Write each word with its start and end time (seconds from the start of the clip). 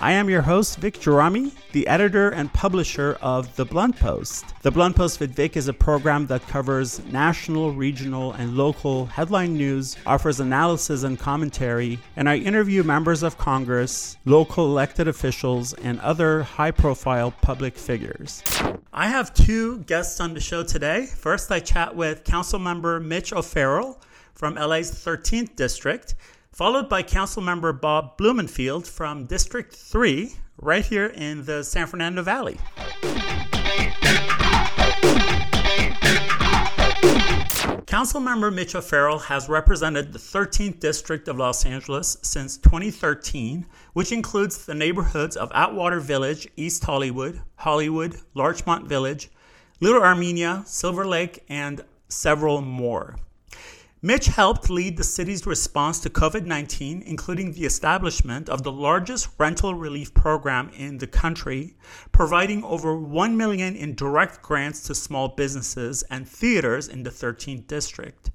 I 0.00 0.12
am 0.12 0.28
your 0.28 0.42
host, 0.42 0.78
Vic 0.78 0.94
Gerami, 0.94 1.52
the 1.70 1.86
editor 1.86 2.30
and 2.30 2.52
publisher 2.52 3.16
of 3.22 3.54
The 3.54 3.64
Blunt 3.64 3.96
Post. 3.96 4.44
The 4.62 4.70
Blunt 4.72 4.96
Post 4.96 5.20
with 5.20 5.34
Vic 5.34 5.56
is 5.56 5.68
a 5.68 5.72
program 5.72 6.26
that 6.26 6.46
covers 6.48 7.02
national, 7.06 7.72
regional, 7.72 8.32
and 8.32 8.56
local 8.56 9.06
headline 9.06 9.54
news, 9.54 9.96
offers 10.04 10.40
analysis 10.40 11.04
and 11.04 11.16
commentary, 11.16 12.00
and 12.16 12.28
I 12.28 12.38
interview 12.38 12.82
members 12.82 13.22
of 13.22 13.38
Congress, 13.38 14.16
local 14.24 14.66
elected 14.66 15.06
officials, 15.06 15.74
and 15.74 16.00
other 16.00 16.42
high 16.42 16.72
profile 16.72 17.30
public 17.30 17.78
figures. 17.78 18.42
I 18.92 19.06
have 19.06 19.32
two 19.32 19.78
guests 19.80 20.20
on 20.20 20.34
the 20.34 20.40
show 20.40 20.64
today. 20.64 21.06
First, 21.06 21.52
I 21.52 21.60
chat 21.60 21.94
with 21.94 22.24
Council 22.24 22.58
Member 22.58 22.98
Mitch 22.98 23.32
O'Farrell 23.32 24.00
from 24.34 24.56
LA's 24.56 24.90
13th 24.90 25.54
District 25.54 26.14
followed 26.54 26.88
by 26.88 27.02
Council 27.02 27.42
Member 27.42 27.72
Bob 27.72 28.16
Blumenfield 28.16 28.86
from 28.86 29.26
District 29.26 29.74
3, 29.74 30.32
right 30.58 30.84
here 30.84 31.06
in 31.06 31.44
the 31.44 31.64
San 31.64 31.88
Fernando 31.88 32.22
Valley. 32.22 32.58
Councilmember 37.86 38.52
Mitch 38.52 38.74
O'Farrell 38.74 39.18
has 39.18 39.48
represented 39.48 40.12
the 40.12 40.18
13th 40.18 40.78
District 40.80 41.26
of 41.28 41.38
Los 41.38 41.64
Angeles 41.64 42.18
since 42.22 42.56
2013, 42.56 43.66
which 43.92 44.12
includes 44.12 44.64
the 44.64 44.74
neighborhoods 44.74 45.36
of 45.36 45.50
Atwater 45.54 46.00
Village, 46.00 46.48
East 46.56 46.84
Hollywood, 46.84 47.40
Hollywood, 47.56 48.16
Larchmont 48.34 48.86
Village, 48.88 49.30
Little 49.80 50.02
Armenia, 50.02 50.62
Silver 50.66 51.06
Lake, 51.06 51.44
and 51.48 51.84
several 52.08 52.60
more. 52.60 53.16
Mitch 54.04 54.26
helped 54.26 54.68
lead 54.68 54.98
the 54.98 55.02
city's 55.02 55.46
response 55.46 55.98
to 56.00 56.10
COVID 56.10 56.44
19, 56.44 57.02
including 57.06 57.52
the 57.52 57.64
establishment 57.64 58.50
of 58.50 58.62
the 58.62 58.70
largest 58.70 59.30
rental 59.38 59.74
relief 59.74 60.12
program 60.12 60.68
in 60.76 60.98
the 60.98 61.06
country, 61.06 61.74
providing 62.12 62.62
over 62.64 62.94
1 62.94 63.34
million 63.34 63.74
in 63.74 63.94
direct 63.94 64.42
grants 64.42 64.82
to 64.82 64.94
small 64.94 65.28
businesses 65.28 66.02
and 66.10 66.28
theaters 66.28 66.86
in 66.86 67.04
the 67.04 67.08
13th 67.08 67.66
district. 67.66 68.30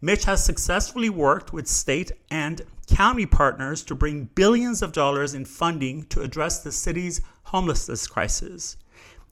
Mitch 0.00 0.24
has 0.24 0.42
successfully 0.42 1.10
worked 1.10 1.52
with 1.52 1.68
state 1.68 2.12
and 2.30 2.62
county 2.86 3.26
partners 3.26 3.82
to 3.82 3.94
bring 3.94 4.30
billions 4.34 4.80
of 4.80 4.92
dollars 4.92 5.34
in 5.34 5.44
funding 5.44 6.04
to 6.04 6.22
address 6.22 6.62
the 6.62 6.72
city's 6.72 7.20
homelessness 7.42 8.06
crisis. 8.06 8.78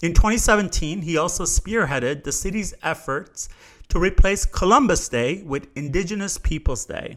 In 0.02 0.12
2017, 0.12 1.00
he 1.00 1.16
also 1.16 1.44
spearheaded 1.44 2.24
the 2.24 2.32
city's 2.32 2.74
efforts 2.82 3.48
to 3.90 3.98
replace 3.98 4.46
Columbus 4.46 5.08
Day 5.08 5.42
with 5.42 5.66
Indigenous 5.76 6.38
Peoples 6.38 6.86
Day. 6.86 7.16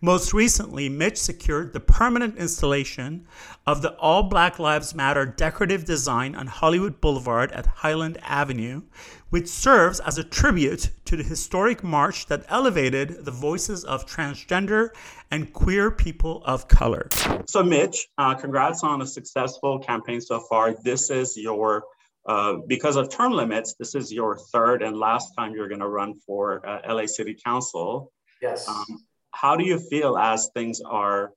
Most 0.00 0.32
recently, 0.32 0.88
Mitch 0.88 1.18
secured 1.18 1.72
the 1.72 1.80
permanent 1.80 2.36
installation 2.38 3.26
of 3.66 3.82
the 3.82 3.94
All 3.96 4.22
Black 4.22 4.58
Lives 4.58 4.94
Matter 4.94 5.26
decorative 5.26 5.84
design 5.84 6.34
on 6.34 6.46
Hollywood 6.46 7.00
Boulevard 7.00 7.50
at 7.52 7.66
Highland 7.66 8.18
Avenue, 8.22 8.82
which 9.30 9.48
serves 9.48 10.00
as 10.00 10.16
a 10.16 10.24
tribute 10.24 10.90
to 11.04 11.16
the 11.16 11.22
historic 11.22 11.82
march 11.82 12.26
that 12.26 12.44
elevated 12.48 13.24
the 13.24 13.30
voices 13.30 13.84
of 13.84 14.06
transgender 14.06 14.90
and 15.30 15.52
queer 15.52 15.90
people 15.90 16.42
of 16.44 16.68
color. 16.68 17.08
So, 17.46 17.62
Mitch, 17.62 18.06
uh, 18.18 18.34
congrats 18.34 18.84
on 18.84 19.02
a 19.02 19.06
successful 19.06 19.80
campaign 19.80 20.20
so 20.20 20.38
far. 20.38 20.74
This 20.82 21.10
is 21.10 21.36
your 21.36 21.84
uh, 22.26 22.56
because 22.66 22.96
of 22.96 23.10
term 23.10 23.32
limits, 23.32 23.74
this 23.78 23.94
is 23.94 24.12
your 24.12 24.38
third 24.52 24.82
and 24.82 24.96
last 24.96 25.32
time 25.36 25.52
you're 25.54 25.68
going 25.68 25.80
to 25.80 25.88
run 25.88 26.14
for 26.26 26.66
uh, 26.66 26.80
LA 26.92 27.06
City 27.06 27.36
Council. 27.44 28.12
Yes. 28.40 28.66
Um, 28.68 28.84
how 29.32 29.56
do 29.56 29.64
you 29.64 29.78
feel 29.78 30.16
as 30.16 30.50
things 30.54 30.80
are 30.80 31.32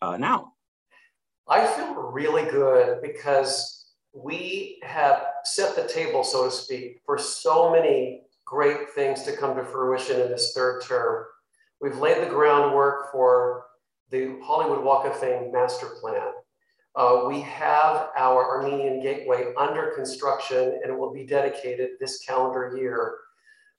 uh, 0.00 0.16
now? 0.16 0.52
I 1.48 1.66
feel 1.66 1.94
really 1.94 2.44
good 2.44 3.02
because 3.02 3.92
we 4.14 4.78
have 4.82 5.24
set 5.44 5.76
the 5.76 5.86
table, 5.86 6.24
so 6.24 6.44
to 6.44 6.50
speak, 6.50 7.00
for 7.04 7.18
so 7.18 7.70
many 7.70 8.22
great 8.46 8.90
things 8.94 9.22
to 9.22 9.36
come 9.36 9.56
to 9.56 9.64
fruition 9.64 10.20
in 10.20 10.28
this 10.28 10.52
third 10.54 10.82
term. 10.82 11.24
We've 11.80 11.98
laid 11.98 12.22
the 12.22 12.30
groundwork 12.30 13.12
for 13.12 13.64
the 14.10 14.38
Hollywood 14.42 14.84
Walk 14.84 15.06
of 15.06 15.18
Fame 15.18 15.52
master 15.52 15.86
plan. 16.00 16.32
Uh, 16.96 17.24
we 17.28 17.40
have 17.40 18.08
our 18.16 18.58
Armenian 18.58 19.00
Gateway 19.00 19.52
under 19.56 19.92
construction 19.94 20.80
and 20.82 20.92
it 20.92 20.98
will 20.98 21.12
be 21.12 21.24
dedicated 21.24 21.90
this 22.00 22.18
calendar 22.18 22.76
year. 22.76 23.18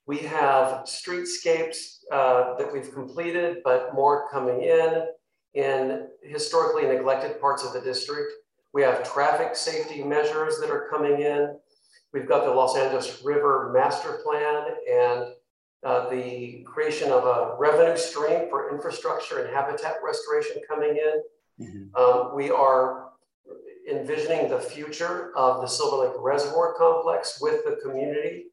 We 0.08 0.20
have 0.20 0.86
streetscapes 0.86 2.00
uh, 2.12 2.56
that 2.58 2.72
we've 2.72 2.94
completed, 2.94 3.58
but 3.64 3.94
more 3.94 4.30
coming 4.32 4.62
in 4.62 5.08
in 5.54 6.08
historically 6.24 6.84
neglected 6.84 7.40
parts 7.42 7.64
of 7.66 7.74
the 7.74 7.82
district. 7.82 8.32
We 8.74 8.82
have 8.84 9.10
traffic 9.10 9.56
safety 9.56 10.04
measures 10.04 10.60
that 10.60 10.70
are 10.70 10.88
coming 10.90 11.22
in. 11.22 11.58
We've 12.14 12.28
got 12.28 12.46
the 12.46 12.52
Los 12.52 12.78
Angeles 12.78 13.22
River 13.24 13.72
Master 13.74 14.20
Plan 14.24 14.68
and 14.90 15.34
uh, 15.84 16.10
the 16.10 16.64
creation 16.64 17.12
of 17.12 17.26
a 17.26 17.56
revenue 17.58 17.98
stream 17.98 18.50
for 18.50 18.72
infrastructure 18.74 19.40
and 19.44 19.54
habitat 19.54 19.96
restoration 20.04 20.62
coming 20.68 20.92
in. 20.92 21.22
Mm-hmm. 21.62 21.96
Um, 21.96 22.36
we 22.36 22.50
are 22.50 23.12
envisioning 23.90 24.50
the 24.50 24.60
future 24.60 25.32
of 25.36 25.62
the 25.62 25.68
Silver 25.68 26.08
Lake 26.08 26.18
Reservoir 26.20 26.74
Complex 26.76 27.40
with 27.42 27.64
the 27.66 27.80
community. 27.84 28.46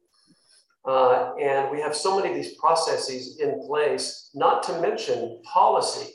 Uh, 0.85 1.35
and 1.35 1.69
we 1.71 1.81
have 1.81 1.95
so 1.95 2.17
many 2.17 2.29
of 2.29 2.35
these 2.35 2.55
processes 2.55 3.39
in 3.39 3.59
place, 3.65 4.31
not 4.33 4.63
to 4.63 4.79
mention 4.81 5.41
policy, 5.43 6.13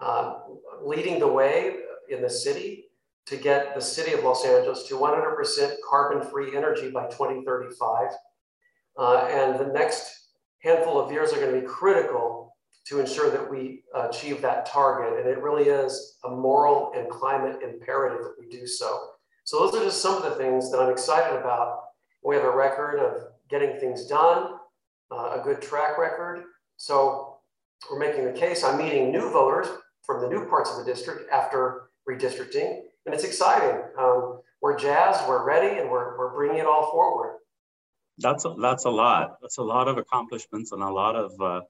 uh, 0.00 0.34
leading 0.82 1.18
the 1.18 1.26
way 1.26 1.76
in 2.08 2.22
the 2.22 2.30
city 2.30 2.86
to 3.26 3.36
get 3.36 3.74
the 3.74 3.80
city 3.80 4.12
of 4.12 4.24
Los 4.24 4.44
Angeles 4.44 4.84
to 4.84 4.94
100% 4.94 5.74
carbon 5.88 6.26
free 6.30 6.56
energy 6.56 6.90
by 6.90 7.04
2035. 7.08 8.08
Uh, 8.98 9.16
and 9.30 9.60
the 9.60 9.72
next 9.72 10.30
handful 10.62 10.98
of 10.98 11.12
years 11.12 11.32
are 11.32 11.40
going 11.40 11.54
to 11.54 11.60
be 11.60 11.66
critical 11.66 12.47
to 12.88 13.00
ensure 13.00 13.30
that 13.30 13.50
we 13.50 13.82
achieve 13.94 14.40
that 14.40 14.64
target. 14.64 15.18
And 15.18 15.28
it 15.28 15.42
really 15.42 15.64
is 15.64 16.16
a 16.24 16.30
moral 16.30 16.92
and 16.96 17.08
climate 17.10 17.60
imperative 17.62 18.24
that 18.24 18.34
we 18.40 18.48
do 18.48 18.66
so. 18.66 19.08
So 19.44 19.58
those 19.60 19.74
are 19.74 19.84
just 19.84 20.00
some 20.00 20.16
of 20.16 20.22
the 20.22 20.36
things 20.36 20.70
that 20.70 20.78
I'm 20.78 20.90
excited 20.90 21.36
about. 21.38 21.80
We 22.24 22.34
have 22.36 22.44
a 22.44 22.50
record 22.50 22.98
of 22.98 23.28
getting 23.50 23.78
things 23.78 24.06
done, 24.06 24.54
uh, 25.10 25.38
a 25.38 25.42
good 25.42 25.60
track 25.60 25.98
record. 25.98 26.44
So 26.76 27.38
we're 27.90 27.98
making 27.98 28.24
the 28.24 28.32
case. 28.32 28.64
I'm 28.64 28.78
meeting 28.78 29.12
new 29.12 29.30
voters 29.30 29.68
from 30.02 30.22
the 30.22 30.28
new 30.28 30.46
parts 30.48 30.70
of 30.70 30.78
the 30.78 30.84
district 30.84 31.30
after 31.30 31.90
redistricting, 32.08 32.80
and 33.04 33.14
it's 33.14 33.24
exciting. 33.24 33.82
Um, 33.98 34.40
we're 34.62 34.78
jazzed, 34.78 35.28
we're 35.28 35.44
ready, 35.44 35.78
and 35.78 35.90
we're, 35.90 36.18
we're 36.18 36.34
bringing 36.34 36.58
it 36.58 36.66
all 36.66 36.90
forward. 36.90 37.38
That's 38.18 38.44
a, 38.44 38.54
that's 38.60 38.84
a 38.84 38.90
lot. 38.90 39.36
That's 39.40 39.58
a 39.58 39.62
lot 39.62 39.88
of 39.88 39.98
accomplishments 39.98 40.72
and 40.72 40.82
a 40.82 40.90
lot 40.90 41.14
of 41.14 41.40
uh, 41.40 41.60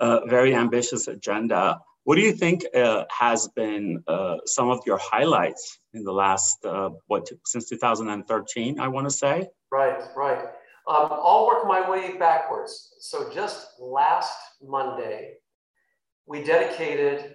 very 0.00 0.54
ambitious 0.54 1.08
agenda. 1.08 1.78
What 2.06 2.14
do 2.14 2.22
you 2.22 2.32
think 2.32 2.64
uh, 2.72 3.04
has 3.10 3.48
been 3.56 4.02
uh, 4.06 4.36
some 4.46 4.70
of 4.70 4.78
your 4.86 4.98
highlights 5.02 5.80
in 5.92 6.04
the 6.04 6.12
last, 6.12 6.64
uh, 6.64 6.90
what, 7.08 7.28
since 7.44 7.68
2013, 7.68 8.78
I 8.78 8.86
want 8.86 9.08
to 9.08 9.10
say? 9.10 9.48
Right, 9.72 10.00
right. 10.14 10.38
Um, 10.88 11.08
I'll 11.10 11.48
work 11.48 11.66
my 11.66 11.90
way 11.90 12.16
backwards. 12.16 12.94
So 13.00 13.28
just 13.34 13.80
last 13.80 14.38
Monday, 14.62 15.34
we 16.26 16.44
dedicated 16.44 17.34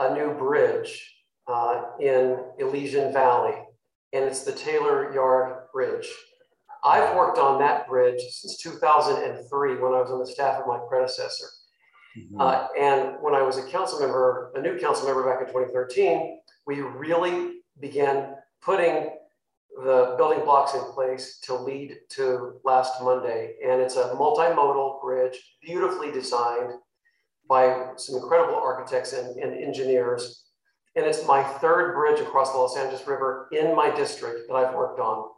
a 0.00 0.12
new 0.12 0.34
bridge 0.34 1.14
uh, 1.46 1.82
in 2.00 2.36
Elysian 2.58 3.12
Valley, 3.12 3.54
and 4.12 4.24
it's 4.24 4.42
the 4.42 4.50
Taylor 4.50 5.14
Yard 5.14 5.66
Bridge. 5.72 6.08
I've 6.84 7.14
worked 7.14 7.38
on 7.38 7.60
that 7.60 7.86
bridge 7.86 8.20
since 8.30 8.56
2003 8.56 9.76
when 9.76 9.92
I 9.92 10.00
was 10.00 10.10
on 10.10 10.18
the 10.18 10.26
staff 10.26 10.60
of 10.60 10.66
my 10.66 10.80
predecessor. 10.88 11.46
Mm-hmm. 12.16 12.40
Uh, 12.40 12.66
and 12.78 13.16
when 13.20 13.34
I 13.34 13.42
was 13.42 13.58
a 13.58 13.66
council 13.68 14.00
member, 14.00 14.52
a 14.54 14.60
new 14.60 14.78
council 14.78 15.06
member 15.06 15.24
back 15.24 15.40
in 15.40 15.46
2013, 15.46 16.40
we 16.66 16.80
really 16.80 17.60
began 17.80 18.34
putting 18.62 19.10
the 19.76 20.14
building 20.16 20.44
blocks 20.44 20.74
in 20.74 20.80
place 20.92 21.38
to 21.40 21.54
lead 21.54 21.96
to 22.10 22.60
last 22.64 23.02
Monday. 23.02 23.54
And 23.64 23.80
it's 23.80 23.96
a 23.96 24.14
multimodal 24.14 25.02
bridge, 25.02 25.36
beautifully 25.60 26.12
designed 26.12 26.74
by 27.48 27.90
some 27.96 28.16
incredible 28.16 28.54
architects 28.54 29.12
and, 29.12 29.36
and 29.36 29.52
engineers. 29.52 30.44
And 30.96 31.04
it's 31.04 31.26
my 31.26 31.42
third 31.42 31.94
bridge 31.94 32.20
across 32.20 32.52
the 32.52 32.58
Los 32.58 32.76
Angeles 32.76 33.06
River 33.06 33.48
in 33.50 33.74
my 33.74 33.94
district 33.94 34.48
that 34.48 34.54
I've 34.54 34.74
worked 34.74 35.00
on. 35.00 35.30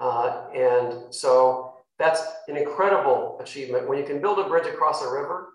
Uh, 0.00 0.46
and 0.54 1.14
so 1.14 1.74
that's 1.98 2.22
an 2.48 2.56
incredible 2.56 3.38
achievement. 3.40 3.88
When 3.88 3.98
you 3.98 4.04
can 4.04 4.20
build 4.20 4.40
a 4.40 4.48
bridge 4.48 4.66
across 4.66 5.02
a 5.02 5.10
river, 5.10 5.50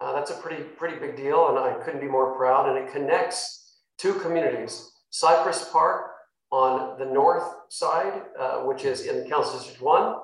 uh, 0.00 0.12
that's 0.12 0.30
a 0.30 0.34
pretty, 0.34 0.62
pretty 0.62 0.98
big 0.98 1.16
deal, 1.16 1.48
and 1.48 1.58
I 1.58 1.74
couldn't 1.84 2.00
be 2.00 2.08
more 2.08 2.36
proud. 2.36 2.68
And 2.68 2.78
it 2.78 2.92
connects 2.92 3.80
two 3.98 4.14
communities 4.14 4.90
Cypress 5.10 5.68
Park 5.70 6.10
on 6.50 6.98
the 6.98 7.04
north 7.04 7.44
side, 7.68 8.22
uh, 8.38 8.58
which 8.60 8.84
is 8.84 9.06
in 9.06 9.28
Council 9.28 9.58
District 9.58 9.80
1, 9.80 10.14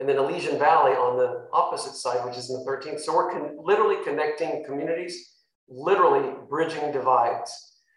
and 0.00 0.08
then 0.08 0.16
Elysian 0.16 0.58
Valley 0.58 0.92
on 0.92 1.16
the 1.16 1.48
opposite 1.52 1.94
side, 1.94 2.24
which 2.24 2.36
is 2.36 2.50
in 2.50 2.56
the 2.56 2.70
13th. 2.70 3.00
So 3.00 3.14
we're 3.14 3.30
con 3.30 3.56
literally 3.62 4.02
connecting 4.04 4.64
communities, 4.64 5.36
literally 5.68 6.34
bridging 6.48 6.90
divides. 6.92 7.52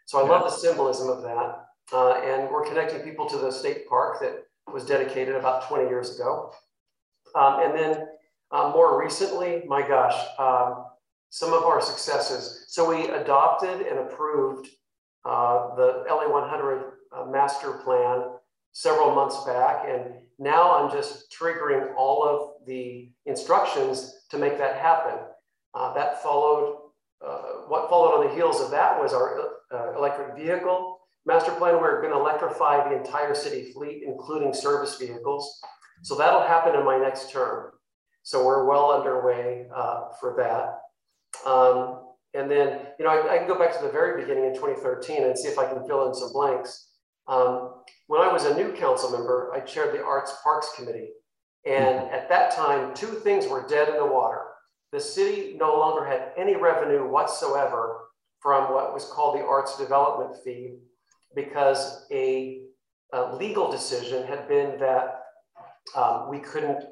So 0.05 0.23
I 0.23 0.27
love 0.27 0.43
the 0.43 0.49
symbolism 0.49 1.09
of 1.09 1.23
that. 1.23 1.65
Uh, 1.91 2.21
and 2.21 2.49
we're 2.49 2.65
connecting 2.65 3.01
people 3.01 3.27
to 3.29 3.37
the 3.37 3.51
state 3.51 3.87
park 3.87 4.19
that 4.21 4.45
was 4.71 4.85
dedicated 4.85 5.35
about 5.35 5.67
20 5.67 5.89
years 5.89 6.15
ago. 6.15 6.51
Um, 7.35 7.59
and 7.61 7.75
then 7.75 8.07
uh, 8.51 8.69
more 8.69 8.99
recently, 9.01 9.63
my 9.67 9.85
gosh, 9.85 10.15
um, 10.37 10.85
some 11.33 11.51
of 11.51 11.63
our 11.63 11.81
successes. 11.81 12.65
So 12.67 12.87
we 12.87 13.07
adopted 13.07 13.87
and 13.87 13.97
approved 13.97 14.67
uh, 15.25 15.73
the 15.73 16.05
LA 16.07 16.31
100 16.31 16.91
uh, 17.11 17.25
master 17.25 17.71
plan 17.83 18.25
several 18.71 19.15
months 19.15 19.43
back. 19.43 19.83
And 19.89 20.13
now 20.37 20.77
I'm 20.77 20.91
just 20.91 21.35
triggering 21.35 21.95
all 21.97 22.23
of 22.23 22.67
the 22.67 23.09
instructions 23.25 24.13
to 24.29 24.37
make 24.37 24.59
that 24.59 24.77
happen. 24.77 25.25
Uh, 25.73 25.91
that 25.95 26.21
followed, 26.21 26.77
uh, 27.25 27.41
what 27.67 27.89
followed 27.89 28.15
on 28.15 28.27
the 28.27 28.35
heels 28.35 28.61
of 28.61 28.69
that 28.69 29.01
was 29.01 29.11
our 29.11 29.39
uh, 29.73 29.97
electric 29.97 30.37
vehicle 30.37 30.99
master 31.25 31.51
plan. 31.53 31.81
We're 31.81 31.99
going 31.99 32.13
to 32.13 32.19
electrify 32.19 32.87
the 32.87 32.95
entire 32.95 33.33
city 33.33 33.71
fleet, 33.71 34.03
including 34.05 34.53
service 34.53 34.99
vehicles. 34.99 35.59
So 36.03 36.15
that'll 36.15 36.45
happen 36.45 36.75
in 36.75 36.85
my 36.85 36.99
next 36.99 37.31
term. 37.31 37.71
So 38.21 38.45
we're 38.45 38.65
well 38.65 38.91
underway 38.91 39.65
uh, 39.75 40.09
for 40.19 40.35
that. 40.37 40.77
Um, 41.45 41.99
and 42.33 42.49
then, 42.49 42.79
you 42.97 43.05
know, 43.05 43.11
I, 43.11 43.35
I, 43.35 43.37
can 43.37 43.47
go 43.47 43.57
back 43.57 43.77
to 43.77 43.83
the 43.83 43.91
very 43.91 44.21
beginning 44.21 44.45
in 44.45 44.55
2013 44.55 45.23
and 45.23 45.37
see 45.37 45.47
if 45.47 45.59
I 45.59 45.65
can 45.65 45.85
fill 45.85 46.07
in 46.07 46.13
some 46.13 46.31
blanks. 46.31 46.89
Um, 47.27 47.75
when 48.07 48.21
I 48.21 48.31
was 48.31 48.45
a 48.45 48.55
new 48.55 48.73
council 48.73 49.11
member, 49.11 49.51
I 49.53 49.59
chaired 49.59 49.93
the 49.93 50.03
Arts 50.03 50.33
Parks 50.43 50.71
Committee. 50.75 51.09
And 51.65 51.99
mm-hmm. 51.99 52.13
at 52.13 52.29
that 52.29 52.51
time, 52.51 52.93
two 52.93 53.07
things 53.07 53.47
were 53.47 53.67
dead 53.67 53.89
in 53.89 53.97
the 53.97 54.05
water. 54.05 54.41
The 54.91 54.99
city 54.99 55.55
no 55.57 55.77
longer 55.77 56.05
had 56.05 56.31
any 56.37 56.55
revenue 56.55 57.07
whatsoever 57.07 58.01
from 58.41 58.73
what 58.73 58.93
was 58.93 59.05
called 59.05 59.37
the 59.37 59.45
Arts 59.45 59.77
Development 59.77 60.35
Fee 60.43 60.75
because 61.35 62.05
a, 62.11 62.63
a 63.13 63.35
legal 63.35 63.71
decision 63.71 64.27
had 64.27 64.47
been 64.47 64.77
that 64.79 65.21
um, 65.95 66.29
we 66.29 66.39
couldn't 66.39 66.83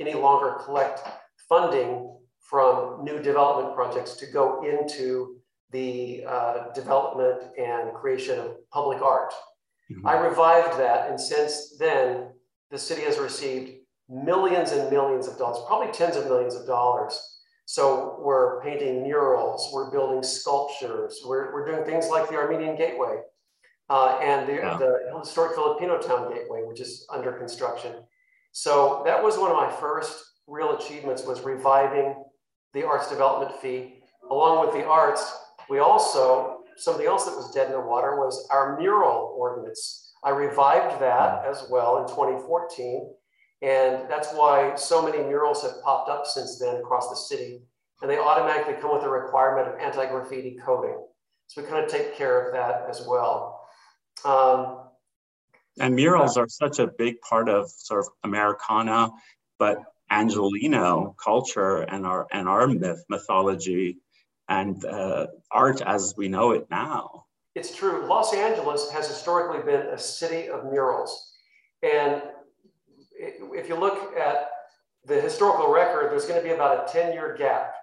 any 0.00 0.14
longer 0.14 0.58
collect 0.64 1.00
funding 1.48 2.16
from 2.50 3.04
new 3.04 3.22
development 3.22 3.76
projects 3.76 4.14
to 4.16 4.26
go 4.26 4.64
into 4.64 5.36
the 5.70 6.24
uh, 6.26 6.72
development 6.74 7.42
and 7.56 7.94
creation 7.94 8.40
of 8.40 8.68
public 8.70 9.00
art. 9.00 9.32
Mm-hmm. 9.90 10.06
I 10.06 10.18
revived 10.18 10.78
that, 10.80 11.08
and 11.08 11.20
since 11.20 11.76
then, 11.78 12.32
the 12.72 12.78
city 12.78 13.02
has 13.02 13.18
received 13.18 13.70
millions 14.08 14.72
and 14.72 14.90
millions 14.90 15.28
of 15.28 15.38
dollars, 15.38 15.64
probably 15.68 15.92
tens 15.92 16.16
of 16.16 16.24
millions 16.24 16.56
of 16.56 16.66
dollars. 16.66 17.18
So 17.66 18.18
we're 18.20 18.60
painting 18.62 19.04
murals, 19.04 19.70
we're 19.72 19.92
building 19.92 20.24
sculptures, 20.24 21.20
we're, 21.24 21.52
we're 21.52 21.64
doing 21.64 21.84
things 21.84 22.08
like 22.08 22.28
the 22.28 22.34
Armenian 22.34 22.74
Gateway 22.74 23.18
uh, 23.88 24.18
and 24.20 24.48
the, 24.48 24.54
yeah. 24.54 24.76
the 24.76 25.20
historic 25.20 25.56
Filipinotown 25.56 26.34
Gateway, 26.34 26.62
which 26.64 26.80
is 26.80 27.06
under 27.12 27.30
construction. 27.30 27.92
So 28.50 29.02
that 29.06 29.22
was 29.22 29.38
one 29.38 29.52
of 29.52 29.56
my 29.56 29.70
first 29.70 30.24
real 30.48 30.76
achievements 30.76 31.22
was 31.24 31.42
reviving 31.42 32.16
the 32.74 32.86
arts 32.86 33.08
development 33.08 33.60
fee. 33.60 34.02
Along 34.30 34.64
with 34.64 34.74
the 34.74 34.86
arts, 34.86 35.36
we 35.68 35.78
also 35.78 36.60
something 36.76 37.06
else 37.06 37.26
that 37.26 37.36
was 37.36 37.52
dead 37.52 37.66
in 37.66 37.72
the 37.72 37.80
water 37.80 38.16
was 38.16 38.48
our 38.50 38.78
mural 38.78 39.34
ordinance. 39.36 40.12
I 40.24 40.30
revived 40.30 41.00
that 41.00 41.44
as 41.44 41.66
well 41.70 42.02
in 42.02 42.08
2014. 42.08 43.14
And 43.62 44.08
that's 44.08 44.32
why 44.32 44.74
so 44.76 45.02
many 45.02 45.22
murals 45.22 45.62
have 45.62 45.82
popped 45.82 46.08
up 46.08 46.26
since 46.26 46.58
then 46.58 46.76
across 46.76 47.10
the 47.10 47.16
city. 47.16 47.62
And 48.00 48.10
they 48.10 48.18
automatically 48.18 48.74
come 48.80 48.94
with 48.94 49.04
a 49.04 49.10
requirement 49.10 49.68
of 49.68 49.78
anti 49.78 50.06
graffiti 50.06 50.58
coating. 50.64 50.96
So 51.48 51.60
we 51.60 51.68
kind 51.68 51.84
of 51.84 51.90
take 51.90 52.14
care 52.16 52.46
of 52.46 52.54
that 52.54 52.86
as 52.88 53.06
well. 53.06 53.60
Um, 54.24 54.78
and 55.78 55.94
murals 55.94 56.36
are 56.36 56.48
such 56.48 56.78
a 56.78 56.86
big 56.86 57.20
part 57.20 57.48
of 57.48 57.70
sort 57.70 58.00
of 58.00 58.08
Americana, 58.24 59.10
but 59.58 59.78
Angelino 60.10 61.14
culture 61.22 61.82
and 61.82 62.06
our 62.06 62.26
and 62.32 62.48
our 62.48 62.66
myth 62.66 63.04
mythology 63.08 63.98
and 64.48 64.84
uh, 64.84 65.26
art 65.50 65.80
as 65.82 66.14
we 66.16 66.28
know 66.28 66.52
it 66.52 66.66
now. 66.70 67.24
It's 67.54 67.74
true. 67.74 68.06
Los 68.06 68.34
Angeles 68.34 68.90
has 68.90 69.08
historically 69.08 69.62
been 69.62 69.86
a 69.88 69.98
city 69.98 70.48
of 70.48 70.64
murals. 70.64 71.32
And 71.82 72.22
if 73.18 73.68
you 73.68 73.76
look 73.76 74.16
at 74.16 74.50
the 75.04 75.20
historical 75.20 75.72
record, 75.72 76.10
there's 76.10 76.26
going 76.26 76.40
to 76.40 76.46
be 76.46 76.54
about 76.54 76.88
a 76.88 76.92
10 76.92 77.12
year 77.12 77.36
gap 77.36 77.74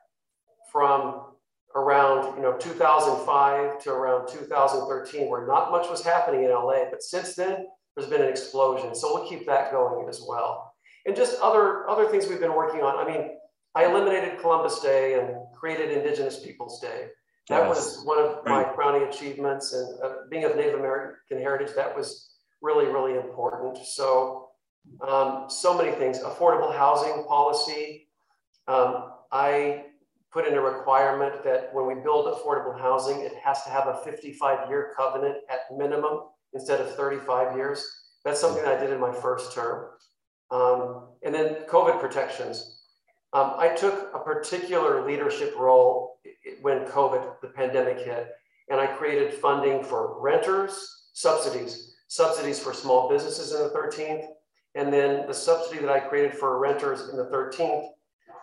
from 0.72 1.28
around 1.76 2.36
you 2.36 2.42
know 2.42 2.58
2005 2.58 3.82
to 3.84 3.92
around 3.92 4.28
2013 4.28 5.30
where 5.30 5.46
not 5.46 5.70
much 5.70 5.90
was 5.90 6.04
happening 6.04 6.44
in 6.44 6.50
LA 6.50 6.86
but 6.90 7.04
since 7.04 7.36
then 7.36 7.68
there's 7.96 8.10
been 8.10 8.22
an 8.22 8.30
explosion 8.30 8.96
so 8.96 9.14
we'll 9.14 9.30
keep 9.30 9.46
that 9.46 9.72
going 9.72 10.08
as 10.10 10.22
well 10.28 10.67
and 11.08 11.16
just 11.16 11.40
other 11.42 11.90
other 11.90 12.08
things 12.08 12.28
we've 12.28 12.40
been 12.40 12.56
working 12.56 12.82
on 12.82 12.98
I 12.98 13.12
mean 13.12 13.32
I 13.78 13.86
eliminated 13.86 14.40
Columbus 14.40 14.80
Day 14.80 15.20
and 15.20 15.36
created 15.54 15.92
Indigenous 15.92 16.40
Peoples 16.40 16.80
Day. 16.80 17.10
That 17.48 17.68
yes. 17.68 17.70
was 17.70 18.06
one 18.06 18.18
of 18.18 18.44
my 18.44 18.64
crowning 18.64 19.04
achievements. 19.08 19.72
And 19.72 20.02
uh, 20.04 20.14
being 20.32 20.46
of 20.46 20.56
Native 20.56 20.80
American 20.80 21.38
heritage, 21.38 21.76
that 21.76 21.96
was 21.96 22.32
really, 22.62 22.88
really 22.88 23.16
important. 23.16 23.78
So, 23.86 24.50
um, 25.08 25.46
so 25.48 25.78
many 25.78 25.92
things. 25.92 26.20
Affordable 26.20 26.76
housing 26.76 27.24
policy. 27.28 28.08
Um, 28.68 29.12
I 29.32 29.86
put 30.34 30.48
in 30.48 30.56
a 30.56 30.62
requirement 30.62 31.44
that 31.44 31.70
when 31.72 31.86
we 31.86 32.02
build 32.02 32.26
affordable 32.26 32.80
housing, 32.80 33.20
it 33.20 33.34
has 33.36 33.64
to 33.64 33.70
have 33.70 33.88
a 33.88 33.98
55 34.04 34.70
year 34.70 34.92
covenant 34.98 35.38
at 35.52 35.60
minimum 35.78 36.22
instead 36.54 36.82
of 36.82 36.96
35 36.96 37.56
years. 37.56 37.88
That's 38.26 38.42
something 38.42 38.66
I 38.66 38.76
did 38.76 38.90
in 38.90 39.00
my 39.00 39.14
first 39.14 39.54
term. 39.54 39.90
Um, 40.52 41.08
and 41.24 41.34
then 41.34 41.58
COVID 41.68 42.00
protections. 42.00 42.82
Um, 43.34 43.56
I 43.58 43.70
took 43.70 44.10
a 44.14 44.20
particular 44.20 45.06
leadership 45.06 45.54
role 45.58 46.20
when 46.62 46.86
COVID, 46.86 47.42
the 47.42 47.50
pandemic 47.50 48.00
hit, 48.00 48.30
and 48.70 48.80
I 48.80 48.88
created 48.88 49.34
funding 49.34 49.84
for 49.84 50.20
renters, 50.22 51.10
subsidies, 51.14 51.96
subsidies 52.08 52.60
for 52.60 52.74
small 52.74 53.10
businesses 53.10 53.54
in 53.54 53.60
the 53.60 53.70
13th, 53.70 54.28
and 54.76 54.94
then 54.94 55.28
the 55.28 55.34
subsidy 55.34 55.82
that 55.82 55.90
I 55.90 56.00
created 56.00 56.36
for 56.36 56.60
renters 56.60 57.10
in 57.10 57.18
the 57.18 57.26
13th, 57.26 57.88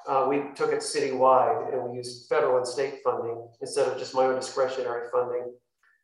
uh, 0.06 0.26
we 0.28 0.42
took 0.54 0.72
it 0.72 0.80
citywide 0.80 1.72
and 1.72 1.82
we 1.82 1.96
used 1.96 2.28
federal 2.28 2.58
and 2.58 2.66
state 2.66 2.96
funding 3.02 3.48
instead 3.62 3.88
of 3.88 3.98
just 3.98 4.14
my 4.14 4.24
own 4.24 4.34
discretionary 4.34 5.08
funding. 5.10 5.54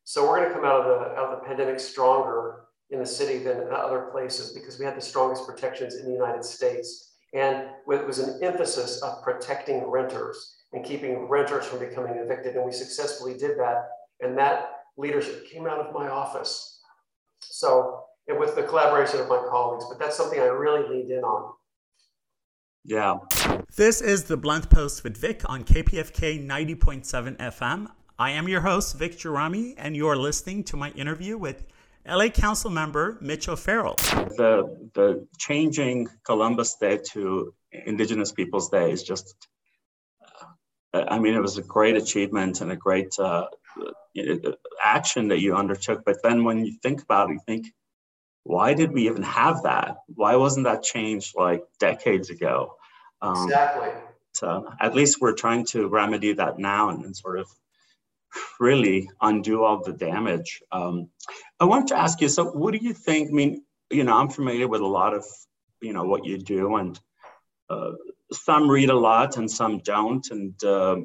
So 0.05 0.27
we're 0.27 0.39
going 0.39 0.49
to 0.49 0.55
come 0.55 0.65
out 0.65 0.81
of 0.81 0.87
the 0.87 1.17
out 1.17 1.33
of 1.33 1.41
the 1.41 1.47
pandemic 1.47 1.79
stronger 1.79 2.65
in 2.91 2.99
the 2.99 3.07
city 3.07 3.39
than 3.39 3.61
in 3.61 3.73
other 3.73 4.09
places 4.13 4.53
because 4.53 4.79
we 4.79 4.85
had 4.85 4.97
the 4.97 5.01
strongest 5.01 5.47
protections 5.47 5.95
in 5.95 6.07
the 6.07 6.13
United 6.13 6.45
States 6.45 7.11
and 7.33 7.69
it 7.89 8.07
was 8.07 8.19
an 8.19 8.43
emphasis 8.43 9.03
of 9.03 9.23
protecting 9.23 9.89
renters 9.89 10.57
and 10.73 10.85
keeping 10.85 11.29
renters 11.29 11.67
from 11.67 11.79
becoming 11.79 12.15
evicted. 12.15 12.57
And 12.57 12.65
we 12.65 12.73
successfully 12.73 13.35
did 13.37 13.59
that. 13.59 13.89
And 14.21 14.37
that 14.39 14.71
leadership 14.97 15.49
came 15.49 15.67
out 15.67 15.79
of 15.79 15.95
my 15.95 16.09
office. 16.09 16.81
So, 17.41 18.05
and 18.29 18.39
with 18.39 18.55
the 18.55 18.63
collaboration 18.63 19.21
of 19.21 19.29
my 19.29 19.43
colleagues, 19.49 19.85
but 19.89 19.99
that's 19.99 20.17
something 20.17 20.41
I 20.41 20.45
really 20.45 20.89
leaned 20.89 21.11
in 21.11 21.23
on. 21.25 21.53
Yeah. 22.85 23.19
This 23.77 24.01
is 24.01 24.25
the 24.25 24.37
Blunt 24.37 24.71
Post 24.71 25.05
with 25.05 25.17
Vic 25.17 25.43
on 25.49 25.65
KPFK 25.65 26.45
90.7 26.47 27.37
FM. 27.37 27.89
I 28.19 28.31
am 28.31 28.49
your 28.49 28.61
host, 28.63 28.99
Vic 28.99 29.13
Gerami, 29.13 29.75
and 29.79 29.97
you're 29.97 30.17
listening 30.17 30.65
to 30.65 30.77
my 30.77 30.91
interview 30.91 31.39
with 31.39 31.65
LA 32.07 32.29
Council 32.29 32.71
member 32.71 33.19
Mitch 33.21 33.49
O'Farrell. 33.49 33.97
The, 33.97 34.91
the 34.95 35.27
changing 35.39 36.09
Columbus 36.25 36.77
Day 36.77 36.99
to 37.13 37.55
Indigenous 37.73 38.33
Peoples 38.33 38.69
Day 38.69 38.91
is 38.91 39.03
just, 39.03 39.35
uh, 40.93 41.05
I 41.09 41.19
mean, 41.19 41.35
it 41.35 41.41
was 41.41 41.59
a 41.59 41.63
great 41.63 41.97
achievement 41.97 42.61
and 42.61 42.73
a 42.73 42.77
great 42.77 43.19
uh, 43.19 43.47
action 44.83 45.29
that 45.29 45.41
you 45.41 45.55
undertook. 45.55 46.05
But 46.05 46.23
then 46.23 46.45
when 46.45 46.65
you 46.65 46.75
think 46.83 47.03
about 47.03 47.31
it, 47.31 47.35
you 47.35 47.41
think, 47.47 47.67
why 48.45 48.75
did 48.75 48.93
we 48.93 49.07
even 49.07 49.23
have 49.23 49.63
that? 49.65 49.99
Why 50.15 50.37
wasn't 50.37 50.65
that 50.65 50.83
changed 50.83 51.35
like 51.37 51.63
decades 51.79 52.31
ago? 52.31 52.77
Um, 53.21 53.45
exactly. 53.45 53.91
So 54.33 54.73
at 54.81 54.95
least 54.95 55.21
we're 55.21 55.35
trying 55.35 55.67
to 55.67 55.89
remedy 55.89 56.33
that 56.33 56.59
now 56.59 56.89
and, 56.89 57.05
and 57.05 57.17
sort 57.17 57.39
of 57.39 57.49
really 58.59 59.11
undo 59.21 59.65
all 59.65 59.83
the 59.83 59.93
damage. 59.93 60.63
Um, 60.73 61.09
I 61.61 61.65
want 61.67 61.89
to 61.89 61.99
ask 61.99 62.23
you, 62.23 62.29
so 62.31 62.47
what 62.47 62.73
do 62.73 62.79
you 62.83 62.95
think? 62.95 63.29
I 63.29 63.33
mean, 63.33 63.63
you 63.91 64.03
know, 64.03 64.17
I'm 64.17 64.31
familiar 64.31 64.67
with 64.67 64.81
a 64.81 64.87
lot 64.87 65.13
of, 65.13 65.25
you 65.83 65.93
know, 65.93 66.05
what 66.05 66.25
you 66.25 66.39
do, 66.39 66.77
and 66.77 66.99
uh, 67.69 67.93
some 68.33 68.69
read 68.69 68.89
a 68.89 68.95
lot 68.95 69.37
and 69.37 69.51
some 69.51 69.81
don't, 69.81 70.27
and 70.31 70.65
uh, 70.65 70.97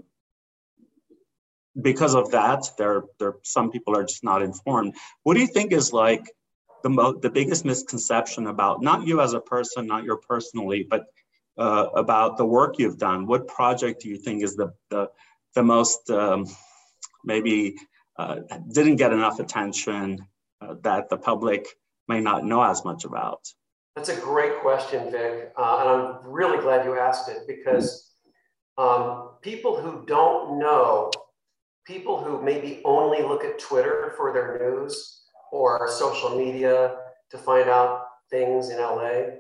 because 1.82 2.16
of 2.16 2.32
that, 2.32 2.64
there, 2.78 3.04
there, 3.20 3.36
some 3.44 3.70
people 3.70 3.98
are 3.98 4.04
just 4.04 4.24
not 4.24 4.42
informed. 4.42 4.96
What 5.24 5.34
do 5.34 5.42
you 5.42 5.48
think 5.48 5.74
is 5.74 5.92
like 5.92 6.24
the, 6.84 6.90
mo- 6.90 7.20
the 7.20 7.30
biggest 7.30 7.66
misconception 7.66 8.48
about 8.48 8.82
not 8.82 9.06
you 9.06 9.20
as 9.20 9.34
a 9.34 9.42
person, 9.42 9.88
not 9.88 10.06
your 10.06 10.18
personally, 10.18 10.88
but 10.90 11.06
uh, 11.58 11.88
about 11.96 12.38
the 12.38 12.46
work 12.46 12.80
you've 12.80 12.98
done. 12.98 13.28
What 13.28 13.48
project 13.48 14.02
do 14.02 14.10
you 14.10 14.18
think 14.18 14.44
is 14.44 14.56
the, 14.56 14.74
the, 14.90 15.10
the 15.54 15.64
most 15.64 16.10
um, 16.10 16.46
maybe 17.26 17.76
uh, 18.18 18.38
didn't 18.72 18.98
get 18.98 19.12
enough 19.12 19.40
attention 19.40 20.26
uh, 20.62 20.76
that 20.82 21.10
the 21.10 21.18
public 21.18 21.68
may 22.08 22.20
not 22.20 22.46
know 22.46 22.64
as 22.64 22.84
much 22.86 23.06
about? 23.06 23.48
That's 23.96 24.10
a 24.10 24.20
great 24.20 24.60
question, 24.60 25.10
Vic. 25.12 25.54
Uh, 25.58 25.78
and 25.80 25.90
I'm 25.90 26.32
really 26.32 26.62
glad 26.62 26.86
you 26.86 26.98
asked 27.00 27.30
it 27.30 27.48
because 27.48 28.12
um, 28.78 29.32
people 29.42 29.80
who 29.80 30.06
don't 30.06 30.60
know, 30.60 31.12
people 31.86 32.22
who 32.22 32.42
maybe 32.42 32.82
only 32.84 33.22
look 33.22 33.44
at 33.44 33.58
Twitter 33.58 34.14
for 34.18 34.34
their 34.34 34.60
news 34.60 35.22
or 35.52 35.90
social 35.90 36.38
media 36.38 36.98
to 37.32 37.38
find 37.38 37.70
out 37.70 38.06
things 38.30 38.70
in 38.70 38.78
LA, 38.78 39.38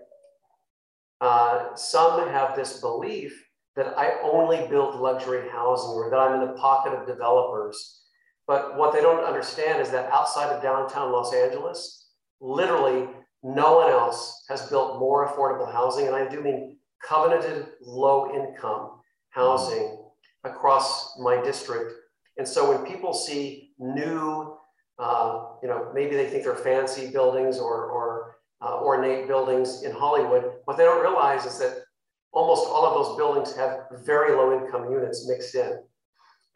uh, 1.21 1.75
some 1.75 2.27
have 2.29 2.55
this 2.55 2.79
belief 2.79 3.45
that 3.75 3.97
I 3.97 4.13
only 4.23 4.67
build 4.69 4.95
luxury 4.95 5.49
housing 5.51 5.91
or 5.91 6.09
that 6.09 6.17
I'm 6.19 6.39
in 6.39 6.47
the 6.47 6.53
pocket 6.53 6.93
of 6.93 7.05
developers. 7.05 8.03
But 8.47 8.77
what 8.77 8.93
they 8.93 9.01
don't 9.01 9.23
understand 9.23 9.81
is 9.81 9.89
that 9.91 10.11
outside 10.11 10.51
of 10.51 10.61
downtown 10.61 11.11
Los 11.11 11.33
Angeles, 11.33 12.09
literally 12.39 13.07
no 13.43 13.77
one 13.77 13.91
else 13.91 14.43
has 14.49 14.69
built 14.69 14.99
more 14.99 15.27
affordable 15.27 15.71
housing, 15.71 16.07
and 16.07 16.15
I 16.15 16.27
do 16.27 16.41
mean 16.41 16.77
covenanted 17.07 17.67
low 17.81 18.33
income 18.33 18.99
housing 19.29 19.97
across 20.43 21.17
my 21.19 21.41
district. 21.43 21.93
And 22.37 22.47
so 22.47 22.69
when 22.69 22.85
people 22.91 23.13
see 23.13 23.71
new, 23.79 24.57
uh, 24.99 25.45
you 25.61 25.69
know, 25.69 25.91
maybe 25.93 26.15
they 26.15 26.27
think 26.27 26.43
they're 26.43 26.55
fancy 26.55 27.11
buildings 27.11 27.57
or, 27.57 27.85
or 27.85 28.37
uh, 28.61 28.79
ornate 28.81 29.27
buildings 29.27 29.83
in 29.83 29.91
Hollywood, 29.91 30.51
what 30.65 30.77
they 30.77 30.83
don't 30.83 31.01
realize 31.01 31.45
is 31.45 31.59
that 31.59 31.83
almost 32.31 32.67
all 32.67 32.85
of 32.85 32.93
those 32.93 33.15
buildings 33.17 33.55
have 33.55 33.85
very 34.05 34.35
low 34.35 34.59
income 34.59 34.91
units 34.91 35.27
mixed 35.27 35.55
in. 35.55 35.79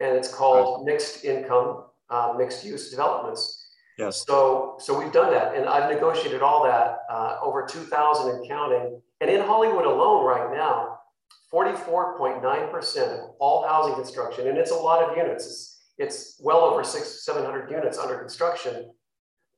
And 0.00 0.16
it's 0.16 0.32
called 0.32 0.84
mixed 0.86 1.24
income, 1.24 1.84
uh, 2.08 2.34
mixed 2.36 2.64
use 2.64 2.90
developments. 2.90 3.68
Yes. 3.98 4.24
So, 4.26 4.76
so 4.78 4.98
we've 4.98 5.12
done 5.12 5.30
that, 5.32 5.54
and 5.54 5.68
I've 5.68 5.92
negotiated 5.92 6.40
all 6.40 6.64
that 6.64 7.00
uh, 7.10 7.36
over 7.42 7.66
2,000 7.66 8.34
and 8.34 8.48
counting. 8.48 9.00
And 9.20 9.30
in 9.30 9.42
Hollywood 9.42 9.84
alone, 9.84 10.24
right 10.24 10.50
now, 10.50 11.00
44.9% 11.52 12.96
of 13.18 13.30
all 13.40 13.66
housing 13.66 13.94
construction, 13.94 14.48
and 14.48 14.56
it's 14.56 14.70
a 14.70 14.74
lot 14.74 15.02
of 15.02 15.16
units. 15.16 15.44
It's, 15.44 15.80
it's 15.98 16.40
well 16.42 16.60
over 16.60 16.82
six, 16.82 17.24
700 17.24 17.70
units 17.70 17.98
under 17.98 18.16
construction. 18.16 18.90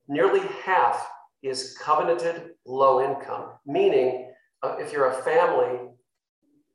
Nearly 0.09 0.41
half 0.65 1.07
is 1.41 1.77
covenanted 1.81 2.51
low 2.65 3.01
income, 3.01 3.51
meaning 3.65 4.31
uh, 4.63 4.75
if 4.79 4.91
you're 4.91 5.11
a 5.11 5.21
family 5.23 5.89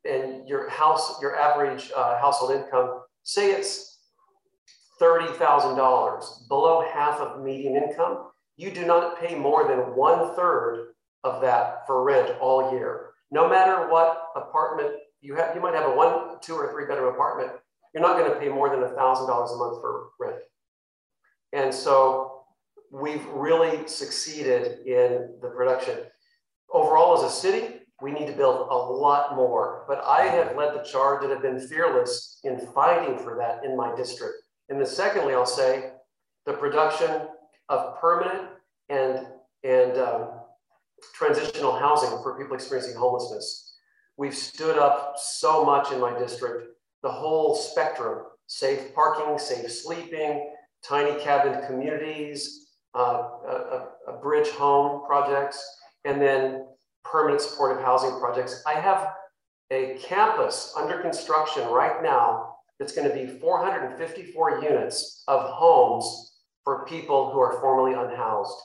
and 0.05 0.47
your 0.47 0.69
house, 0.69 1.21
your 1.21 1.35
average 1.35 1.91
uh, 1.95 2.19
household 2.19 2.51
income, 2.51 3.01
say 3.23 3.51
it's 3.51 3.97
$30,000, 5.01 6.47
below 6.47 6.85
half 6.91 7.19
of 7.19 7.43
median 7.43 7.75
income, 7.75 8.29
you 8.57 8.71
do 8.71 8.85
not 8.85 9.19
pay 9.19 9.35
more 9.35 9.67
than 9.67 9.95
one 9.95 10.35
third 10.35 10.93
of 11.23 11.41
that 11.41 11.87
for 11.87 12.03
rent 12.03 12.35
all 12.41 12.73
year. 12.73 13.11
No 13.31 13.47
matter 13.47 13.89
what 13.89 14.23
apartment 14.35 14.95
you 15.21 15.35
have, 15.35 15.55
you 15.55 15.61
might 15.61 15.75
have 15.75 15.91
a 15.91 15.95
one, 15.95 16.39
two, 16.41 16.55
or 16.55 16.71
three 16.71 16.85
bedroom 16.85 17.13
apartment. 17.13 17.51
You're 17.93 18.03
not 18.03 18.17
going 18.17 18.31
to 18.31 18.39
pay 18.39 18.49
more 18.49 18.69
than 18.69 18.79
$1,000 18.79 18.93
a 18.93 19.57
month 19.57 19.81
for 19.81 20.09
rent. 20.19 20.37
And 21.53 21.73
so 21.73 22.43
we've 22.91 23.25
really 23.27 23.87
succeeded 23.87 24.85
in 24.85 25.35
the 25.41 25.49
production. 25.49 25.97
Overall, 26.71 27.17
as 27.17 27.31
a 27.31 27.33
city, 27.33 27.78
we 28.01 28.11
need 28.11 28.27
to 28.27 28.33
build 28.33 28.67
a 28.69 28.75
lot 28.75 29.35
more. 29.35 29.83
But 29.87 30.03
I 30.05 30.25
have 30.25 30.55
led 30.55 30.73
the 30.73 30.83
charge 30.83 31.23
and 31.23 31.31
have 31.31 31.41
been 31.41 31.59
fearless 31.59 32.39
in 32.43 32.59
fighting 32.73 33.17
for 33.17 33.35
that 33.37 33.65
in 33.65 33.75
my 33.75 33.95
district. 33.95 34.35
And 34.69 34.79
then 34.79 34.87
secondly, 34.87 35.33
I'll 35.33 35.45
say 35.45 35.91
the 36.45 36.53
production 36.53 37.27
of 37.67 37.99
permanent 37.99 38.49
and, 38.89 39.27
and 39.63 39.97
um, 39.97 40.29
transitional 41.13 41.77
housing 41.77 42.09
for 42.23 42.37
people 42.37 42.55
experiencing 42.55 42.95
homelessness. 42.95 43.75
We've 44.17 44.35
stood 44.35 44.77
up 44.77 45.15
so 45.17 45.63
much 45.63 45.91
in 45.91 45.99
my 45.99 46.17
district, 46.17 46.67
the 47.03 47.11
whole 47.11 47.55
spectrum, 47.55 48.25
safe 48.47 48.93
parking, 48.93 49.37
safe 49.37 49.71
sleeping, 49.71 50.51
tiny 50.83 51.19
cabin 51.21 51.65
communities, 51.67 52.67
uh, 52.95 53.29
a, 53.47 53.87
a, 54.07 54.13
bridge 54.21 54.49
home 54.49 55.05
projects, 55.05 55.63
and 56.05 56.19
then 56.21 56.65
permanent 57.03 57.41
supportive 57.41 57.83
housing 57.83 58.19
projects. 58.19 58.63
I 58.67 58.73
have 58.73 59.13
a 59.71 59.97
campus 60.01 60.73
under 60.77 60.99
construction 60.99 61.67
right 61.67 62.01
now 62.01 62.55
that's 62.79 62.93
going 62.93 63.07
to 63.07 63.13
be 63.13 63.27
454 63.39 64.63
units 64.63 65.23
of 65.27 65.41
homes 65.49 66.37
for 66.63 66.85
people 66.85 67.31
who 67.31 67.39
are 67.39 67.59
formerly 67.59 67.93
unhoused. 67.93 68.55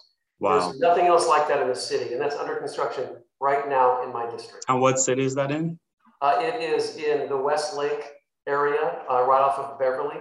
Wow. 0.40 0.60
There's 0.60 0.78
nothing 0.78 1.06
else 1.06 1.28
like 1.28 1.48
that 1.48 1.60
in 1.60 1.68
the 1.68 1.76
city, 1.76 2.12
and 2.12 2.20
that's 2.20 2.36
under 2.36 2.56
construction 2.56 3.08
right 3.40 3.68
now 3.68 4.02
in 4.02 4.12
my 4.12 4.28
district. 4.30 4.64
And 4.68 4.80
what 4.80 4.98
city 4.98 5.24
is 5.24 5.34
that 5.34 5.50
in? 5.50 5.78
Uh, 6.20 6.36
it 6.40 6.62
is 6.62 6.96
in 6.96 7.28
the 7.28 7.36
Westlake 7.36 8.04
area, 8.46 9.02
uh, 9.10 9.24
right 9.24 9.40
off 9.40 9.58
of 9.58 9.78
Beverly, 9.78 10.16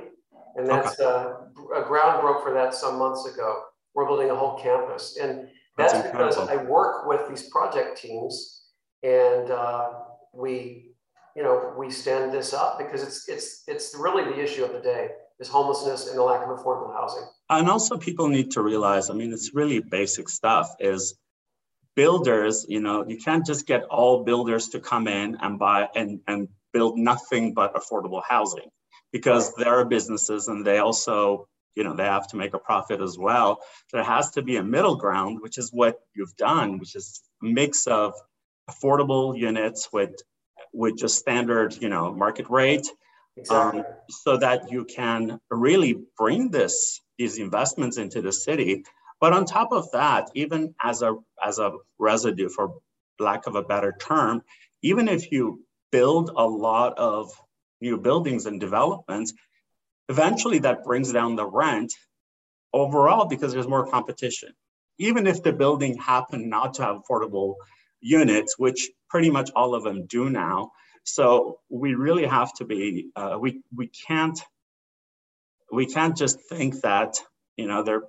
and 0.55 0.67
that's 0.67 0.99
okay. 0.99 1.03
uh, 1.03 1.81
a 1.81 1.85
ground 1.85 2.21
broke 2.21 2.43
for 2.43 2.53
that 2.53 2.73
some 2.73 2.97
months 2.97 3.25
ago. 3.25 3.63
We're 3.95 4.05
building 4.05 4.31
a 4.31 4.35
whole 4.35 4.57
campus, 4.59 5.17
and 5.21 5.47
that's, 5.77 5.93
that's 5.93 6.11
because 6.11 6.37
I 6.37 6.57
work 6.57 7.07
with 7.07 7.27
these 7.29 7.49
project 7.49 7.97
teams, 8.01 8.65
and 9.03 9.49
uh, 9.49 9.91
we 10.33 10.93
you 11.35 11.41
know, 11.41 11.73
we 11.77 11.89
stand 11.89 12.31
this 12.31 12.53
up 12.53 12.77
because 12.77 13.01
it's 13.01 13.27
it's 13.27 13.63
it's 13.67 13.95
really 13.97 14.23
the 14.23 14.39
issue 14.39 14.63
of 14.63 14.71
the 14.71 14.79
day 14.79 15.09
is 15.39 15.47
homelessness 15.47 16.07
and 16.07 16.17
the 16.17 16.23
lack 16.23 16.43
of 16.43 16.49
affordable 16.49 16.93
housing. 16.93 17.23
And 17.49 17.69
also 17.69 17.97
people 17.97 18.27
need 18.27 18.51
to 18.51 18.61
realize, 18.61 19.09
I 19.09 19.13
mean, 19.13 19.33
it's 19.33 19.53
really 19.53 19.79
basic 19.79 20.29
stuff 20.29 20.75
is 20.79 21.15
builders, 21.95 22.65
you 22.69 22.79
know, 22.79 23.05
you 23.07 23.17
can't 23.17 23.45
just 23.45 23.65
get 23.65 23.83
all 23.85 24.23
builders 24.23 24.69
to 24.69 24.79
come 24.79 25.07
in 25.07 25.37
and 25.41 25.57
buy 25.59 25.89
and, 25.95 26.19
and 26.27 26.47
build 26.71 26.97
nothing 26.97 27.53
but 27.53 27.73
affordable 27.75 28.21
housing 28.27 28.69
because 29.11 29.53
there 29.55 29.73
are 29.79 29.85
businesses 29.85 30.47
and 30.47 30.65
they 30.65 30.79
also, 30.79 31.47
you 31.75 31.83
know, 31.83 31.95
they 31.95 32.03
have 32.03 32.27
to 32.27 32.35
make 32.35 32.53
a 32.53 32.59
profit 32.59 33.01
as 33.01 33.17
well. 33.17 33.59
There 33.91 34.03
has 34.03 34.31
to 34.31 34.41
be 34.41 34.57
a 34.57 34.63
middle 34.63 34.95
ground, 34.95 35.39
which 35.41 35.57
is 35.57 35.71
what 35.71 35.99
you've 36.15 36.35
done, 36.35 36.79
which 36.79 36.95
is 36.95 37.21
a 37.41 37.45
mix 37.45 37.87
of 37.87 38.13
affordable 38.69 39.37
units 39.37 39.89
with 39.91 40.15
with 40.73 40.97
just 40.97 41.17
standard, 41.17 41.75
you 41.81 41.89
know, 41.89 42.11
market 42.13 42.49
rate, 42.49 42.87
exactly. 43.37 43.81
um, 43.81 43.85
so 44.09 44.37
that 44.37 44.71
you 44.71 44.85
can 44.85 45.39
really 45.49 45.95
bring 46.17 46.49
this 46.49 46.99
these 47.17 47.37
investments 47.37 47.97
into 47.97 48.21
the 48.21 48.31
city. 48.31 48.83
But 49.19 49.33
on 49.33 49.45
top 49.45 49.71
of 49.71 49.91
that, 49.91 50.29
even 50.33 50.75
as 50.81 51.01
a 51.01 51.15
as 51.43 51.59
a 51.59 51.71
residue, 51.99 52.49
for 52.49 52.75
lack 53.19 53.47
of 53.47 53.55
a 53.55 53.63
better 53.63 53.95
term, 53.99 54.41
even 54.81 55.07
if 55.07 55.31
you 55.31 55.63
build 55.91 56.31
a 56.35 56.45
lot 56.45 56.97
of 56.97 57.31
new 57.81 57.97
buildings 57.97 58.45
and 58.45 58.59
developments, 58.59 59.33
eventually 60.13 60.59
that 60.59 60.83
brings 60.83 61.11
down 61.11 61.35
the 61.35 61.45
rent 61.45 61.91
overall 62.71 63.25
because 63.25 63.51
there's 63.51 63.67
more 63.75 63.87
competition. 63.87 64.49
Even 64.99 65.25
if 65.25 65.41
the 65.41 65.53
building 65.63 65.97
happened 65.97 66.49
not 66.49 66.75
to 66.75 66.83
have 66.83 66.97
affordable 66.97 67.55
units, 67.99 68.51
which 68.59 68.91
pretty 69.09 69.31
much 69.31 69.49
all 69.55 69.73
of 69.73 69.83
them 69.83 70.05
do 70.05 70.29
now. 70.29 70.71
So 71.03 71.59
we 71.69 71.95
really 71.95 72.27
have 72.27 72.53
to 72.59 72.65
be, 72.65 73.09
uh, 73.15 73.37
we, 73.39 73.61
we 73.75 73.87
can't, 74.07 74.39
we 75.71 75.85
can't 75.87 76.15
just 76.15 76.37
think 76.47 76.81
that, 76.81 77.17
you 77.57 77.67
know, 77.67 77.81
they're 77.83 78.03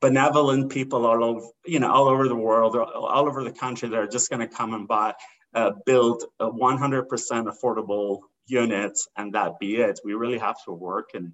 benevolent 0.00 0.70
people 0.70 1.06
all 1.06 1.24
over, 1.24 1.46
you 1.66 1.80
know, 1.80 1.90
all 1.90 2.08
over 2.08 2.28
the 2.28 2.42
world, 2.48 2.76
all 2.76 3.26
over 3.28 3.42
the 3.42 3.58
country 3.64 3.88
that 3.88 3.98
are 3.98 4.06
just 4.06 4.30
going 4.30 4.46
to 4.48 4.54
come 4.60 4.74
and 4.74 4.86
buy, 4.86 5.12
uh, 5.54 5.72
build 5.84 6.24
100% 6.40 7.08
affordable 7.52 8.20
units 8.46 9.08
and 9.16 9.32
that 9.34 9.58
be 9.58 9.76
it. 9.76 10.00
We 10.04 10.14
really 10.14 10.38
have 10.38 10.62
to 10.64 10.72
work 10.72 11.10
and 11.14 11.32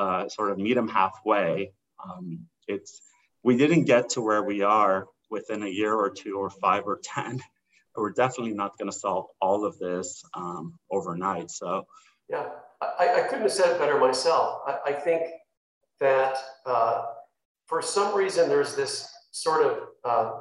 uh, 0.00 0.28
sort 0.28 0.50
of 0.50 0.58
meet 0.58 0.74
them 0.74 0.88
halfway. 0.88 1.72
Um, 2.02 2.46
it's, 2.66 3.02
we 3.42 3.56
didn't 3.56 3.84
get 3.84 4.08
to 4.10 4.22
where 4.22 4.42
we 4.42 4.62
are 4.62 5.06
within 5.30 5.62
a 5.62 5.68
year 5.68 5.94
or 5.94 6.08
two 6.08 6.36
or 6.38 6.48
five 6.48 6.84
or 6.86 7.00
10. 7.04 7.40
We're 7.96 8.12
definitely 8.12 8.54
not 8.54 8.78
going 8.78 8.90
to 8.90 8.96
solve 8.96 9.26
all 9.42 9.66
of 9.66 9.78
this 9.78 10.22
um, 10.32 10.78
overnight. 10.90 11.50
So, 11.50 11.86
yeah, 12.30 12.46
I, 12.80 13.16
I, 13.16 13.20
couldn't 13.28 13.42
have 13.42 13.52
said 13.52 13.72
it 13.72 13.78
better 13.78 13.98
myself. 13.98 14.62
I, 14.66 14.78
I 14.86 14.92
think 14.92 15.24
that 15.98 16.36
uh, 16.64 17.02
for 17.66 17.82
some 17.82 18.16
reason 18.16 18.48
there's 18.48 18.74
this 18.74 19.12
sort 19.32 19.66
of 19.66 19.78
uh, 20.04 20.32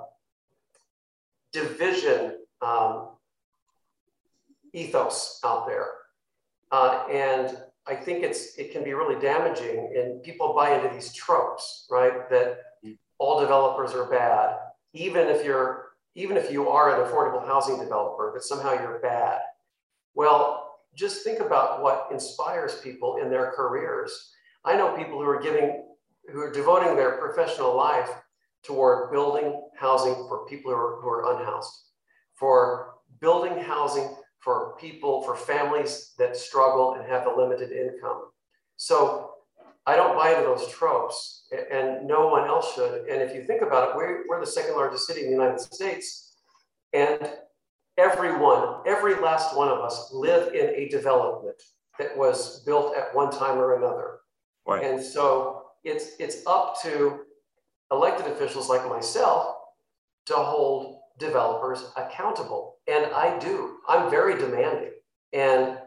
division 1.51 2.37
um, 2.61 3.09
ethos 4.73 5.39
out 5.43 5.67
there. 5.67 5.87
Uh, 6.71 7.05
and 7.11 7.57
I 7.89 7.95
think 7.95 8.23
it's 8.23 8.57
it 8.57 8.71
can 8.71 8.83
be 8.83 8.93
really 8.93 9.19
damaging 9.19 9.93
and 9.97 10.21
people 10.21 10.53
buy 10.53 10.75
into 10.75 10.93
these 10.93 11.13
tropes, 11.13 11.87
right? 11.89 12.29
That 12.29 12.59
all 13.17 13.41
developers 13.41 13.93
are 13.93 14.05
bad 14.05 14.55
even 14.93 15.27
if 15.27 15.45
you're 15.45 15.89
even 16.15 16.37
if 16.37 16.51
you 16.51 16.67
are 16.67 16.95
an 16.95 17.07
affordable 17.07 17.45
housing 17.45 17.79
developer, 17.79 18.31
that 18.33 18.43
somehow 18.43 18.73
you're 18.73 18.99
bad. 18.99 19.39
Well, 20.15 20.79
just 20.95 21.23
think 21.23 21.39
about 21.39 21.83
what 21.83 22.07
inspires 22.11 22.81
people 22.81 23.17
in 23.17 23.29
their 23.29 23.51
careers. 23.51 24.31
I 24.65 24.75
know 24.75 24.97
people 24.97 25.19
who 25.19 25.29
are 25.29 25.39
giving, 25.39 25.85
who 26.31 26.41
are 26.41 26.51
devoting 26.51 26.95
their 26.95 27.17
professional 27.17 27.77
life 27.77 28.09
toward 28.63 29.11
building 29.11 29.61
housing 29.77 30.15
for 30.27 30.45
people 30.47 30.71
who 30.71 30.77
are, 30.77 31.01
who 31.01 31.07
are 31.07 31.37
unhoused, 31.37 31.83
for 32.35 32.95
building 33.21 33.57
housing 33.59 34.09
for 34.39 34.75
people, 34.79 35.21
for 35.23 35.35
families 35.35 36.13
that 36.17 36.35
struggle 36.35 36.93
and 36.93 37.09
have 37.09 37.27
a 37.27 37.35
limited 37.35 37.71
income. 37.71 38.25
So 38.77 39.31
I 39.85 39.95
don't 39.95 40.15
buy 40.15 40.31
into 40.31 40.43
those 40.43 40.67
tropes, 40.69 41.47
and 41.71 42.07
no 42.07 42.27
one 42.27 42.47
else 42.47 42.73
should. 42.75 43.07
And 43.07 43.21
if 43.21 43.35
you 43.35 43.43
think 43.43 43.61
about 43.61 43.89
it, 43.89 43.95
we're, 43.95 44.27
we're 44.27 44.39
the 44.39 44.47
second 44.47 44.75
largest 44.75 45.07
city 45.07 45.21
in 45.21 45.27
the 45.27 45.33
United 45.33 45.59
States, 45.59 46.35
and 46.93 47.29
everyone, 47.97 48.81
every 48.85 49.15
last 49.15 49.55
one 49.57 49.67
of 49.67 49.79
us 49.79 50.11
live 50.13 50.53
in 50.53 50.69
a 50.69 50.87
development 50.89 51.61
that 51.97 52.17
was 52.17 52.63
built 52.63 52.95
at 52.95 53.13
one 53.13 53.31
time 53.31 53.57
or 53.57 53.75
another. 53.77 54.19
Right. 54.65 54.83
And 54.83 55.03
so 55.03 55.63
it's 55.83 56.11
it's 56.19 56.45
up 56.45 56.81
to 56.83 57.21
elected 57.91 58.27
officials 58.27 58.69
like 58.69 58.87
myself 58.87 59.55
to 60.27 60.35
hold 60.35 60.98
developers 61.19 61.91
accountable. 61.97 62.77
And 62.87 63.05
I 63.13 63.37
do. 63.39 63.77
I'm 63.87 64.09
very 64.09 64.37
demanding. 64.37 64.91
And 65.33 65.77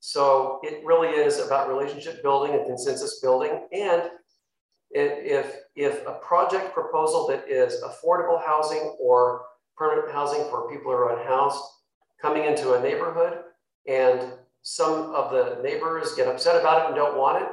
so 0.00 0.60
it 0.62 0.84
really 0.84 1.08
is 1.08 1.40
about 1.40 1.68
relationship 1.68 2.22
building 2.22 2.54
and 2.54 2.66
consensus 2.66 3.20
building. 3.20 3.66
And 3.72 4.10
if, 4.90 5.56
if 5.74 6.06
a 6.06 6.12
project 6.12 6.72
proposal 6.72 7.26
that 7.28 7.48
is 7.48 7.82
affordable 7.82 8.44
housing 8.44 8.96
or 9.00 9.42
permanent 9.76 10.12
housing 10.12 10.44
for 10.50 10.70
people 10.70 10.92
who 10.92 10.98
are 10.98 11.18
unhoused 11.18 11.60
coming 12.20 12.44
into 12.44 12.74
a 12.74 12.80
neighborhood 12.80 13.40
and 13.88 14.32
some 14.62 15.14
of 15.14 15.32
the 15.32 15.60
neighbors 15.62 16.14
get 16.14 16.28
upset 16.28 16.60
about 16.60 16.82
it 16.82 16.86
and 16.86 16.94
don't 16.94 17.18
want 17.18 17.42
it, 17.42 17.48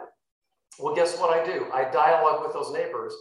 well, 0.80 0.96
guess 0.96 1.18
what 1.18 1.38
I 1.38 1.44
do? 1.46 1.66
I 1.74 1.90
dialogue 1.92 2.42
with 2.44 2.54
those 2.54 2.72
neighbors 2.72 3.14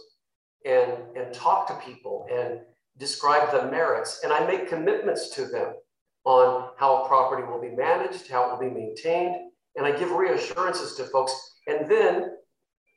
and, 0.65 0.93
and 1.15 1.33
talk 1.33 1.67
to 1.67 1.85
people 1.85 2.27
and 2.31 2.59
describe 2.97 3.51
the 3.51 3.69
merits. 3.69 4.21
And 4.23 4.31
I 4.31 4.45
make 4.45 4.69
commitments 4.69 5.29
to 5.35 5.45
them 5.45 5.73
on 6.23 6.69
how 6.77 7.03
a 7.03 7.07
property 7.07 7.43
will 7.43 7.61
be 7.61 7.69
managed, 7.69 8.29
how 8.29 8.45
it 8.45 8.51
will 8.51 8.69
be 8.69 8.73
maintained. 8.73 9.35
And 9.75 9.85
I 9.85 9.91
give 9.91 10.11
reassurances 10.11 10.95
to 10.95 11.05
folks. 11.05 11.33
And 11.67 11.89
then 11.89 12.37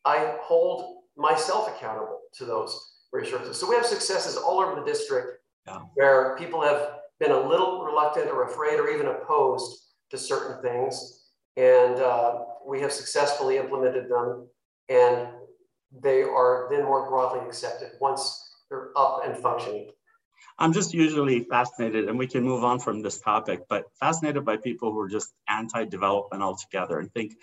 I 0.05 0.37
hold 0.43 1.03
myself 1.17 1.69
accountable 1.69 2.21
to 2.35 2.45
those 2.45 2.79
reassurances. 3.13 3.59
So 3.59 3.69
we 3.69 3.77
have 3.77 3.87
successes 3.87 4.37
all 4.37 4.61
over 4.61 4.79
the 4.79 4.85
district 4.85 5.41
yeah. 5.67 5.79
where 5.95 6.37
people 6.37 6.61
have 6.63 6.99
been 7.21 7.31
a 7.31 7.49
little 7.49 7.85
reluctant 7.85 8.29
or 8.29 8.45
afraid 8.45 8.79
or 8.79 8.91
even 8.91 9.07
opposed 9.07 9.85
to 10.11 10.19
certain 10.19 10.61
things. 10.63 11.23
And 11.57 12.01
uh, 12.01 12.41
we 12.67 12.81
have 12.81 12.93
successfully 12.93 13.57
implemented 13.57 14.11
them. 14.11 14.49
And 14.89 15.29
they 16.03 16.23
are 16.23 16.67
then 16.71 16.85
more 16.85 17.09
broadly 17.09 17.47
accepted 17.47 17.93
once 18.01 18.44
they're 18.75 18.91
up 18.97 19.23
and 19.25 19.37
functioning. 19.37 19.91
I'm 20.59 20.73
just 20.73 20.95
usually 20.95 21.41
fascinated, 21.45 22.09
and 22.09 22.19
we 22.19 22.27
can 22.27 22.45
move 22.45 22.63
on 22.63 22.79
from 22.79 23.03
this 23.03 23.21
topic, 23.21 23.63
but 23.69 23.85
fascinated 23.99 24.45
by 24.45 24.57
people 24.57 24.93
who 24.93 25.01
are 25.01 25.09
just 25.09 25.33
anti-development 25.49 26.43
altogether 26.43 27.01
and 27.01 27.13
think, 27.13 27.35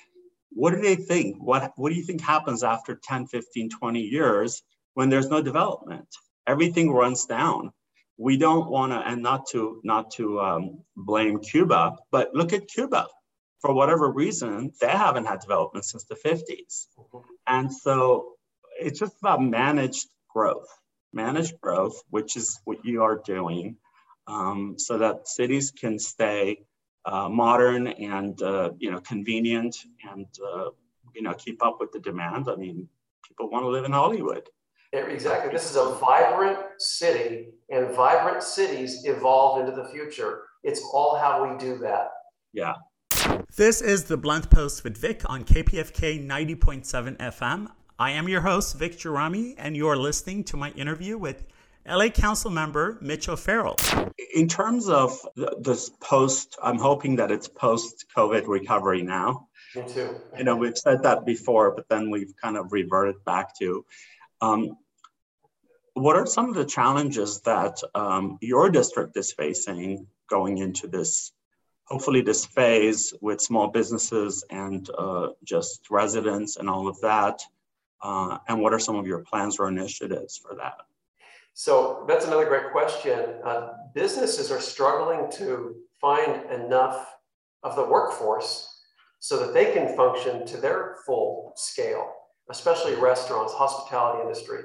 what 0.49 0.71
do 0.71 0.81
they 0.81 0.95
think? 0.95 1.37
What, 1.39 1.73
what 1.75 1.89
do 1.89 1.95
you 1.95 2.03
think 2.03 2.21
happens 2.21 2.63
after 2.63 2.99
10, 3.03 3.27
15, 3.27 3.69
20 3.69 3.99
years 3.99 4.63
when 4.93 5.09
there's 5.09 5.29
no 5.29 5.41
development? 5.41 6.07
Everything 6.47 6.91
runs 6.91 7.25
down. 7.25 7.71
We 8.17 8.37
don't 8.37 8.69
want 8.69 8.91
to, 8.91 8.99
and 8.99 9.21
not 9.21 9.47
to 9.49 9.81
not 9.83 10.11
to 10.11 10.39
um, 10.39 10.83
blame 10.95 11.39
Cuba, 11.39 11.95
but 12.11 12.35
look 12.35 12.53
at 12.53 12.67
Cuba. 12.67 13.07
For 13.61 13.73
whatever 13.73 14.11
reason, 14.11 14.71
they 14.79 14.89
haven't 14.89 15.25
had 15.25 15.39
development 15.39 15.85
since 15.85 16.03
the 16.05 16.15
50s. 16.15 16.87
And 17.47 17.71
so 17.73 18.33
it's 18.79 18.99
just 18.99 19.15
about 19.21 19.41
managed 19.41 20.07
growth, 20.33 20.67
managed 21.13 21.59
growth, 21.61 22.01
which 22.09 22.37
is 22.37 22.59
what 22.65 22.83
you 22.83 23.03
are 23.03 23.21
doing, 23.25 23.77
um, 24.27 24.75
so 24.77 24.97
that 24.97 25.27
cities 25.27 25.71
can 25.71 25.99
stay 25.99 26.63
uh, 27.05 27.27
modern 27.29 27.87
and 27.87 28.41
uh, 28.41 28.71
you 28.77 28.91
know 28.91 28.99
convenient 29.01 29.75
and 30.11 30.27
uh, 30.45 30.69
you 31.15 31.21
know 31.21 31.33
keep 31.33 31.63
up 31.65 31.77
with 31.79 31.91
the 31.91 31.99
demand. 31.99 32.47
I 32.49 32.55
mean, 32.55 32.87
people 33.27 33.49
want 33.49 33.63
to 33.63 33.69
live 33.69 33.85
in 33.85 33.91
Hollywood. 33.91 34.47
exactly. 34.93 35.51
This 35.51 35.69
is 35.69 35.77
a 35.77 35.95
vibrant 35.95 36.59
city, 36.79 37.47
and 37.69 37.91
vibrant 37.95 38.43
cities 38.43 39.05
evolve 39.05 39.61
into 39.61 39.75
the 39.75 39.87
future. 39.89 40.43
It's 40.63 40.81
all 40.93 41.17
how 41.17 41.47
we 41.47 41.57
do 41.57 41.77
that. 41.79 42.09
Yeah. 42.53 42.75
This 43.55 43.81
is 43.81 44.05
the 44.05 44.17
Blunt 44.17 44.49
Post 44.49 44.83
with 44.83 44.97
Vic 44.97 45.21
on 45.29 45.43
KPFK 45.43 46.25
90.7 46.25 47.17
FM. 47.17 47.67
I 48.01 48.09
am 48.09 48.27
your 48.27 48.41
host, 48.41 48.79
Vic 48.79 48.97
Gerami, 48.97 49.53
and 49.59 49.77
you're 49.77 49.95
listening 49.95 50.43
to 50.45 50.57
my 50.57 50.71
interview 50.71 51.19
with 51.19 51.45
LA 51.87 52.09
Council 52.09 52.49
member 52.49 52.97
Mitch 52.99 53.29
O'Farrell. 53.29 53.75
In 54.33 54.47
terms 54.47 54.89
of 54.89 55.15
this 55.59 55.91
post, 56.01 56.57
I'm 56.63 56.79
hoping 56.79 57.15
that 57.17 57.29
it's 57.29 57.47
post 57.47 58.05
COVID 58.17 58.47
recovery 58.47 59.03
now. 59.03 59.49
Me 59.75 59.83
too. 59.87 60.15
You 60.35 60.43
know, 60.43 60.55
we've 60.55 60.79
said 60.79 61.03
that 61.03 61.27
before, 61.27 61.75
but 61.75 61.87
then 61.89 62.09
we've 62.09 62.33
kind 62.41 62.57
of 62.57 62.71
reverted 62.71 63.23
back 63.23 63.55
to. 63.59 63.85
Um, 64.41 64.77
what 65.93 66.15
are 66.15 66.25
some 66.25 66.49
of 66.49 66.55
the 66.55 66.65
challenges 66.65 67.41
that 67.41 67.79
um, 67.93 68.39
your 68.41 68.71
district 68.71 69.15
is 69.15 69.31
facing 69.31 70.07
going 70.27 70.57
into 70.57 70.87
this, 70.87 71.33
hopefully, 71.83 72.21
this 72.21 72.47
phase 72.47 73.13
with 73.21 73.39
small 73.39 73.67
businesses 73.67 74.43
and 74.49 74.89
uh, 74.97 75.27
just 75.43 75.91
residents 75.91 76.55
and 76.55 76.67
all 76.67 76.87
of 76.87 76.99
that? 77.01 77.43
Uh, 78.01 78.37
and 78.47 78.59
what 78.59 78.73
are 78.73 78.79
some 78.79 78.95
of 78.95 79.05
your 79.05 79.19
plans 79.19 79.57
or 79.59 79.67
initiatives 79.67 80.37
for 80.37 80.55
that? 80.55 80.77
So 81.53 82.05
that's 82.07 82.25
another 82.25 82.45
great 82.45 82.71
question. 82.71 83.19
Uh, 83.43 83.73
businesses 83.93 84.51
are 84.51 84.59
struggling 84.59 85.29
to 85.33 85.75
find 85.99 86.49
enough 86.51 87.15
of 87.63 87.75
the 87.75 87.83
workforce 87.83 88.83
so 89.19 89.37
that 89.37 89.53
they 89.53 89.71
can 89.71 89.95
function 89.95 90.45
to 90.47 90.57
their 90.57 90.95
full 91.05 91.53
scale, 91.55 92.11
especially 92.49 92.95
restaurants, 92.95 93.53
hospitality 93.53 94.21
industry. 94.23 94.61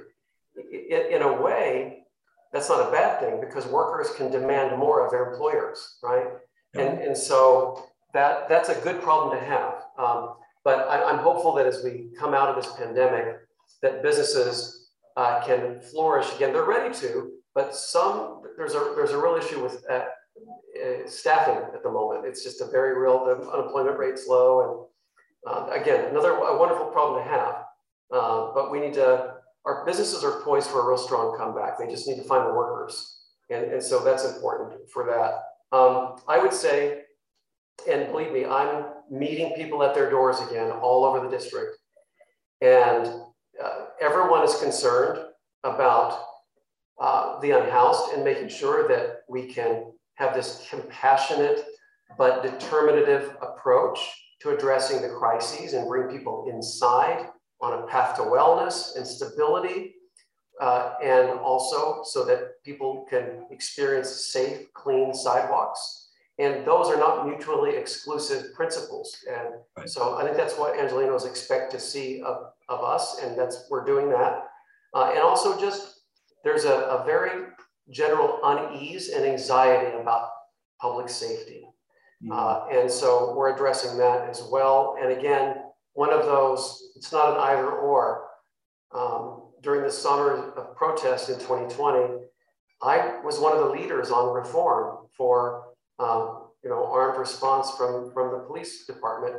In, 0.56 1.16
in 1.16 1.22
a 1.22 1.42
way, 1.42 2.04
that's 2.52 2.70
not 2.70 2.88
a 2.88 2.90
bad 2.90 3.20
thing 3.20 3.40
because 3.40 3.66
workers 3.66 4.08
can 4.16 4.30
demand 4.30 4.78
more 4.78 5.04
of 5.04 5.10
their 5.10 5.30
employers, 5.30 5.98
right? 6.02 6.28
Yeah. 6.74 6.82
And, 6.82 7.00
and 7.00 7.16
so 7.16 7.84
that, 8.14 8.48
that's 8.48 8.70
a 8.70 8.80
good 8.80 9.02
problem 9.02 9.38
to 9.38 9.44
have. 9.44 9.82
Um, 9.98 10.36
but 10.66 10.88
I, 10.88 11.12
am 11.12 11.18
hopeful 11.18 11.54
that 11.54 11.66
as 11.66 11.84
we 11.84 12.08
come 12.18 12.34
out 12.34 12.48
of 12.48 12.56
this 12.56 12.72
pandemic, 12.72 13.36
that 13.82 14.02
businesses 14.02 14.88
uh, 15.16 15.40
can 15.46 15.80
flourish 15.80 16.26
again. 16.34 16.52
They're 16.52 16.64
ready 16.64 16.92
to, 17.02 17.30
but 17.54 17.72
some 17.72 18.42
there's 18.56 18.74
a 18.74 18.92
there's 18.96 19.12
a 19.12 19.16
real 19.16 19.36
issue 19.36 19.62
with 19.62 19.84
uh, 19.88 19.92
uh, 19.94 21.06
staffing 21.06 21.62
at 21.72 21.84
the 21.84 21.90
moment. 21.90 22.26
It's 22.26 22.42
just 22.42 22.60
a 22.60 22.66
very 22.66 22.98
real. 22.98 23.24
The 23.26 23.48
unemployment 23.48 23.96
rate's 23.96 24.26
low, 24.26 24.90
and 25.46 25.54
uh, 25.54 25.70
again, 25.70 26.06
another 26.06 26.32
a 26.32 26.58
wonderful 26.58 26.86
problem 26.86 27.22
to 27.22 27.30
have. 27.30 27.54
Uh, 28.12 28.52
but 28.52 28.72
we 28.72 28.80
need 28.80 28.94
to. 28.94 29.34
Our 29.66 29.86
businesses 29.86 30.24
are 30.24 30.40
poised 30.40 30.68
for 30.68 30.80
a 30.82 30.88
real 30.88 30.98
strong 30.98 31.38
comeback. 31.38 31.78
They 31.78 31.86
just 31.86 32.08
need 32.08 32.16
to 32.16 32.24
find 32.24 32.44
the 32.44 32.52
workers, 32.52 33.20
and 33.50 33.66
and 33.66 33.80
so 33.80 34.02
that's 34.02 34.24
important 34.24 34.90
for 34.90 35.04
that. 35.06 35.76
Um, 35.76 36.16
I 36.26 36.40
would 36.40 36.52
say, 36.52 37.02
and 37.88 38.10
believe 38.10 38.32
me, 38.32 38.44
I'm 38.44 38.84
meeting 39.10 39.52
people 39.54 39.82
at 39.82 39.94
their 39.94 40.10
doors 40.10 40.40
again 40.40 40.70
all 40.70 41.04
over 41.04 41.20
the 41.20 41.30
district. 41.30 41.78
And 42.60 43.06
uh, 43.62 43.86
everyone 44.00 44.42
is 44.42 44.56
concerned 44.56 45.20
about 45.62 46.24
uh, 47.00 47.38
the 47.40 47.50
unhoused 47.50 48.14
and 48.14 48.24
making 48.24 48.48
sure 48.48 48.88
that 48.88 49.20
we 49.28 49.46
can 49.46 49.92
have 50.14 50.34
this 50.34 50.66
compassionate 50.70 51.64
but 52.16 52.42
determinative 52.42 53.36
approach 53.42 53.98
to 54.40 54.50
addressing 54.50 55.02
the 55.02 55.08
crises 55.08 55.74
and 55.74 55.86
bring 55.88 56.08
people 56.08 56.46
inside 56.50 57.28
on 57.60 57.82
a 57.82 57.86
path 57.86 58.16
to 58.16 58.22
wellness 58.22 58.96
and 58.96 59.06
stability. 59.06 59.92
Uh, 60.58 60.94
and 61.02 61.38
also 61.40 62.02
so 62.02 62.24
that 62.24 62.62
people 62.64 63.06
can 63.10 63.44
experience 63.50 64.08
safe, 64.32 64.72
clean 64.72 65.12
sidewalks 65.12 66.05
and 66.38 66.66
those 66.66 66.88
are 66.88 66.98
not 66.98 67.26
mutually 67.26 67.76
exclusive 67.76 68.52
principles. 68.54 69.16
And 69.28 69.54
right. 69.76 69.88
so 69.88 70.16
I 70.16 70.24
think 70.24 70.36
that's 70.36 70.58
what 70.58 70.76
Angelinos 70.76 71.26
expect 71.26 71.72
to 71.72 71.80
see 71.80 72.20
of, 72.22 72.52
of 72.68 72.84
us. 72.84 73.22
And 73.22 73.38
that's, 73.38 73.66
we're 73.70 73.84
doing 73.84 74.10
that. 74.10 74.44
Uh, 74.94 75.10
and 75.10 75.20
also 75.20 75.58
just, 75.58 76.00
there's 76.44 76.64
a, 76.64 76.74
a 76.74 77.04
very 77.06 77.46
general 77.90 78.38
unease 78.44 79.08
and 79.10 79.24
anxiety 79.24 79.96
about 79.96 80.28
public 80.80 81.08
safety. 81.08 81.66
Mm-hmm. 82.22 82.32
Uh, 82.32 82.80
and 82.80 82.90
so 82.90 83.34
we're 83.34 83.54
addressing 83.54 83.96
that 83.98 84.28
as 84.28 84.42
well. 84.42 84.96
And 85.00 85.12
again, 85.12 85.56
one 85.94 86.12
of 86.12 86.26
those, 86.26 86.92
it's 86.96 87.12
not 87.12 87.34
an 87.34 87.40
either 87.40 87.70
or. 87.70 88.24
Um, 88.94 89.42
during 89.62 89.82
the 89.82 89.90
summer 89.90 90.52
of 90.52 90.76
protest 90.76 91.28
in 91.28 91.36
2020, 91.36 92.26
I 92.82 93.20
was 93.24 93.40
one 93.40 93.52
of 93.52 93.58
the 93.60 93.70
leaders 93.70 94.10
on 94.10 94.34
reform 94.34 95.06
for 95.16 95.64
um, 95.98 96.48
you 96.62 96.70
know 96.70 96.84
armed 96.86 97.18
response 97.18 97.70
from 97.72 98.12
from 98.12 98.32
the 98.32 98.44
police 98.46 98.86
department. 98.86 99.36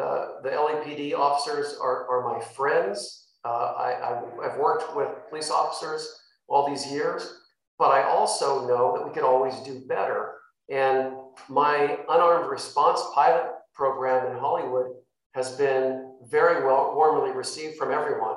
Uh, 0.00 0.40
the 0.42 0.50
LAPD 0.50 1.14
officers 1.14 1.76
are, 1.80 2.06
are 2.08 2.32
my 2.32 2.44
friends. 2.44 3.26
Uh, 3.44 3.72
I, 3.76 4.22
I've 4.44 4.56
worked 4.56 4.94
with 4.94 5.08
police 5.28 5.50
officers 5.50 6.20
all 6.48 6.68
these 6.68 6.86
years, 6.86 7.40
but 7.78 7.90
I 7.90 8.04
also 8.04 8.68
know 8.68 8.96
that 8.96 9.06
we 9.06 9.12
can 9.12 9.24
always 9.24 9.54
do 9.60 9.82
better. 9.88 10.34
And 10.70 11.14
my 11.48 11.98
unarmed 12.08 12.48
response 12.48 13.00
pilot 13.14 13.50
program 13.74 14.30
in 14.30 14.38
Hollywood 14.38 14.92
has 15.34 15.52
been 15.56 16.12
very 16.28 16.64
well 16.64 16.94
warmly 16.94 17.30
received 17.30 17.76
from 17.76 17.90
everyone 17.90 18.36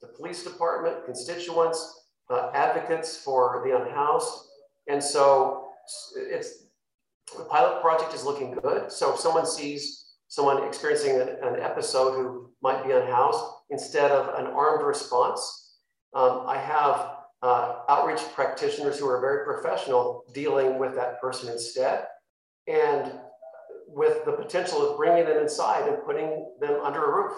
the 0.00 0.08
police 0.08 0.42
department, 0.44 1.04
constituents, 1.04 2.04
uh, 2.30 2.50
advocates 2.54 3.16
for 3.18 3.62
the 3.64 3.76
unhoused. 3.76 4.46
And 4.88 5.02
so 5.02 5.68
it's 6.16 6.64
the 7.36 7.44
pilot 7.44 7.80
project 7.80 8.14
is 8.14 8.24
looking 8.24 8.52
good. 8.52 8.90
So 8.92 9.14
if 9.14 9.20
someone 9.20 9.46
sees 9.46 10.04
someone 10.28 10.62
experiencing 10.64 11.20
an, 11.20 11.28
an 11.42 11.60
episode 11.60 12.14
who 12.14 12.50
might 12.62 12.84
be 12.84 12.92
unhoused 12.92 13.44
instead 13.70 14.10
of 14.10 14.38
an 14.38 14.46
armed 14.52 14.84
response, 14.84 15.76
um, 16.14 16.44
I 16.46 16.58
have 16.58 17.16
uh, 17.42 17.80
outreach 17.88 18.20
practitioners 18.34 18.98
who 18.98 19.08
are 19.08 19.20
very 19.20 19.44
professional 19.44 20.24
dealing 20.34 20.78
with 20.78 20.94
that 20.94 21.20
person 21.20 21.50
instead. 21.50 22.04
And 22.66 23.12
with 23.92 24.24
the 24.24 24.32
potential 24.32 24.88
of 24.88 24.96
bringing 24.96 25.24
them 25.24 25.38
inside 25.38 25.88
and 25.88 26.02
putting 26.04 26.46
them 26.60 26.80
under 26.82 27.04
a 27.04 27.16
roof 27.16 27.32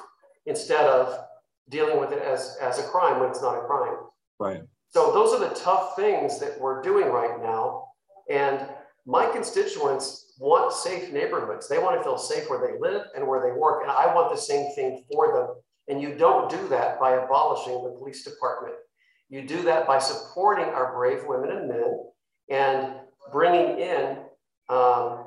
instead 0.47 0.85
of 0.85 1.25
dealing 1.71 1.99
with 1.99 2.13
it 2.13 2.23
as, 2.23 2.59
as 2.61 2.79
a 2.79 2.83
crime 2.83 3.21
when 3.21 3.31
it's 3.31 3.41
not 3.41 3.57
a 3.57 3.63
crime. 3.63 3.97
Right. 4.39 4.63
So 4.91 5.13
those 5.13 5.33
are 5.33 5.49
the 5.49 5.55
tough 5.55 5.97
things 5.97 6.39
that 6.41 6.61
we're 6.61 6.83
doing 6.83 7.07
right 7.09 7.41
now. 7.41 7.87
And 8.31 8.69
my 9.07 9.27
constituents 9.27 10.35
want 10.39 10.73
safe 10.73 11.13
neighborhoods. 11.13 11.69
They 11.69 11.79
want 11.79 11.97
to 11.97 12.03
feel 12.03 12.19
safe 12.19 12.49
where 12.49 12.61
they 12.61 12.79
live 12.79 13.07
and 13.17 13.27
where 13.27 13.41
they 13.41 13.59
work. 13.59 13.83
And 13.83 13.91
I 13.91 14.13
want 14.15 14.31
the 14.31 14.41
same 14.41 14.73
thing 14.75 15.05
for 15.13 15.33
them. 15.33 15.49
And 15.89 16.01
you 16.01 16.15
don't 16.17 16.51
do 16.51 16.69
that 16.69 17.01
by 17.01 17.13
abolishing 17.13 17.83
the 17.83 17.91
police 17.91 18.25
department. 18.25 18.75
You 19.29 19.47
do 19.47 19.63
that 19.63 19.87
by 19.87 19.99
supporting 19.99 20.67
our 20.67 20.95
brave 20.95 21.25
women 21.27 21.51
and 21.51 21.69
men 21.69 21.99
and 22.51 22.95
bringing 23.33 23.79
in 23.79 24.19
um, 24.69 25.27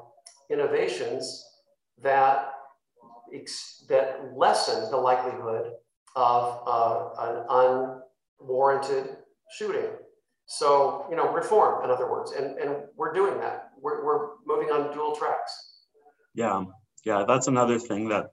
innovations 0.49 1.43
that, 2.01 2.51
that 3.89 4.31
lessen 4.35 4.89
the 4.91 4.97
likelihood 4.97 5.71
of 6.15 6.61
uh, 6.65 7.09
an 7.19 7.81
unwarranted 8.39 9.17
shooting. 9.57 9.89
So, 10.45 11.07
you 11.09 11.15
know, 11.15 11.31
reform, 11.33 11.83
in 11.83 11.89
other 11.89 12.09
words, 12.09 12.31
and, 12.31 12.57
and 12.57 12.75
we're 12.95 13.13
doing 13.13 13.39
that. 13.39 13.64
We're, 13.85 14.03
we're 14.03 14.29
moving 14.47 14.71
on 14.71 14.91
dual 14.95 15.15
tracks. 15.15 15.53
Yeah, 16.33 16.63
yeah, 17.03 17.25
that's 17.27 17.47
another 17.47 17.77
thing 17.77 18.09
that 18.09 18.31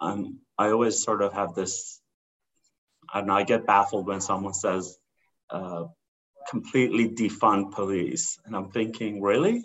um, 0.00 0.40
I 0.58 0.70
always 0.70 1.04
sort 1.04 1.22
of 1.22 1.32
have 1.34 1.54
this. 1.54 2.00
I 3.08 3.20
don't 3.20 3.28
know, 3.28 3.34
I 3.34 3.44
get 3.44 3.64
baffled 3.64 4.08
when 4.08 4.20
someone 4.20 4.54
says 4.54 4.98
uh, 5.50 5.84
completely 6.50 7.08
defund 7.08 7.70
police. 7.70 8.40
And 8.44 8.56
I'm 8.56 8.72
thinking, 8.72 9.22
really? 9.22 9.64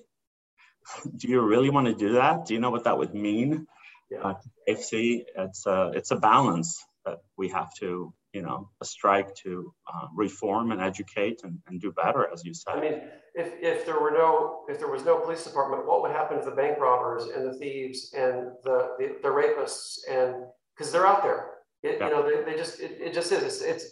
Do 1.17 1.27
you 1.27 1.41
really 1.41 1.71
want 1.71 1.87
to 1.87 1.95
do 1.95 2.13
that? 2.13 2.45
Do 2.45 2.53
you 2.53 2.59
know 2.59 2.69
what 2.69 2.83
that 2.83 2.99
would 2.99 3.15
mean? 3.15 3.65
Yeah. 4.11 4.19
Uh, 4.19 4.33
FC, 4.69 5.23
it's 5.35 5.65
a, 5.65 5.93
it's 5.95 6.11
a 6.11 6.17
balance 6.17 6.85
that 7.05 7.17
we 7.37 7.49
have 7.49 7.73
to, 7.79 8.13
you 8.37 8.43
know, 8.47 8.59
a 8.85 8.85
strike 8.85 9.31
to 9.43 9.73
uh, 9.91 10.05
reform 10.23 10.65
and 10.71 10.79
educate 10.91 11.37
and, 11.45 11.57
and 11.67 11.81
do 11.85 11.89
better, 12.03 12.23
as 12.33 12.39
you 12.45 12.53
said. 12.53 12.73
I 12.77 12.79
mean, 12.85 12.95
if, 13.33 13.49
if 13.73 13.77
there 13.87 13.99
were 13.99 14.11
no, 14.11 14.63
if 14.71 14.77
there 14.77 14.91
was 14.95 15.03
no 15.03 15.15
police 15.25 15.43
department, 15.43 15.87
what 15.89 15.99
would 16.03 16.11
happen 16.19 16.37
to 16.37 16.45
the 16.49 16.57
bank 16.61 16.77
robbers 16.79 17.23
and 17.33 17.41
the 17.49 17.55
thieves 17.57 17.99
and 18.13 18.35
the, 18.65 18.77
the, 18.99 19.05
the 19.23 19.31
rapists 19.41 19.85
and, 20.15 20.29
because 20.71 20.91
they're 20.91 21.07
out 21.13 21.23
there. 21.23 21.41
It, 21.81 21.97
yeah. 21.99 22.07
You 22.07 22.13
know, 22.13 22.23
they, 22.29 22.51
they 22.51 22.55
just, 22.63 22.79
it, 22.79 22.93
it 23.07 23.11
just 23.19 23.31
is, 23.31 23.41
it's, 23.41 23.61
it's, 23.61 23.85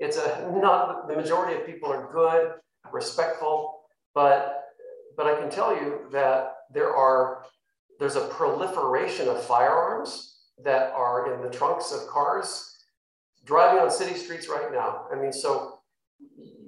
it's 0.00 0.16
a, 0.16 0.50
not, 0.68 1.06
the 1.08 1.16
majority 1.16 1.54
of 1.60 1.66
people 1.66 1.90
are 1.90 2.10
good, 2.10 2.52
respectful, 2.90 3.80
but, 4.14 4.64
but 5.16 5.26
I 5.26 5.34
can 5.38 5.50
tell 5.50 5.72
you 5.76 5.88
that 6.12 6.54
there 6.72 6.92
are, 6.94 7.44
there's 7.98 8.16
a 8.16 8.26
proliferation 8.28 9.28
of 9.28 9.42
firearms 9.44 10.38
that 10.64 10.92
are 10.92 11.34
in 11.34 11.42
the 11.42 11.50
trunks 11.50 11.92
of 11.92 12.08
cars 12.08 12.70
driving 13.44 13.82
on 13.82 13.90
city 13.90 14.14
streets 14.18 14.48
right 14.48 14.72
now. 14.72 15.06
I 15.12 15.16
mean, 15.16 15.32
so 15.32 15.80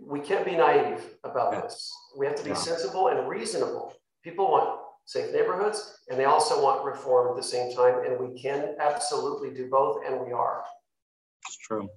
we 0.07 0.21
can't 0.21 0.45
be 0.45 0.57
naive 0.57 1.05
about 1.25 1.53
yeah. 1.53 1.61
this. 1.63 1.93
We 2.17 2.27
have 2.27 2.37
to 2.37 2.45
be 2.45 2.51
yeah. 2.51 2.57
sensible 2.57 3.09
and 3.09 3.29
reasonable. 3.29 3.95
People 4.23 4.51
want 4.51 4.81
safe 5.05 5.33
neighborhoods 5.33 5.99
and 6.09 6.19
they 6.19 6.25
also 6.25 6.63
want 6.63 6.85
reform 6.85 7.31
at 7.31 7.37
the 7.37 7.43
same 7.43 7.75
time. 7.75 8.05
And 8.05 8.19
we 8.19 8.41
can 8.41 8.77
absolutely 8.81 9.51
do 9.51 9.69
both, 9.69 10.03
and 10.07 10.21
we 10.25 10.33
are. 10.33 10.65
It's 11.47 11.57
true. 11.59 11.89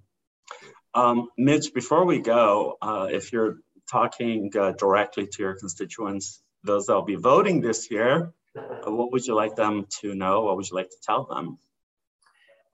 Um, 0.93 1.27
Mitch, 1.37 1.73
before 1.73 2.05
we 2.05 2.19
go, 2.19 2.77
uh, 2.81 3.07
if 3.11 3.31
you're 3.31 3.57
talking 3.89 4.51
uh, 4.59 4.71
directly 4.71 5.27
to 5.27 5.43
your 5.43 5.55
constituents, 5.55 6.41
those 6.63 6.87
that'll 6.87 7.03
be 7.03 7.15
voting 7.15 7.61
this 7.61 7.91
year, 7.91 8.33
uh, 8.57 8.91
what 8.91 9.11
would 9.11 9.25
you 9.25 9.35
like 9.35 9.55
them 9.55 9.85
to 10.01 10.15
know? 10.15 10.41
What 10.41 10.55
would 10.57 10.69
you 10.69 10.75
like 10.75 10.89
to 10.89 10.97
tell 11.03 11.25
them? 11.25 11.57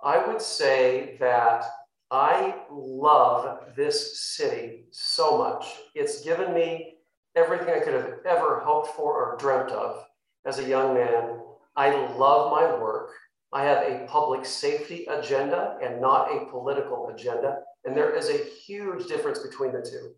I 0.03 0.25
would 0.25 0.41
say 0.41 1.17
that 1.19 1.65
I 2.11 2.55
love 2.69 3.75
this 3.75 4.19
city 4.19 4.85
so 4.91 5.37
much. 5.37 5.65
It's 5.95 6.21
given 6.21 6.53
me 6.53 6.97
everything 7.35 7.73
I 7.73 7.79
could 7.79 7.93
have 7.93 8.19
ever 8.25 8.59
hoped 8.59 8.95
for 8.95 9.13
or 9.13 9.37
dreamt 9.37 9.71
of 9.71 10.05
as 10.45 10.59
a 10.59 10.67
young 10.67 10.93
man. 10.93 11.39
I 11.75 11.89
love 12.15 12.51
my 12.51 12.79
work. 12.79 13.11
I 13.51 13.63
have 13.63 13.83
a 13.83 14.05
public 14.07 14.45
safety 14.45 15.05
agenda 15.05 15.77
and 15.81 15.99
not 15.99 16.31
a 16.31 16.45
political 16.51 17.09
agenda. 17.09 17.57
And 17.85 17.95
there 17.95 18.15
is 18.15 18.29
a 18.29 18.43
huge 18.43 19.07
difference 19.07 19.39
between 19.39 19.71
the 19.71 19.81
two. 19.81 20.13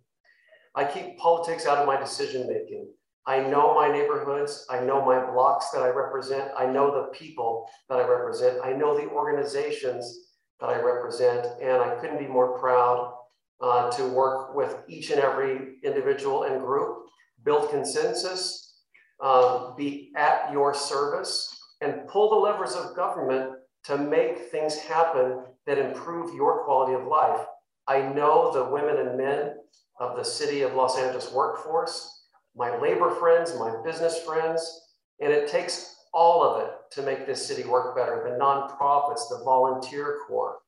I 0.75 0.85
keep 0.85 1.17
politics 1.17 1.65
out 1.65 1.77
of 1.77 1.87
my 1.87 1.97
decision 1.97 2.47
making. 2.47 2.87
I 3.25 3.39
know 3.39 3.73
my 3.73 3.91
neighborhoods. 3.91 4.65
I 4.69 4.79
know 4.79 5.03
my 5.03 5.25
blocks 5.31 5.69
that 5.71 5.83
I 5.83 5.89
represent. 5.89 6.51
I 6.57 6.65
know 6.65 6.91
the 6.91 7.17
people 7.17 7.69
that 7.89 7.99
I 7.99 8.07
represent. 8.07 8.59
I 8.63 8.73
know 8.73 8.95
the 8.97 9.09
organizations 9.09 10.26
that 10.59 10.69
I 10.69 10.81
represent. 10.81 11.47
And 11.61 11.81
I 11.81 11.95
couldn't 11.95 12.19
be 12.19 12.27
more 12.27 12.57
proud 12.59 13.13
uh, 13.61 13.89
to 13.91 14.07
work 14.07 14.55
with 14.55 14.77
each 14.87 15.09
and 15.11 15.19
every 15.19 15.75
individual 15.83 16.43
and 16.43 16.61
group, 16.61 17.05
build 17.43 17.69
consensus, 17.69 18.75
uh, 19.21 19.73
be 19.75 20.11
at 20.15 20.51
your 20.51 20.73
service, 20.73 21.55
and 21.81 22.07
pull 22.07 22.29
the 22.29 22.35
levers 22.35 22.73
of 22.73 22.95
government 22.95 23.53
to 23.85 23.97
make 23.97 24.37
things 24.51 24.77
happen 24.77 25.43
that 25.65 25.77
improve 25.77 26.35
your 26.35 26.63
quality 26.65 26.93
of 26.93 27.07
life. 27.07 27.45
I 27.87 28.01
know 28.01 28.51
the 28.51 28.65
women 28.65 28.97
and 28.97 29.17
men 29.17 29.55
of 29.99 30.17
the 30.17 30.23
city 30.23 30.61
of 30.61 30.73
Los 30.73 30.97
Angeles 30.97 31.31
workforce 31.31 32.17
my 32.57 32.75
labor 32.79 33.11
friends, 33.11 33.53
my 33.57 33.75
business 33.85 34.19
friends, 34.23 34.81
and 35.21 35.31
it 35.31 35.47
takes 35.47 35.96
all 36.13 36.43
of 36.43 36.63
it 36.63 36.71
to 36.91 37.01
make 37.01 37.25
this 37.25 37.45
city 37.45 37.63
work 37.63 37.95
better. 37.95 38.23
The 38.23 38.37
nonprofits, 38.37 39.29
the 39.29 39.41
volunteer 39.43 40.19
corps, 40.27 40.59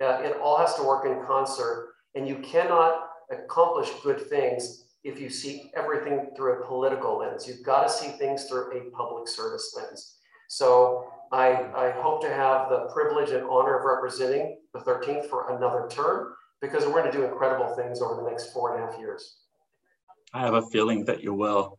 uh, 0.00 0.20
it 0.22 0.36
all 0.42 0.58
has 0.58 0.74
to 0.74 0.82
work 0.82 1.06
in 1.06 1.24
concert. 1.24 1.94
And 2.14 2.28
you 2.28 2.36
cannot 2.36 3.08
accomplish 3.30 3.88
good 4.02 4.28
things 4.28 4.84
if 5.04 5.20
you 5.20 5.28
see 5.28 5.70
everything 5.74 6.30
through 6.36 6.60
a 6.60 6.66
political 6.66 7.18
lens. 7.18 7.46
You've 7.46 7.64
got 7.64 7.84
to 7.84 7.92
see 7.92 8.08
things 8.08 8.44
through 8.44 8.72
a 8.72 8.90
public 8.90 9.28
service 9.28 9.74
lens. 9.76 10.16
So 10.48 11.10
I, 11.32 11.48
I 11.74 11.90
hope 11.90 12.20
to 12.22 12.28
have 12.28 12.68
the 12.68 12.90
privilege 12.92 13.30
and 13.30 13.44
honor 13.48 13.78
of 13.78 13.84
representing 13.84 14.58
the 14.74 14.80
13th 14.80 15.26
for 15.26 15.56
another 15.56 15.88
term 15.90 16.34
because 16.60 16.84
we're 16.84 16.92
going 16.92 17.10
to 17.10 17.12
do 17.12 17.24
incredible 17.24 17.74
things 17.74 18.00
over 18.00 18.22
the 18.22 18.28
next 18.28 18.52
four 18.52 18.74
and 18.74 18.84
a 18.84 18.86
half 18.86 18.98
years. 19.00 19.38
I 20.34 20.40
have 20.40 20.54
a 20.54 20.62
feeling 20.62 21.04
that 21.06 21.22
you 21.22 21.34
will. 21.34 21.78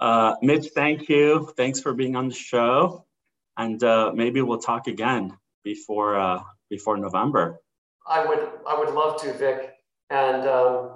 Uh, 0.00 0.36
Mitch, 0.42 0.68
thank 0.74 1.08
you. 1.08 1.52
Thanks 1.56 1.80
for 1.80 1.92
being 1.92 2.16
on 2.16 2.28
the 2.28 2.34
show. 2.34 3.04
And 3.56 3.82
uh, 3.82 4.12
maybe 4.14 4.40
we'll 4.40 4.58
talk 4.58 4.86
again 4.86 5.36
before 5.64 6.18
uh, 6.18 6.42
before 6.70 6.96
November. 6.96 7.58
I 8.06 8.24
would 8.24 8.48
I 8.66 8.78
would 8.78 8.94
love 8.94 9.20
to, 9.22 9.32
Vic. 9.32 9.74
And 10.10 10.48
um, 10.48 10.90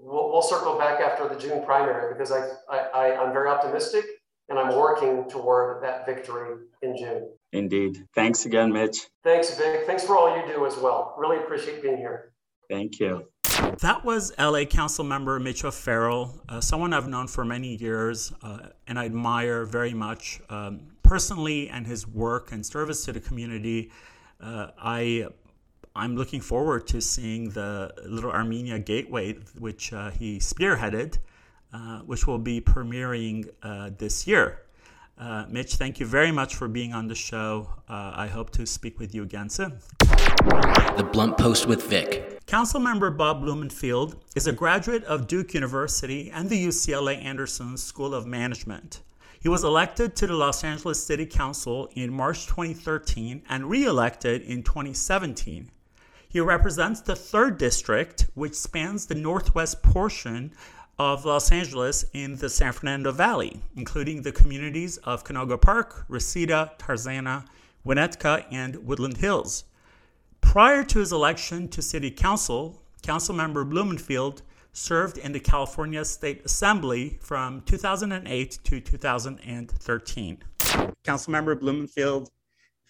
we'll, 0.00 0.30
we'll 0.30 0.42
circle 0.42 0.78
back 0.78 1.00
after 1.00 1.28
the 1.28 1.38
June 1.38 1.64
primary 1.64 2.12
because 2.12 2.32
I, 2.32 2.48
I, 2.70 2.78
I, 2.78 3.22
I'm 3.22 3.32
very 3.32 3.48
optimistic 3.48 4.04
and 4.48 4.58
I'm 4.58 4.74
working 4.76 5.28
toward 5.28 5.82
that 5.82 6.06
victory 6.06 6.58
in 6.82 6.96
June. 6.96 7.28
Indeed. 7.52 8.04
Thanks 8.14 8.46
again, 8.46 8.72
Mitch. 8.72 8.98
Thanks, 9.24 9.56
Vic. 9.56 9.86
Thanks 9.86 10.04
for 10.04 10.16
all 10.16 10.36
you 10.36 10.46
do 10.52 10.66
as 10.66 10.76
well. 10.76 11.14
Really 11.18 11.38
appreciate 11.38 11.82
being 11.82 11.96
here. 11.96 12.32
Thank 12.68 13.00
you. 13.00 13.26
That 13.80 14.02
was 14.04 14.32
LA 14.38 14.64
Council 14.64 15.04
member 15.04 15.38
Mitch 15.40 15.64
O'Farrell, 15.64 16.34
uh, 16.48 16.60
someone 16.60 16.92
I've 16.92 17.08
known 17.08 17.26
for 17.26 17.44
many 17.44 17.76
years 17.76 18.32
uh, 18.42 18.68
and 18.86 18.98
I 18.98 19.06
admire 19.06 19.64
very 19.64 19.94
much 19.94 20.40
um, 20.48 20.80
personally 21.02 21.68
and 21.68 21.86
his 21.86 22.06
work 22.06 22.52
and 22.52 22.64
service 22.64 23.04
to 23.06 23.12
the 23.12 23.20
community. 23.20 23.90
Uh, 24.40 24.68
I 24.78 25.26
I'm 25.96 26.16
looking 26.16 26.40
forward 26.40 26.86
to 26.88 27.00
seeing 27.00 27.50
the 27.50 27.92
Little 28.06 28.30
Armenia 28.30 28.78
Gateway, 28.78 29.34
which 29.58 29.92
uh, 29.92 30.10
he 30.10 30.38
spearheaded, 30.38 31.18
uh, 31.72 32.00
which 32.00 32.26
will 32.26 32.38
be 32.38 32.60
premiering 32.60 33.50
uh, 33.62 33.90
this 33.98 34.26
year. 34.26 34.60
Uh, 35.20 35.44
Mitch, 35.50 35.74
thank 35.74 36.00
you 36.00 36.06
very 36.06 36.32
much 36.32 36.54
for 36.54 36.66
being 36.66 36.94
on 36.94 37.06
the 37.06 37.14
show. 37.14 37.68
Uh, 37.86 38.12
I 38.16 38.26
hope 38.26 38.48
to 38.52 38.64
speak 38.64 38.98
with 38.98 39.14
you 39.14 39.22
again 39.22 39.50
soon. 39.50 39.78
The 39.98 41.06
Blunt 41.12 41.36
Post 41.36 41.66
with 41.66 41.82
Vic. 41.82 42.40
Councilmember 42.46 43.14
Bob 43.14 43.42
Blumenfield 43.42 44.16
is 44.34 44.46
a 44.46 44.52
graduate 44.52 45.04
of 45.04 45.26
Duke 45.26 45.52
University 45.52 46.30
and 46.30 46.48
the 46.48 46.66
UCLA 46.66 47.22
Anderson 47.22 47.76
School 47.76 48.14
of 48.14 48.26
Management. 48.26 49.02
He 49.38 49.50
was 49.50 49.62
elected 49.62 50.16
to 50.16 50.26
the 50.26 50.34
Los 50.34 50.64
Angeles 50.64 51.04
City 51.04 51.26
Council 51.26 51.90
in 51.94 52.10
March 52.10 52.46
2013 52.46 53.42
and 53.46 53.68
re 53.68 53.84
elected 53.84 54.40
in 54.40 54.62
2017. 54.62 55.70
He 56.30 56.40
represents 56.40 57.02
the 57.02 57.14
3rd 57.14 57.58
District, 57.58 58.26
which 58.34 58.54
spans 58.54 59.04
the 59.04 59.16
northwest 59.16 59.82
portion 59.82 60.52
of 61.00 61.24
Los 61.24 61.50
Angeles 61.50 62.04
in 62.12 62.36
the 62.36 62.50
San 62.50 62.74
Fernando 62.74 63.10
Valley, 63.10 63.58
including 63.74 64.20
the 64.20 64.32
communities 64.32 64.98
of 64.98 65.24
Canoga 65.24 65.58
Park, 65.58 66.04
Reseda, 66.08 66.72
Tarzana, 66.78 67.46
Winnetka, 67.86 68.44
and 68.52 68.76
Woodland 68.86 69.16
Hills. 69.16 69.64
Prior 70.42 70.84
to 70.84 70.98
his 70.98 71.10
election 71.10 71.68
to 71.68 71.80
City 71.80 72.10
Council, 72.10 72.82
Councilmember 73.02 73.66
Blumenfield 73.66 74.42
served 74.74 75.16
in 75.16 75.32
the 75.32 75.40
California 75.40 76.04
State 76.04 76.42
Assembly 76.44 77.18
from 77.22 77.62
2008 77.62 78.58
to 78.64 78.80
2013. 78.82 80.38
Councilmember 81.02 81.58
Blumenfield, 81.58 82.28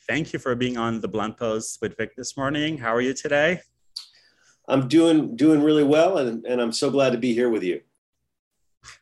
thank 0.09 0.33
you 0.33 0.41
for 0.41 0.57
being 0.57 0.77
on 0.77 1.01
the 1.01 1.07
Blunt 1.07 1.37
Post 1.37 1.81
with 1.81 1.97
Vic 1.97 2.17
this 2.17 2.37
morning. 2.37 2.77
How 2.77 2.93
are 2.93 3.01
you 3.01 3.15
today? 3.15 3.61
I'm 4.67 4.89
doing 4.89 5.37
doing 5.37 5.63
really 5.63 5.85
well, 5.85 6.19
and, 6.19 6.45
and 6.45 6.61
I'm 6.61 6.73
so 6.73 6.91
glad 6.91 7.11
to 7.11 7.19
be 7.19 7.35
here 7.35 7.49
with 7.49 7.63
you. 7.63 7.83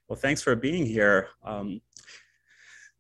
Well, 0.08 0.18
thanks 0.18 0.40
for 0.40 0.56
being 0.56 0.86
here. 0.86 1.28
Um, 1.44 1.82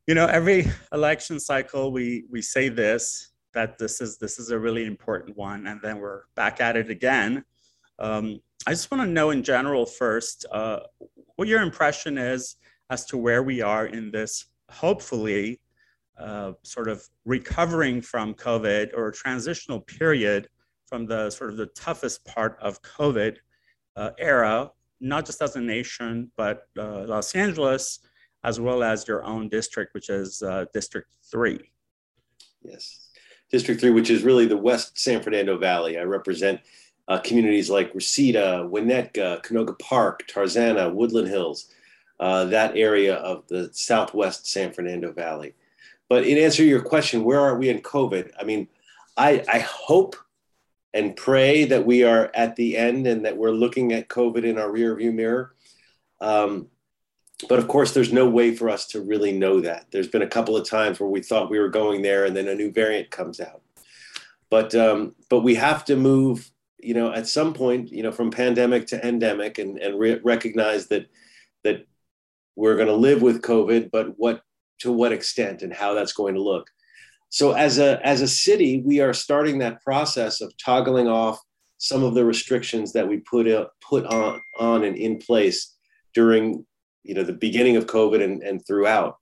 you 0.06 0.14
know, 0.14 0.26
every 0.26 0.66
election 0.92 1.40
cycle, 1.40 1.90
we 1.90 2.24
we 2.30 2.42
say 2.42 2.68
this 2.68 3.32
that 3.54 3.78
this 3.78 4.00
is 4.00 4.18
this 4.18 4.38
is 4.38 4.50
a 4.50 4.58
really 4.58 4.84
important 4.84 5.36
one, 5.36 5.66
and 5.66 5.80
then 5.82 6.00
we're 6.00 6.22
back 6.34 6.60
at 6.60 6.76
it 6.76 6.90
again. 6.90 7.44
Um, 7.98 8.40
I 8.66 8.72
just 8.72 8.90
want 8.90 9.02
to 9.02 9.08
know 9.08 9.30
in 9.30 9.42
general 9.42 9.86
first 9.86 10.44
uh, 10.52 10.80
what 11.36 11.48
your 11.48 11.62
impression 11.62 12.18
is 12.18 12.56
as 12.90 13.06
to 13.06 13.16
where 13.16 13.42
we 13.42 13.62
are 13.62 13.86
in 13.86 14.10
this, 14.10 14.46
hopefully, 14.70 15.60
uh, 16.18 16.52
sort 16.62 16.88
of 16.88 17.08
recovering 17.24 18.02
from 18.02 18.34
COVID 18.34 18.90
or 18.94 19.10
transitional 19.10 19.80
period 19.80 20.48
from 20.86 21.06
the 21.06 21.30
sort 21.30 21.50
of 21.50 21.56
the 21.56 21.66
toughest 21.66 22.24
part 22.26 22.58
of 22.60 22.82
COVID 22.82 23.36
uh, 23.96 24.10
era, 24.18 24.70
not 25.00 25.26
just 25.26 25.42
as 25.42 25.56
a 25.56 25.60
nation, 25.60 26.30
but 26.36 26.68
uh, 26.78 27.04
Los 27.04 27.34
Angeles, 27.34 28.00
as 28.44 28.60
well 28.60 28.82
as 28.82 29.06
your 29.06 29.24
own 29.24 29.48
district, 29.48 29.94
which 29.94 30.10
is 30.10 30.42
uh, 30.42 30.66
District 30.72 31.08
3. 31.30 31.58
Yes, 32.62 33.10
District 33.50 33.80
3, 33.80 33.90
which 33.90 34.10
is 34.10 34.22
really 34.22 34.46
the 34.46 34.56
West 34.56 34.98
San 34.98 35.22
Fernando 35.22 35.56
Valley. 35.58 35.98
I 35.98 36.02
represent 36.02 36.60
uh, 37.08 37.18
communities 37.18 37.70
like 37.70 37.94
Reseda, 37.94 38.68
Winnetka, 38.70 39.42
Canoga 39.42 39.78
Park, 39.78 40.24
Tarzana, 40.28 40.92
Woodland 40.92 41.28
Hills, 41.28 41.72
uh, 42.20 42.44
that 42.46 42.76
area 42.76 43.14
of 43.16 43.46
the 43.48 43.70
southwest 43.72 44.46
San 44.46 44.72
Fernando 44.72 45.12
Valley. 45.12 45.54
But 46.08 46.26
in 46.26 46.38
answer 46.38 46.62
to 46.62 46.68
your 46.68 46.82
question, 46.82 47.24
where 47.24 47.40
are 47.40 47.58
we 47.58 47.68
in 47.68 47.80
COVID? 47.80 48.32
I 48.38 48.44
mean, 48.44 48.68
I, 49.16 49.44
I 49.48 49.58
hope 49.60 50.16
and 50.94 51.16
pray 51.16 51.64
that 51.64 51.84
we 51.84 52.02
are 52.02 52.30
at 52.34 52.56
the 52.56 52.76
end 52.76 53.06
and 53.06 53.24
that 53.24 53.36
we're 53.36 53.50
looking 53.50 53.92
at 53.92 54.08
COVID 54.08 54.44
in 54.44 54.58
our 54.58 54.68
rearview 54.68 55.12
mirror. 55.12 55.54
Um, 56.20 56.68
but 57.48 57.58
of 57.58 57.68
course, 57.68 57.92
there's 57.92 58.12
no 58.12 58.28
way 58.28 58.54
for 58.54 58.68
us 58.68 58.86
to 58.88 59.00
really 59.00 59.32
know 59.32 59.60
that. 59.60 59.86
There's 59.92 60.08
been 60.08 60.22
a 60.22 60.26
couple 60.26 60.56
of 60.56 60.68
times 60.68 60.98
where 60.98 61.08
we 61.08 61.22
thought 61.22 61.50
we 61.50 61.60
were 61.60 61.68
going 61.68 62.02
there, 62.02 62.24
and 62.24 62.34
then 62.34 62.48
a 62.48 62.54
new 62.54 62.72
variant 62.72 63.10
comes 63.10 63.38
out. 63.38 63.62
But 64.50 64.74
um, 64.74 65.14
but 65.28 65.40
we 65.40 65.54
have 65.54 65.84
to 65.84 65.96
move 65.96 66.50
you 66.80 66.94
know, 66.94 67.12
at 67.12 67.26
some 67.26 67.52
point, 67.52 67.90
you 67.90 68.02
know, 68.02 68.12
from 68.12 68.30
pandemic 68.30 68.86
to 68.88 69.06
endemic, 69.06 69.58
and 69.58 69.78
and 69.78 69.98
re- 69.98 70.20
recognize 70.22 70.86
that 70.88 71.08
that 71.64 71.86
we're 72.56 72.76
going 72.76 72.88
to 72.88 72.94
live 72.94 73.22
with 73.22 73.42
COVID, 73.42 73.90
but 73.90 74.18
what 74.18 74.42
to 74.80 74.92
what 74.92 75.12
extent 75.12 75.62
and 75.62 75.72
how 75.72 75.94
that's 75.94 76.12
going 76.12 76.34
to 76.34 76.42
look. 76.42 76.70
So 77.30 77.52
as 77.52 77.78
a 77.78 78.04
as 78.06 78.20
a 78.22 78.28
city, 78.28 78.82
we 78.84 79.00
are 79.00 79.12
starting 79.12 79.58
that 79.58 79.82
process 79.82 80.40
of 80.40 80.52
toggling 80.56 81.08
off 81.08 81.38
some 81.78 82.02
of 82.02 82.14
the 82.14 82.24
restrictions 82.24 82.92
that 82.92 83.06
we 83.06 83.18
put 83.18 83.46
put 83.80 84.04
on 84.06 84.40
on 84.58 84.84
and 84.84 84.96
in 84.96 85.18
place 85.18 85.76
during 86.14 86.66
you 87.02 87.14
know 87.14 87.22
the 87.22 87.32
beginning 87.32 87.76
of 87.76 87.86
COVID 87.86 88.22
and, 88.22 88.42
and 88.42 88.66
throughout. 88.66 89.16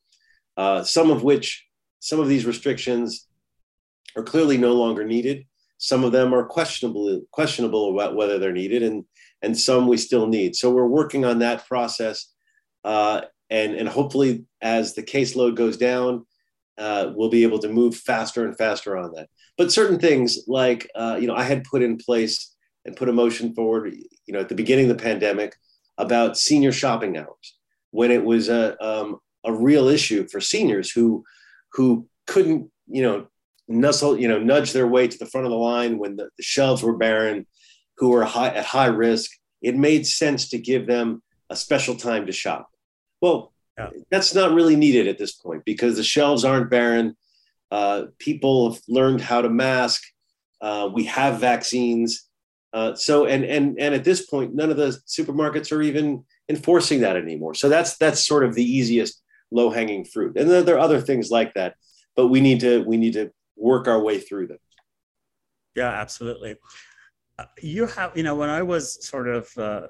Uh, 0.57 0.83
some 0.83 1.11
of 1.11 1.23
which 1.23 1.67
some 2.01 2.21
of 2.21 2.29
these 2.29 2.47
restrictions 2.47 3.27
are 4.17 4.23
clearly 4.23 4.57
no 4.57 4.73
longer 4.73 5.05
needed. 5.05 5.45
Some 5.79 6.05
of 6.05 6.13
them 6.13 6.33
are 6.33 6.45
questionable 6.45 7.23
questionable 7.33 7.93
about 7.93 8.17
whether 8.17 8.39
they're 8.39 8.53
needed, 8.53 8.83
and 8.83 9.05
and 9.43 9.59
some 9.59 9.89
we 9.89 9.97
still 9.97 10.27
need. 10.27 10.57
So 10.57 10.71
we're 10.71 10.87
working 10.87 11.25
on 11.25 11.41
that 11.41 11.67
process, 11.67 12.33
uh, 12.85 13.23
and 13.51 13.75
and 13.75 13.89
hopefully 13.89 14.45
as 14.63 14.95
the 14.95 15.03
caseload 15.03 15.57
goes 15.57 15.77
down, 15.77 16.25
uh, 16.79 17.13
we'll 17.15 17.31
be 17.31 17.43
able 17.43 17.59
to 17.61 17.69
move 17.69 17.97
faster 17.97 18.45
and 18.45 18.57
faster 18.57 18.97
on 18.97 19.13
that. 19.15 19.29
But 19.57 19.73
certain 19.73 19.99
things 19.99 20.41
like 20.47 20.91
uh, 20.95 21.19
you 21.21 21.27
know 21.27 21.35
I 21.35 21.43
had 21.43 21.65
put 21.65 21.83
in 21.83 21.97
place 21.97 22.55
and 22.85 22.97
put 22.97 23.09
a 23.09 23.13
motion 23.13 23.55
forward, 23.55 23.95
you 23.95 24.33
know, 24.33 24.41
at 24.41 24.49
the 24.49 24.55
beginning 24.55 24.91
of 24.91 24.97
the 24.97 25.03
pandemic 25.03 25.57
about 25.99 26.39
senior 26.39 26.73
shopping 26.73 27.17
hours 27.17 27.57
when 27.91 28.11
it 28.11 28.25
was 28.25 28.49
a 28.49 28.77
um, 28.85 29.19
a 29.45 29.53
real 29.53 29.89
issue 29.89 30.27
for 30.29 30.41
seniors 30.41 30.91
who 30.91 31.25
who 31.73 32.07
couldn't 32.27 32.71
you 32.87 33.03
know 33.03 33.27
nuzzle, 33.69 34.19
you 34.19 34.29
know, 34.29 34.39
nudge 34.39 34.73
their 34.73 34.87
way 34.87 35.09
to 35.09 35.19
the 35.19 35.27
front 35.27 35.47
of 35.47 35.51
the 35.51 35.59
line 35.59 35.99
when 35.99 36.17
the, 36.17 36.29
the 36.37 36.43
shelves 36.43 36.83
were 36.83 36.97
barren, 36.97 37.47
who 37.97 38.11
were 38.11 38.25
high, 38.25 38.49
at 38.49 38.65
high 38.65 38.87
risk. 38.87 39.31
It 39.63 39.77
made 39.77 40.07
sense 40.07 40.49
to 40.51 40.59
give 40.59 40.87
them 40.87 41.23
a 41.51 41.57
special 41.57 41.97
time 41.97 42.27
to 42.27 42.33
shop. 42.33 42.69
Well, 43.21 43.53
yeah. 43.79 43.91
that's 44.11 44.35
not 44.35 44.53
really 44.53 44.77
needed 44.77 45.07
at 45.09 45.19
this 45.19 45.33
point 45.33 45.65
because 45.65 45.97
the 45.97 46.05
shelves 46.05 46.45
aren't 46.45 46.71
barren. 46.71 47.17
Uh, 47.71 48.05
people 48.19 48.73
have 48.73 48.83
learned 48.89 49.21
how 49.21 49.43
to 49.43 49.49
mask. 49.49 50.03
Uh, 50.61 50.89
we 50.93 51.05
have 51.05 51.41
vaccines. 51.41 52.29
Uh, 52.73 52.95
so 52.95 53.27
and 53.27 53.45
and 53.45 53.79
and 53.79 53.95
at 53.95 54.05
this 54.05 54.27
point, 54.27 54.55
none 54.55 54.71
of 54.71 54.77
the 54.77 54.99
supermarkets 55.07 55.73
are 55.73 55.83
even 55.83 56.25
enforcing 56.49 57.01
that 57.01 57.17
anymore. 57.17 57.55
So 57.55 57.69
that's 57.69 57.97
that's 57.97 58.27
sort 58.27 58.45
of 58.45 58.55
the 58.55 58.65
easiest 58.65 59.23
low 59.51 59.71
hanging 59.71 60.05
fruit. 60.05 60.37
And 60.37 60.51
there 60.51 60.77
are 60.77 60.81
other 60.81 61.01
things 61.01 61.31
like 61.31 61.55
that, 61.55 61.75
but 62.15 62.29
we 62.29 62.41
need 62.41 62.61
to 62.61 62.83
we 62.85 62.97
need 62.97 63.15
to 63.15 63.31
work 63.57 63.89
our 63.89 64.01
way 64.01 64.19
through 64.19 64.49
them. 64.49 64.59
Yeah, 65.75 65.91
absolutely. 65.91 66.57
Uh, 67.39 67.45
you 67.61 67.87
have, 67.87 68.17
you 68.17 68.23
know, 68.23 68.35
when 68.35 68.49
I 68.49 68.63
was 68.63 69.05
sort 69.07 69.29
of 69.29 69.51
uh, 69.59 69.89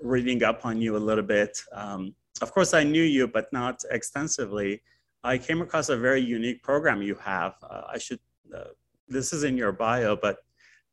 reading 0.00 0.42
up 0.42 0.66
on 0.66 0.80
you 0.80 0.96
a 0.96 0.98
little 0.98 1.24
bit, 1.24 1.60
um, 1.72 2.14
of 2.40 2.52
course, 2.52 2.74
I 2.74 2.84
knew 2.84 3.02
you, 3.02 3.28
but 3.28 3.52
not 3.52 3.82
extensively. 3.90 4.82
I 5.24 5.38
came 5.38 5.60
across 5.60 5.88
a 5.88 5.96
very 5.96 6.20
unique 6.20 6.62
program 6.62 7.02
you 7.02 7.14
have. 7.16 7.54
Uh, 7.62 7.82
I 7.88 7.98
should, 7.98 8.20
uh, 8.56 8.70
this 9.08 9.32
is 9.32 9.44
in 9.44 9.56
your 9.56 9.72
bio, 9.72 10.16
but 10.16 10.38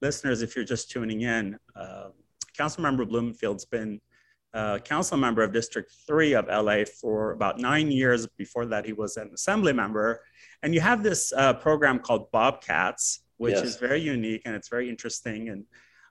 listeners, 0.02 0.42
if 0.42 0.56
you're 0.56 0.66
just 0.66 0.92
tuning 0.92 1.22
in, 1.22 1.58
uh, 1.76 2.10
Councilmember 2.58 3.08
Blumenfield's 3.08 3.66
been 3.66 4.00
uh, 4.54 4.80
council 4.80 5.18
member 5.18 5.44
of 5.44 5.54
District 5.54 5.92
3 6.08 6.34
of 6.34 6.48
LA 6.48 6.84
for 6.84 7.32
about 7.32 7.60
nine 7.60 7.92
years. 7.92 8.26
Before 8.38 8.66
that, 8.66 8.86
he 8.86 8.94
was 8.94 9.18
an 9.18 9.30
assembly 9.34 9.74
member. 9.74 10.22
And 10.64 10.74
you 10.74 10.82
have 10.82 11.04
this 11.04 11.32
uh, 11.34 11.54
program 11.54 12.00
called 12.00 12.32
Bobcats, 12.32 13.22
which 13.38 13.54
yes. 13.54 13.64
is 13.64 13.76
very 13.78 14.02
unique 14.02 14.42
and 14.46 14.56
it's 14.56 14.68
very 14.68 14.90
interesting 14.90 15.50
and 15.50 15.66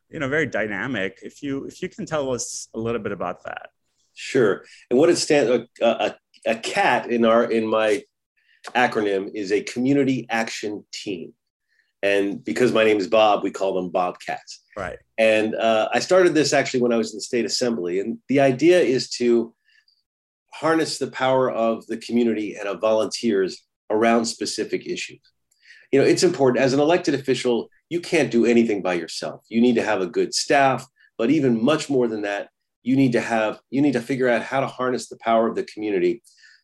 you 0.08 0.18
know 0.20 0.28
very 0.28 0.46
dynamic. 0.46 1.18
If 1.22 1.42
you 1.42 1.64
if 1.64 1.82
you 1.82 1.88
can 1.88 2.06
tell 2.06 2.32
us 2.32 2.68
a 2.74 2.78
little 2.78 3.00
bit 3.00 3.12
about 3.12 3.44
that. 3.44 3.70
Sure. 4.20 4.64
And 4.90 4.98
what 4.98 5.10
it 5.10 5.16
stands 5.16 5.48
a, 5.48 5.84
a, 5.84 6.14
a 6.44 6.56
CAT 6.56 7.08
in 7.08 7.24
our 7.24 7.44
in 7.44 7.64
my 7.64 8.02
acronym 8.74 9.30
is 9.32 9.52
a 9.52 9.62
community 9.62 10.26
action 10.28 10.84
team. 10.92 11.34
And 12.02 12.42
because 12.42 12.72
my 12.72 12.82
name 12.82 12.98
is 12.98 13.06
Bob, 13.06 13.44
we 13.44 13.52
call 13.52 13.74
them 13.74 13.90
Bobcats. 13.90 14.64
Right. 14.76 14.98
And 15.18 15.54
uh, 15.54 15.88
I 15.94 16.00
started 16.00 16.34
this 16.34 16.52
actually 16.52 16.80
when 16.80 16.92
I 16.92 16.96
was 16.96 17.12
in 17.12 17.18
the 17.18 17.22
state 17.22 17.44
assembly. 17.44 18.00
And 18.00 18.18
the 18.28 18.40
idea 18.40 18.80
is 18.80 19.08
to 19.10 19.54
harness 20.52 20.98
the 20.98 21.12
power 21.12 21.48
of 21.48 21.86
the 21.86 21.98
community 21.98 22.56
and 22.56 22.68
of 22.68 22.80
volunteers 22.80 23.64
around 23.88 24.24
specific 24.24 24.84
issues. 24.84 25.20
You 25.92 26.00
know, 26.00 26.06
it's 26.06 26.24
important 26.24 26.64
as 26.64 26.72
an 26.72 26.80
elected 26.80 27.14
official, 27.14 27.70
you 27.88 28.00
can't 28.00 28.32
do 28.32 28.46
anything 28.46 28.82
by 28.82 28.94
yourself. 28.94 29.44
You 29.48 29.60
need 29.60 29.76
to 29.76 29.84
have 29.84 30.00
a 30.00 30.08
good 30.08 30.34
staff, 30.34 30.84
but 31.16 31.30
even 31.30 31.62
much 31.62 31.88
more 31.88 32.08
than 32.08 32.22
that, 32.22 32.48
you 32.88 32.96
need 32.96 33.12
to 33.12 33.20
have 33.20 33.60
you 33.68 33.82
need 33.82 33.92
to 33.92 34.00
figure 34.00 34.30
out 34.30 34.42
how 34.42 34.60
to 34.60 34.66
harness 34.66 35.08
the 35.08 35.18
power 35.18 35.46
of 35.46 35.54
the 35.54 35.64
community 35.64 36.22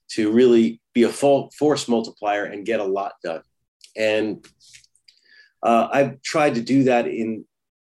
to 0.09 0.33
really 0.33 0.81
be 0.95 1.03
a 1.03 1.09
full 1.11 1.51
force 1.59 1.87
multiplier 1.87 2.45
and 2.45 2.65
get 2.65 2.81
a 2.81 2.85
lot 2.99 3.13
done. 3.23 3.43
And 3.95 4.47
uh, 5.63 5.89
I've 5.93 6.23
tried 6.23 6.55
to 6.55 6.63
do 6.63 6.85
that 6.85 7.07
in 7.07 7.45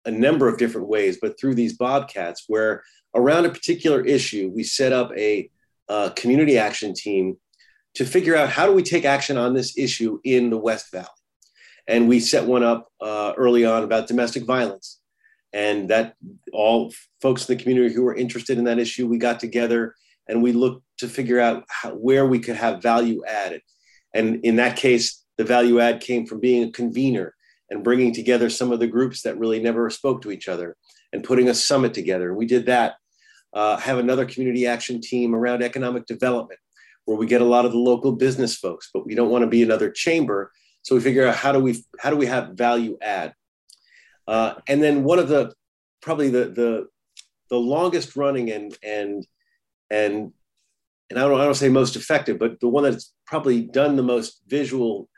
a 0.05 0.11
number 0.11 0.47
of 0.47 0.59
different 0.59 0.87
ways, 0.87 1.17
but 1.19 1.39
through 1.39 1.55
these 1.55 1.75
Bobcats, 1.75 2.45
where 2.47 2.83
around 3.15 3.45
a 3.45 3.49
particular 3.49 4.01
issue, 4.01 4.51
we 4.55 4.63
set 4.63 4.93
up 4.93 5.11
a, 5.17 5.49
a 5.87 6.11
community 6.15 6.57
action 6.57 6.93
team 6.93 7.37
to 7.95 8.05
figure 8.05 8.35
out 8.35 8.49
how 8.49 8.67
do 8.67 8.73
we 8.73 8.83
take 8.83 9.05
action 9.05 9.37
on 9.37 9.55
this 9.55 9.75
issue 9.75 10.19
in 10.23 10.51
the 10.51 10.57
West 10.57 10.91
Valley. 10.91 11.07
And 11.87 12.07
we 12.07 12.19
set 12.19 12.45
one 12.45 12.63
up 12.63 12.87
uh, 13.01 13.33
early 13.37 13.65
on 13.65 13.83
about 13.83 14.07
domestic 14.07 14.45
violence. 14.45 14.99
And 15.53 15.89
that 15.89 16.15
all 16.53 16.93
folks 17.21 17.49
in 17.49 17.57
the 17.57 17.61
community 17.61 17.93
who 17.93 18.03
were 18.03 18.15
interested 18.15 18.57
in 18.57 18.65
that 18.65 18.79
issue, 18.79 19.07
we 19.07 19.17
got 19.17 19.39
together 19.39 19.95
and 20.27 20.43
we 20.43 20.51
looked 20.51 20.83
to 20.99 21.07
figure 21.07 21.39
out 21.39 21.63
how, 21.69 21.91
where 21.91 22.27
we 22.27 22.39
could 22.39 22.55
have 22.55 22.83
value 22.83 23.23
added. 23.25 23.61
And 24.13 24.43
in 24.45 24.57
that 24.57 24.77
case, 24.77 25.23
the 25.37 25.43
value 25.43 25.79
add 25.79 26.01
came 26.01 26.25
from 26.25 26.39
being 26.39 26.67
a 26.67 26.71
convener 26.71 27.33
and 27.69 27.83
bringing 27.83 28.13
together 28.13 28.49
some 28.49 28.71
of 28.71 28.79
the 28.79 28.87
groups 28.87 29.21
that 29.23 29.37
really 29.37 29.59
never 29.59 29.89
spoke 29.89 30.21
to 30.21 30.31
each 30.31 30.47
other 30.47 30.75
and 31.13 31.23
putting 31.23 31.49
a 31.49 31.53
summit 31.53 31.93
together. 31.93 32.33
We 32.33 32.45
did 32.45 32.65
that. 32.67 32.95
Uh, 33.53 33.77
have 33.77 33.97
another 33.97 34.25
community 34.25 34.67
action 34.67 35.01
team 35.01 35.33
around 35.33 35.63
economic 35.63 36.05
development 36.05 36.59
where 37.05 37.17
we 37.17 37.25
get 37.25 37.41
a 37.41 37.45
lot 37.45 37.65
of 37.65 37.71
the 37.71 37.77
local 37.79 38.11
business 38.11 38.55
folks, 38.55 38.89
but 38.93 39.05
we 39.05 39.15
don't 39.15 39.31
want 39.31 39.41
to 39.41 39.47
be 39.47 39.63
another 39.63 39.89
chamber. 39.89 40.51
So 40.83 40.93
we 40.93 41.01
figure 41.01 41.25
out 41.25 41.35
how 41.35 41.51
do 41.51 41.59
we 41.59 41.83
how 41.99 42.11
do 42.11 42.15
we 42.15 42.27
have 42.27 42.49
value 42.49 42.97
add. 43.01 43.33
Uh, 44.29 44.53
and 44.67 44.81
then 44.83 45.03
one 45.03 45.17
of 45.17 45.27
the 45.27 45.51
probably 46.03 46.29
the 46.29 46.45
the 46.49 46.87
the 47.49 47.57
longest 47.57 48.15
running 48.15 48.51
and 48.51 48.77
and 48.83 49.25
and 49.89 50.31
and 51.09 51.17
I 51.17 51.23
don't 51.23 51.41
I 51.41 51.45
don't 51.45 51.55
say 51.55 51.67
most 51.67 51.95
effective, 51.95 52.37
but 52.37 52.59
the 52.59 52.67
one 52.67 52.83
that's 52.83 53.11
probably 53.25 53.61
done 53.61 53.95
the 53.95 54.03
most 54.03 54.43
visual 54.47 55.09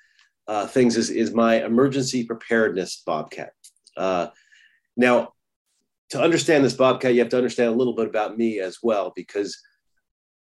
uh, 0.47 0.65
things 0.65 0.95
is 0.95 1.09
is 1.09 1.33
my 1.33 1.63
emergency 1.65 2.23
preparedness 2.23 3.03
Bobcat. 3.05 3.51
Uh, 3.97 4.27
now, 4.95 5.33
to 6.11 6.21
understand 6.21 6.63
this 6.63 6.73
Bobcat, 6.73 7.13
you 7.13 7.19
have 7.19 7.29
to 7.29 7.37
understand 7.37 7.67
a 7.67 7.77
little 7.77 7.95
bit 7.95 8.07
about 8.07 8.37
me 8.37 8.61
as 8.61 8.77
well, 8.81 9.11
because 9.13 9.61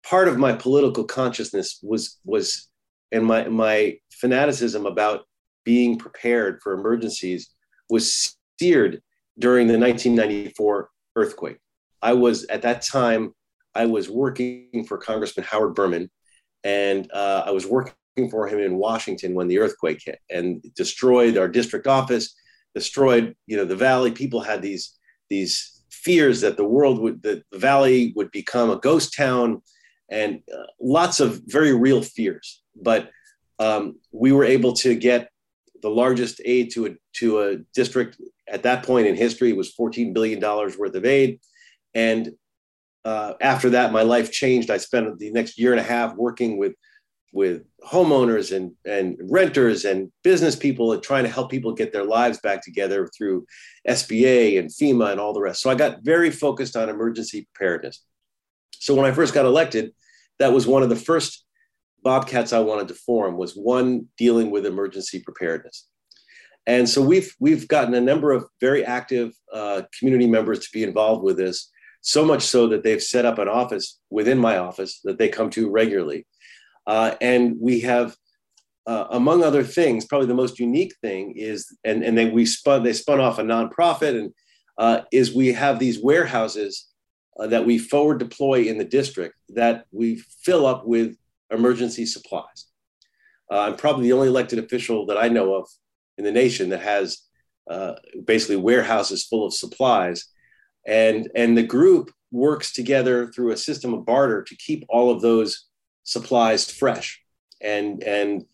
part 0.08 0.26
of 0.26 0.38
my 0.38 0.54
political 0.54 1.04
consciousness 1.04 1.78
was 1.82 2.18
was 2.24 2.70
and 3.12 3.26
my 3.26 3.46
my 3.48 3.98
fanaticism 4.10 4.86
about 4.86 5.26
being 5.64 5.98
prepared 5.98 6.60
for 6.62 6.72
emergencies 6.72 7.50
was 7.90 8.38
seared 8.58 9.02
during 9.38 9.66
the 9.66 9.78
1994 9.78 10.88
earthquake. 11.16 11.58
I 12.02 12.12
was 12.12 12.44
at 12.46 12.62
that 12.62 12.82
time 12.82 13.34
I 13.74 13.86
was 13.86 14.08
working 14.08 14.84
for 14.86 14.98
Congressman 14.98 15.46
Howard 15.46 15.74
Berman, 15.74 16.10
and 16.62 17.10
uh, 17.12 17.44
I 17.46 17.50
was 17.50 17.66
working 17.66 18.30
for 18.30 18.46
him 18.46 18.60
in 18.60 18.76
Washington 18.76 19.34
when 19.34 19.48
the 19.48 19.58
earthquake 19.58 20.02
hit 20.04 20.20
and 20.30 20.62
destroyed 20.76 21.36
our 21.36 21.48
district 21.48 21.86
office, 21.86 22.34
destroyed 22.74 23.34
you 23.46 23.56
know 23.56 23.64
the 23.64 23.76
valley. 23.76 24.12
People 24.12 24.40
had 24.40 24.62
these 24.62 24.96
these 25.30 25.82
fears 25.90 26.40
that 26.42 26.56
the 26.56 26.64
world 26.64 27.00
would 27.00 27.22
that 27.22 27.42
the 27.50 27.58
valley 27.58 28.12
would 28.16 28.30
become 28.30 28.70
a 28.70 28.78
ghost 28.78 29.14
town 29.16 29.62
and 30.10 30.42
uh, 30.52 30.66
lots 30.80 31.20
of 31.20 31.40
very 31.46 31.74
real 31.74 32.02
fears. 32.02 32.62
But 32.80 33.10
um, 33.58 33.98
we 34.12 34.32
were 34.32 34.44
able 34.44 34.74
to 34.74 34.94
get 34.94 35.30
the 35.82 35.90
largest 35.90 36.40
aid 36.44 36.70
to 36.72 36.86
a 36.86 36.90
to 37.14 37.40
a 37.40 37.56
district 37.74 38.20
at 38.48 38.62
that 38.64 38.84
point 38.84 39.06
in 39.06 39.16
history. 39.16 39.50
It 39.50 39.56
was 39.56 39.72
14 39.72 40.12
billion 40.12 40.40
dollars 40.40 40.78
worth 40.78 40.94
of 40.94 41.04
aid, 41.04 41.40
and 41.94 42.32
uh, 43.04 43.34
after 43.40 43.70
that, 43.70 43.92
my 43.92 44.02
life 44.02 44.32
changed. 44.32 44.70
I 44.70 44.78
spent 44.78 45.18
the 45.18 45.30
next 45.30 45.58
year 45.58 45.72
and 45.72 45.80
a 45.80 45.84
half 45.84 46.14
working 46.16 46.56
with 46.56 46.74
with 47.34 47.64
homeowners 47.84 48.56
and, 48.56 48.72
and 48.84 49.18
renters 49.28 49.84
and 49.84 50.10
business 50.22 50.54
people 50.54 50.92
and 50.92 51.02
trying 51.02 51.24
to 51.24 51.30
help 51.30 51.50
people 51.50 51.74
get 51.74 51.92
their 51.92 52.04
lives 52.04 52.38
back 52.38 52.62
together 52.62 53.08
through 53.08 53.44
SBA 53.88 54.56
and 54.56 54.70
FEMA 54.70 55.10
and 55.10 55.20
all 55.20 55.32
the 55.32 55.40
rest. 55.40 55.60
So 55.60 55.68
I 55.68 55.74
got 55.74 56.04
very 56.04 56.30
focused 56.30 56.76
on 56.76 56.88
emergency 56.88 57.48
preparedness. 57.52 58.04
So 58.78 58.94
when 58.94 59.04
I 59.04 59.10
first 59.10 59.34
got 59.34 59.46
elected, 59.46 59.92
that 60.38 60.52
was 60.52 60.68
one 60.68 60.84
of 60.84 60.90
the 60.90 60.96
first 60.96 61.44
bobcats 62.04 62.52
I 62.52 62.60
wanted 62.60 62.86
to 62.88 62.94
form 62.94 63.36
was 63.36 63.54
one 63.54 64.06
dealing 64.16 64.52
with 64.52 64.64
emergency 64.64 65.18
preparedness. 65.18 65.88
And 66.66 66.88
so 66.88 67.02
we've 67.02 67.34
we've 67.38 67.68
gotten 67.68 67.94
a 67.94 68.00
number 68.00 68.32
of 68.32 68.46
very 68.60 68.84
active 68.84 69.32
uh, 69.52 69.82
community 69.98 70.26
members 70.26 70.60
to 70.60 70.68
be 70.72 70.82
involved 70.82 71.22
with 71.22 71.36
this. 71.36 71.70
So 72.00 72.24
much 72.24 72.42
so 72.42 72.68
that 72.68 72.82
they've 72.82 73.02
set 73.02 73.24
up 73.24 73.38
an 73.38 73.48
office 73.48 73.98
within 74.10 74.38
my 74.38 74.58
office 74.58 75.00
that 75.04 75.18
they 75.18 75.28
come 75.28 75.50
to 75.50 75.70
regularly, 75.70 76.26
uh, 76.86 77.14
and 77.20 77.56
we 77.58 77.80
have, 77.80 78.14
uh, 78.86 79.06
among 79.10 79.42
other 79.42 79.64
things, 79.64 80.04
probably 80.04 80.26
the 80.26 80.34
most 80.34 80.58
unique 80.58 80.94
thing 81.00 81.34
is, 81.36 81.66
and 81.84 82.02
and 82.02 82.16
then 82.16 82.32
we 82.32 82.44
spun 82.44 82.82
they 82.82 82.92
spun 82.92 83.20
off 83.20 83.38
a 83.38 83.42
nonprofit, 83.42 84.18
and 84.18 84.34
uh, 84.78 85.00
is 85.12 85.34
we 85.34 85.52
have 85.52 85.78
these 85.78 85.98
warehouses 86.02 86.86
uh, 87.38 87.46
that 87.46 87.64
we 87.64 87.78
forward 87.78 88.18
deploy 88.18 88.62
in 88.62 88.78
the 88.78 88.84
district 88.84 89.34
that 89.50 89.86
we 89.90 90.22
fill 90.42 90.66
up 90.66 90.86
with 90.86 91.16
emergency 91.50 92.06
supplies. 92.06 92.66
Uh, 93.50 93.60
I'm 93.60 93.76
probably 93.76 94.04
the 94.04 94.12
only 94.12 94.28
elected 94.28 94.58
official 94.58 95.06
that 95.06 95.18
I 95.18 95.28
know 95.28 95.54
of 95.54 95.68
in 96.18 96.24
the 96.24 96.32
nation 96.32 96.68
that 96.70 96.80
has 96.80 97.18
uh, 97.70 97.94
basically 98.24 98.56
warehouses 98.56 99.24
full 99.24 99.46
of 99.46 99.54
supplies. 99.54 100.26
And, 100.86 101.30
and 101.34 101.56
the 101.56 101.62
group 101.62 102.10
works 102.30 102.72
together 102.72 103.28
through 103.28 103.52
a 103.52 103.56
system 103.56 103.94
of 103.94 104.04
barter 104.04 104.42
to 104.42 104.56
keep 104.56 104.84
all 104.88 105.10
of 105.10 105.22
those 105.22 105.66
supplies 106.02 106.70
fresh 106.70 107.22
and, 107.60 108.02
and 108.02 108.44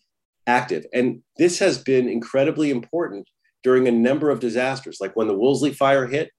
active. 0.47 0.85
And 0.93 1.21
this 1.37 1.59
has 1.59 1.77
been 1.77 2.07
incredibly 2.07 2.69
important 2.69 3.27
during 3.63 3.87
a 3.87 3.91
number 3.91 4.29
of 4.29 4.39
disasters, 4.39 4.99
like 4.99 5.15
when 5.15 5.27
the 5.27 5.37
Woolsey 5.37 5.73
fire 5.73 6.07
hit, 6.07 6.31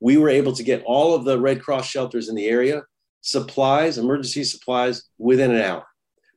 we 0.00 0.16
were 0.16 0.28
able 0.28 0.52
to 0.52 0.62
get 0.62 0.82
all 0.84 1.14
of 1.14 1.24
the 1.24 1.38
Red 1.38 1.62
Cross 1.62 1.88
shelters 1.88 2.28
in 2.28 2.34
the 2.34 2.46
area 2.48 2.82
supplies, 3.22 3.98
emergency 3.98 4.44
supplies, 4.44 5.04
within 5.18 5.50
an 5.50 5.60
hour 5.60 5.84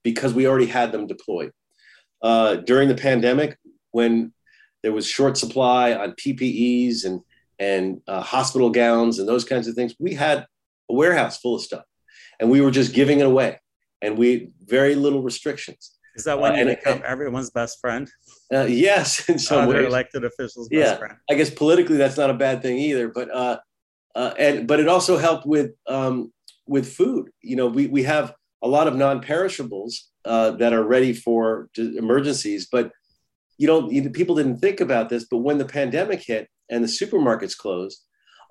because 0.03 0.33
we 0.33 0.47
already 0.47 0.65
had 0.65 0.91
them 0.91 1.07
deployed. 1.07 1.51
Uh, 2.21 2.55
during 2.55 2.87
the 2.87 2.95
pandemic, 2.95 3.57
when 3.93 4.33
there 4.81 4.91
was 4.91 5.07
short 5.07 5.37
supply 5.37 5.93
on 5.93 6.11
PPEs 6.11 7.05
and 7.05 7.21
and 7.59 8.01
uh, 8.07 8.21
hospital 8.21 8.69
gowns 8.69 9.19
and 9.19 9.29
those 9.29 9.45
kinds 9.45 9.67
of 9.67 9.75
things, 9.75 9.95
we 9.99 10.13
had 10.13 10.45
a 10.89 10.93
warehouse 10.93 11.37
full 11.37 11.55
of 11.55 11.61
stuff, 11.61 11.85
and 12.39 12.49
we 12.49 12.59
were 12.59 12.71
just 12.71 12.93
giving 12.93 13.19
it 13.21 13.25
away, 13.25 13.61
and 14.01 14.17
we 14.17 14.51
very 14.65 14.95
little 14.95 15.21
restrictions. 15.21 15.91
Is 16.15 16.25
that 16.25 16.39
when 16.39 16.53
uh, 16.53 16.57
you 16.57 16.65
become 16.65 17.01
everyone's 17.05 17.49
best 17.49 17.79
friend? 17.79 18.09
Uh, 18.53 18.63
yes, 18.63 19.29
in 19.29 19.39
some 19.39 19.63
Other 19.63 19.77
ways. 19.77 19.87
elected 19.87 20.25
officials' 20.25 20.67
yeah, 20.71 20.83
best 20.83 20.99
friend. 20.99 21.17
I 21.29 21.35
guess 21.35 21.49
politically 21.49 21.97
that's 21.97 22.17
not 22.17 22.29
a 22.29 22.35
bad 22.35 22.61
thing 22.61 22.77
either. 22.77 23.07
But 23.07 23.33
uh, 23.33 23.59
uh, 24.15 24.33
and 24.37 24.67
but 24.67 24.79
it 24.79 24.87
also 24.87 25.17
helped 25.17 25.45
with 25.45 25.71
um, 25.87 26.33
with 26.67 26.91
food. 26.91 27.29
You 27.41 27.55
know, 27.55 27.67
we 27.67 27.87
we 27.87 28.03
have 28.03 28.33
a 28.61 28.67
lot 28.67 28.87
of 28.87 28.95
non-perishables 28.95 30.09
uh, 30.25 30.51
that 30.51 30.73
are 30.73 30.83
ready 30.83 31.13
for 31.13 31.69
emergencies, 31.77 32.67
but 32.71 32.91
you 33.57 33.67
don't. 33.67 33.91
You, 33.91 34.09
people 34.09 34.35
didn't 34.35 34.57
think 34.57 34.79
about 34.79 35.09
this, 35.09 35.25
but 35.29 35.37
when 35.37 35.57
the 35.57 35.65
pandemic 35.65 36.21
hit 36.21 36.49
and 36.69 36.83
the 36.83 36.87
supermarkets 36.87 37.57
closed, 37.57 38.01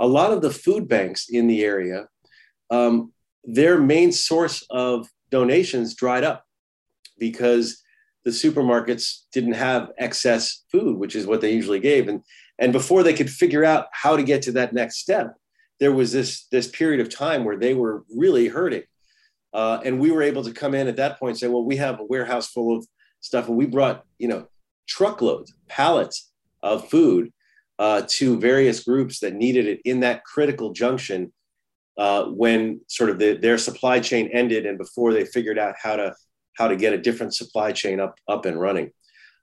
a 0.00 0.06
lot 0.06 0.32
of 0.32 0.42
the 0.42 0.50
food 0.50 0.88
banks 0.88 1.28
in 1.28 1.46
the 1.46 1.64
area, 1.64 2.06
um, 2.70 3.12
their 3.44 3.78
main 3.78 4.12
source 4.12 4.64
of 4.70 5.08
donations 5.30 5.94
dried 5.94 6.24
up 6.24 6.44
because 7.18 7.82
the 8.24 8.30
supermarkets 8.30 9.22
didn't 9.32 9.54
have 9.54 9.90
excess 9.98 10.64
food, 10.70 10.96
which 10.96 11.16
is 11.16 11.26
what 11.26 11.40
they 11.40 11.52
usually 11.52 11.80
gave. 11.80 12.08
And, 12.08 12.22
and 12.58 12.72
before 12.72 13.02
they 13.02 13.14
could 13.14 13.30
figure 13.30 13.64
out 13.64 13.86
how 13.92 14.16
to 14.16 14.22
get 14.22 14.42
to 14.42 14.52
that 14.52 14.72
next 14.72 14.98
step, 14.98 15.34
there 15.80 15.92
was 15.92 16.12
this, 16.12 16.46
this 16.52 16.68
period 16.68 17.00
of 17.00 17.14
time 17.14 17.44
where 17.44 17.56
they 17.56 17.74
were 17.74 18.04
really 18.14 18.46
hurting. 18.46 18.84
Uh, 19.52 19.80
and 19.84 19.98
we 19.98 20.10
were 20.10 20.22
able 20.22 20.44
to 20.44 20.52
come 20.52 20.74
in 20.74 20.86
at 20.86 20.96
that 20.96 21.18
point 21.18 21.30
and 21.30 21.38
say, 21.38 21.48
well, 21.48 21.64
we 21.64 21.76
have 21.76 21.98
a 21.98 22.04
warehouse 22.04 22.48
full 22.48 22.76
of 22.76 22.86
stuff. 23.20 23.48
And 23.48 23.56
we 23.56 23.66
brought, 23.66 24.04
you 24.18 24.28
know, 24.28 24.46
truckloads, 24.86 25.52
pallets 25.68 26.30
of 26.62 26.88
food 26.88 27.32
uh, 27.78 28.02
to 28.08 28.38
various 28.38 28.84
groups 28.84 29.20
that 29.20 29.34
needed 29.34 29.66
it 29.66 29.80
in 29.84 30.00
that 30.00 30.24
critical 30.24 30.72
junction 30.72 31.32
uh, 31.98 32.24
when 32.24 32.80
sort 32.88 33.10
of 33.10 33.18
the, 33.18 33.36
their 33.36 33.58
supply 33.58 34.00
chain 34.00 34.28
ended 34.32 34.66
and 34.66 34.78
before 34.78 35.12
they 35.12 35.24
figured 35.24 35.58
out 35.58 35.74
how 35.80 35.96
to 35.96 36.14
how 36.58 36.68
to 36.68 36.76
get 36.76 36.92
a 36.92 36.98
different 36.98 37.34
supply 37.34 37.72
chain 37.72 38.00
up 38.00 38.14
up 38.28 38.44
and 38.44 38.60
running. 38.60 38.90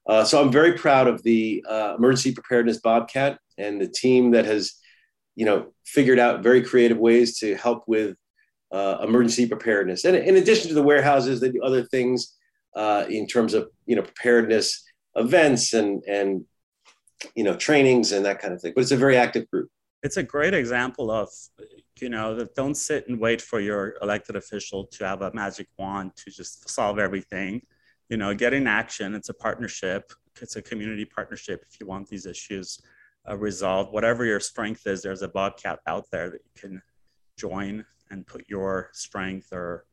Uh, 0.07 0.23
so 0.23 0.41
I'm 0.41 0.51
very 0.51 0.73
proud 0.73 1.07
of 1.07 1.21
the 1.23 1.63
uh, 1.69 1.95
emergency 1.97 2.33
preparedness 2.33 2.79
Bobcat 2.79 3.39
and 3.57 3.79
the 3.79 3.87
team 3.87 4.31
that 4.31 4.45
has, 4.45 4.73
you 5.35 5.45
know, 5.45 5.71
figured 5.85 6.17
out 6.17 6.41
very 6.41 6.63
creative 6.63 6.97
ways 6.97 7.37
to 7.39 7.55
help 7.55 7.83
with 7.87 8.15
uh, 8.71 8.97
emergency 9.03 9.47
preparedness. 9.47 10.05
And 10.05 10.15
in 10.15 10.37
addition 10.37 10.69
to 10.69 10.73
the 10.73 10.83
warehouses, 10.83 11.41
they 11.41 11.51
do 11.51 11.61
other 11.61 11.83
things 11.83 12.35
uh, 12.75 13.05
in 13.09 13.27
terms 13.27 13.53
of 13.53 13.69
you 13.85 13.95
know 13.95 14.01
preparedness 14.01 14.83
events 15.19 15.73
and 15.73 16.03
and 16.05 16.45
you 17.35 17.43
know 17.43 17.55
trainings 17.55 18.11
and 18.11 18.25
that 18.25 18.39
kind 18.39 18.53
of 18.53 18.61
thing. 18.61 18.73
But 18.75 18.81
it's 18.81 18.91
a 18.91 18.97
very 18.97 19.17
active 19.17 19.49
group. 19.49 19.69
It's 20.01 20.17
a 20.17 20.23
great 20.23 20.53
example 20.53 21.11
of 21.11 21.29
you 21.99 22.09
know 22.09 22.35
that 22.35 22.55
don't 22.55 22.75
sit 22.75 23.07
and 23.07 23.19
wait 23.19 23.41
for 23.41 23.59
your 23.59 23.95
elected 24.01 24.35
official 24.35 24.85
to 24.85 25.05
have 25.05 25.21
a 25.21 25.33
magic 25.33 25.67
wand 25.77 26.11
to 26.15 26.31
just 26.31 26.69
solve 26.69 26.97
everything 26.97 27.61
you 28.07 28.15
know 28.15 28.33
get 28.33 28.53
in 28.53 28.67
action 28.67 29.13
it's 29.13 29.27
a 29.27 29.33
partnership 29.33 30.13
it's 30.41 30.55
a 30.55 30.61
community 30.61 31.03
partnership 31.03 31.65
if 31.69 31.79
you 31.79 31.85
want 31.85 32.07
these 32.07 32.25
issues 32.25 32.79
uh, 33.29 33.37
resolved. 33.37 33.91
Whatever 33.91 34.25
your 34.25 34.39
strength 34.39 34.85
is, 34.87 35.01
there's 35.01 35.21
a 35.21 35.27
Bobcat 35.27 35.79
out 35.87 36.05
there 36.11 36.29
that 36.29 36.41
you 36.43 36.61
can 36.61 36.81
join 37.37 37.85
and 38.11 38.25
put 38.25 38.47
your 38.47 38.89
strength 38.93 39.51
or 39.51 39.85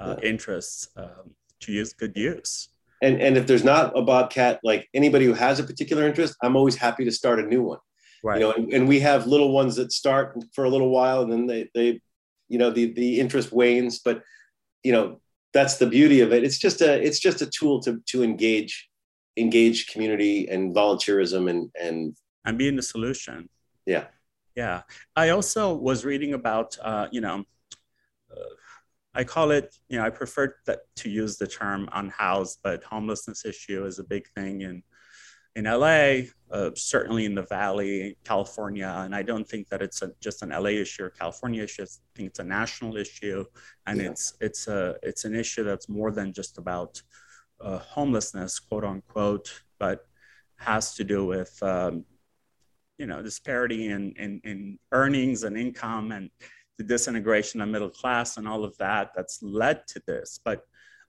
uh, 0.00 0.16
yeah. 0.18 0.28
interests 0.28 0.88
um, 0.96 1.34
to 1.60 1.72
use 1.72 1.92
good 1.92 2.16
use. 2.16 2.68
And 3.02 3.20
and 3.20 3.36
if 3.36 3.46
there's 3.46 3.64
not 3.64 3.96
a 3.96 4.02
Bobcat, 4.02 4.60
like 4.62 4.88
anybody 4.94 5.24
who 5.24 5.32
has 5.32 5.58
a 5.58 5.64
particular 5.64 6.06
interest, 6.06 6.36
I'm 6.42 6.56
always 6.56 6.76
happy 6.76 7.04
to 7.04 7.12
start 7.12 7.40
a 7.40 7.42
new 7.42 7.62
one. 7.62 7.78
Right. 8.22 8.40
You 8.40 8.46
know, 8.46 8.52
and, 8.52 8.72
and 8.72 8.88
we 8.88 9.00
have 9.00 9.26
little 9.26 9.52
ones 9.52 9.76
that 9.76 9.92
start 9.92 10.36
for 10.54 10.64
a 10.64 10.68
little 10.68 10.90
while 10.90 11.22
and 11.22 11.32
then 11.32 11.46
they 11.46 11.70
they, 11.74 12.00
you 12.48 12.58
know, 12.58 12.70
the 12.70 12.92
the 12.92 13.20
interest 13.20 13.52
wanes. 13.52 14.00
But 14.00 14.22
you 14.82 14.92
know, 14.92 15.20
that's 15.54 15.78
the 15.78 15.86
beauty 15.86 16.20
of 16.20 16.32
it. 16.32 16.44
It's 16.44 16.58
just 16.58 16.82
a 16.82 17.02
it's 17.02 17.18
just 17.18 17.40
a 17.40 17.46
tool 17.46 17.80
to 17.82 18.00
to 18.06 18.22
engage 18.22 18.88
engage 19.36 19.86
community 19.86 20.48
and 20.48 20.74
volunteerism 20.74 21.48
and 21.48 21.70
and 21.80 22.16
and 22.44 22.58
being 22.58 22.76
the 22.76 22.82
solution. 22.82 23.48
Yeah. 23.86 24.06
Yeah. 24.54 24.82
I 25.16 25.30
also 25.30 25.74
was 25.74 26.04
reading 26.04 26.34
about 26.34 26.76
uh, 26.82 27.08
you 27.10 27.20
know. 27.20 27.44
I 29.14 29.24
call 29.24 29.50
it, 29.50 29.76
you 29.88 29.98
know, 29.98 30.04
I 30.04 30.10
prefer 30.10 30.54
that 30.66 30.80
to 30.96 31.10
use 31.10 31.36
the 31.36 31.46
term 31.46 31.88
unhoused, 31.92 32.60
but 32.62 32.84
homelessness 32.84 33.44
issue 33.44 33.84
is 33.84 33.98
a 33.98 34.04
big 34.04 34.28
thing 34.36 34.62
in 34.62 34.82
in 35.56 35.64
LA, 35.64 36.28
uh, 36.52 36.70
certainly 36.76 37.24
in 37.24 37.34
the 37.34 37.42
Valley, 37.42 38.16
California, 38.24 39.02
and 39.04 39.14
I 39.14 39.22
don't 39.22 39.46
think 39.46 39.68
that 39.68 39.82
it's 39.82 40.00
a, 40.00 40.12
just 40.20 40.42
an 40.42 40.50
LA 40.50 40.70
issue 40.70 41.04
or 41.04 41.10
California 41.10 41.64
issue. 41.64 41.82
I 41.82 41.86
think 42.14 42.28
it's 42.28 42.38
a 42.38 42.44
national 42.44 42.96
issue, 42.96 43.44
and 43.86 44.00
yeah. 44.00 44.10
it's 44.10 44.34
it's 44.40 44.68
a 44.68 44.96
it's 45.02 45.24
an 45.24 45.34
issue 45.34 45.64
that's 45.64 45.88
more 45.88 46.12
than 46.12 46.32
just 46.32 46.56
about 46.58 47.02
uh, 47.60 47.78
homelessness, 47.78 48.60
quote 48.60 48.84
unquote, 48.84 49.62
but 49.78 50.06
has 50.56 50.94
to 50.94 51.04
do 51.04 51.26
with 51.26 51.60
um, 51.64 52.04
you 52.98 53.06
know 53.06 53.20
disparity 53.20 53.88
in, 53.88 54.12
in 54.12 54.40
in 54.44 54.78
earnings 54.92 55.42
and 55.42 55.56
income 55.56 56.12
and 56.12 56.30
the 56.80 56.84
disintegration 56.84 57.60
of 57.60 57.68
middle 57.68 57.90
class 57.90 58.38
and 58.38 58.48
all 58.48 58.64
of 58.64 58.74
that 58.78 59.10
that's 59.14 59.42
led 59.42 59.86
to 59.86 60.00
this. 60.06 60.40
But 60.42 60.64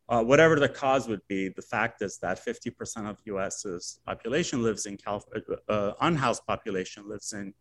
uh, 0.09 0.21
whatever 0.21 0.59
the 0.59 0.67
cause 0.67 1.07
would 1.07 1.25
be, 1.29 1.47
the 1.47 1.61
fact 1.61 2.01
is 2.01 2.17
that 2.17 2.45
50% 2.45 3.09
of 3.09 3.21
US's 3.23 4.01
population 4.05 4.61
lives 4.61 4.85
in 4.85 4.97
Cal- 4.97 5.23
uh, 5.33 5.71
uh, 5.71 5.93
unhoused 6.01 6.45
population 6.45 7.07
lives 7.07 7.31
in 7.31 7.53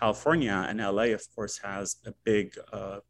California, 0.00 0.64
and 0.66 0.80
LA, 0.80 1.08
of 1.18 1.22
course, 1.34 1.58
has 1.58 1.96
a 2.06 2.12
big 2.24 2.54
uh, 2.72 3.00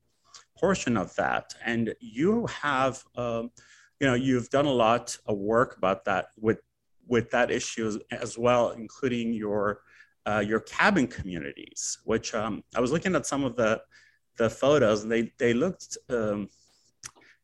portion 0.59 0.97
of 0.97 1.15
that. 1.15 1.55
And 1.65 1.95
you 2.01 2.47
have, 2.47 3.05
um, 3.15 3.53
you 4.01 4.09
know, 4.09 4.15
you've 4.15 4.51
done 4.51 4.67
a 4.67 4.73
lot 4.73 5.17
of 5.27 5.39
work 5.39 5.77
about 5.77 6.05
that 6.07 6.31
with 6.37 6.61
with 7.07 7.31
that 7.31 7.51
issue 7.51 7.99
as 8.11 8.37
well, 8.37 8.71
including 8.71 9.33
your 9.33 9.83
uh, 10.27 10.41
your 10.41 10.61
cabin 10.61 11.07
communities, 11.07 11.99
which 12.05 12.35
um, 12.35 12.65
I 12.75 12.81
was 12.81 12.91
looking 12.91 13.15
at 13.15 13.25
some 13.25 13.45
of 13.45 13.55
the 13.55 13.81
the 14.39 14.49
photos 14.49 15.03
and 15.03 15.13
they 15.13 15.33
they 15.39 15.53
looked 15.53 15.99
um, 16.09 16.49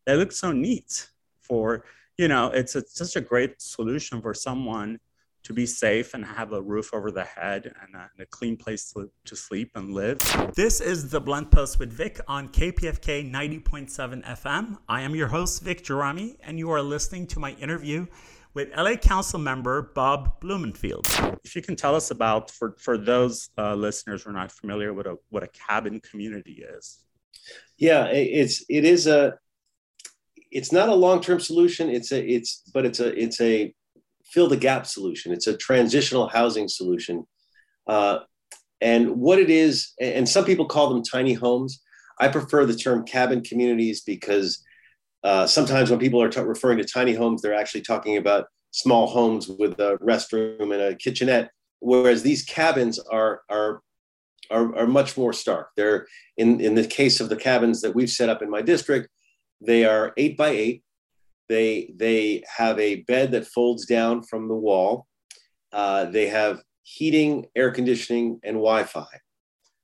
they 0.06 0.16
looked 0.16 0.34
so 0.34 0.52
neat 0.52 1.08
for 1.40 1.84
you 2.16 2.28
know 2.28 2.50
it's, 2.50 2.74
it's 2.76 2.96
such 2.96 3.16
a 3.16 3.20
great 3.20 3.60
solution 3.60 4.22
for 4.22 4.32
someone 4.32 4.98
to 5.42 5.52
be 5.52 5.66
safe 5.66 6.14
and 6.14 6.24
have 6.24 6.52
a 6.52 6.62
roof 6.62 6.94
over 6.94 7.10
the 7.10 7.22
head 7.22 7.66
and 7.66 7.94
a, 7.94 8.10
and 8.12 8.20
a, 8.20 8.26
clean 8.26 8.56
place 8.56 8.90
to, 8.92 9.10
to 9.26 9.36
sleep 9.36 9.70
and 9.74 9.92
live. 9.92 10.18
This 10.56 10.80
is 10.80 11.10
the 11.10 11.20
Blunt 11.20 11.50
Post 11.50 11.78
with 11.78 11.92
Vic 11.92 12.18
on 12.26 12.48
KPFK 12.48 13.30
90.7 13.30 14.24
FM. 14.24 14.78
I 14.88 15.02
am 15.02 15.14
your 15.14 15.28
host, 15.28 15.62
Vic 15.62 15.84
Gerami, 15.84 16.36
and 16.42 16.58
you 16.58 16.70
are 16.70 16.80
listening 16.80 17.26
to 17.26 17.38
my 17.38 17.52
interview 17.52 18.06
with 18.54 18.68
LA 18.76 18.94
Council 18.94 19.38
member 19.38 19.90
Bob 19.94 20.40
Blumenfield. 20.40 21.06
If 21.44 21.56
you 21.56 21.62
can 21.62 21.76
tell 21.76 21.94
us 21.94 22.10
about, 22.10 22.50
for, 22.50 22.76
for 22.78 22.96
those 22.96 23.50
uh, 23.58 23.74
listeners 23.74 24.22
who 24.22 24.30
are 24.30 24.32
not 24.32 24.52
familiar 24.52 24.94
with 24.94 25.06
a, 25.06 25.16
what 25.30 25.42
a 25.42 25.48
cabin 25.48 26.00
community 26.00 26.64
is. 26.76 27.04
Yeah, 27.76 28.06
it's 28.06 28.64
it 28.70 28.84
is 28.84 29.06
a 29.06 29.34
it's 30.50 30.72
not 30.72 30.88
a 30.88 30.94
long-term 30.94 31.40
solution. 31.40 31.90
It's 31.90 32.12
a 32.12 32.24
it's 32.24 32.62
but 32.72 32.86
it's 32.86 33.00
a 33.00 33.20
it's 33.20 33.40
a 33.40 33.74
fill 34.24 34.48
the 34.48 34.56
gap 34.56 34.86
solution. 34.86 35.32
It's 35.32 35.48
a 35.48 35.56
transitional 35.56 36.28
housing 36.28 36.68
solution. 36.68 37.26
Uh, 37.86 38.20
and 38.80 39.16
what 39.16 39.38
it 39.38 39.50
is, 39.50 39.92
and 40.00 40.28
some 40.28 40.44
people 40.44 40.66
call 40.66 40.88
them 40.88 41.02
tiny 41.02 41.34
homes. 41.34 41.82
I 42.20 42.28
prefer 42.28 42.64
the 42.64 42.76
term 42.76 43.04
cabin 43.04 43.42
communities 43.42 44.02
because 44.02 44.62
uh, 45.24 45.46
sometimes 45.46 45.90
when 45.90 45.98
people 45.98 46.22
are 46.22 46.28
t- 46.28 46.40
referring 46.40 46.78
to 46.78 46.84
tiny 46.84 47.14
homes, 47.14 47.42
they're 47.42 47.54
actually 47.54 47.80
talking 47.80 48.16
about 48.16 48.46
small 48.70 49.06
homes 49.06 49.48
with 49.48 49.78
a 49.80 49.96
restroom 50.02 50.72
and 50.72 50.82
a 50.82 50.94
kitchenette, 50.94 51.50
whereas 51.80 52.22
these 52.22 52.44
cabins 52.44 52.98
are 52.98 53.42
are 53.48 53.80
are, 54.50 54.76
are 54.76 54.86
much 54.86 55.16
more 55.16 55.32
stark. 55.32 55.70
They're 55.76 56.06
in 56.36 56.60
in 56.60 56.74
the 56.74 56.86
case 56.86 57.20
of 57.20 57.28
the 57.28 57.36
cabins 57.36 57.80
that 57.80 57.94
we've 57.94 58.10
set 58.10 58.28
up 58.28 58.42
in 58.42 58.50
my 58.50 58.62
district, 58.62 59.08
they 59.60 59.84
are 59.84 60.12
eight 60.16 60.36
by 60.36 60.50
eight. 60.50 60.82
They 61.48 61.92
they 61.96 62.42
have 62.56 62.78
a 62.78 62.96
bed 63.02 63.32
that 63.32 63.46
folds 63.46 63.86
down 63.86 64.22
from 64.22 64.48
the 64.48 64.54
wall. 64.54 65.06
Uh, 65.72 66.06
they 66.06 66.28
have 66.28 66.60
heating, 66.82 67.46
air 67.56 67.70
conditioning, 67.70 68.40
and 68.42 68.56
Wi-Fi, 68.56 69.06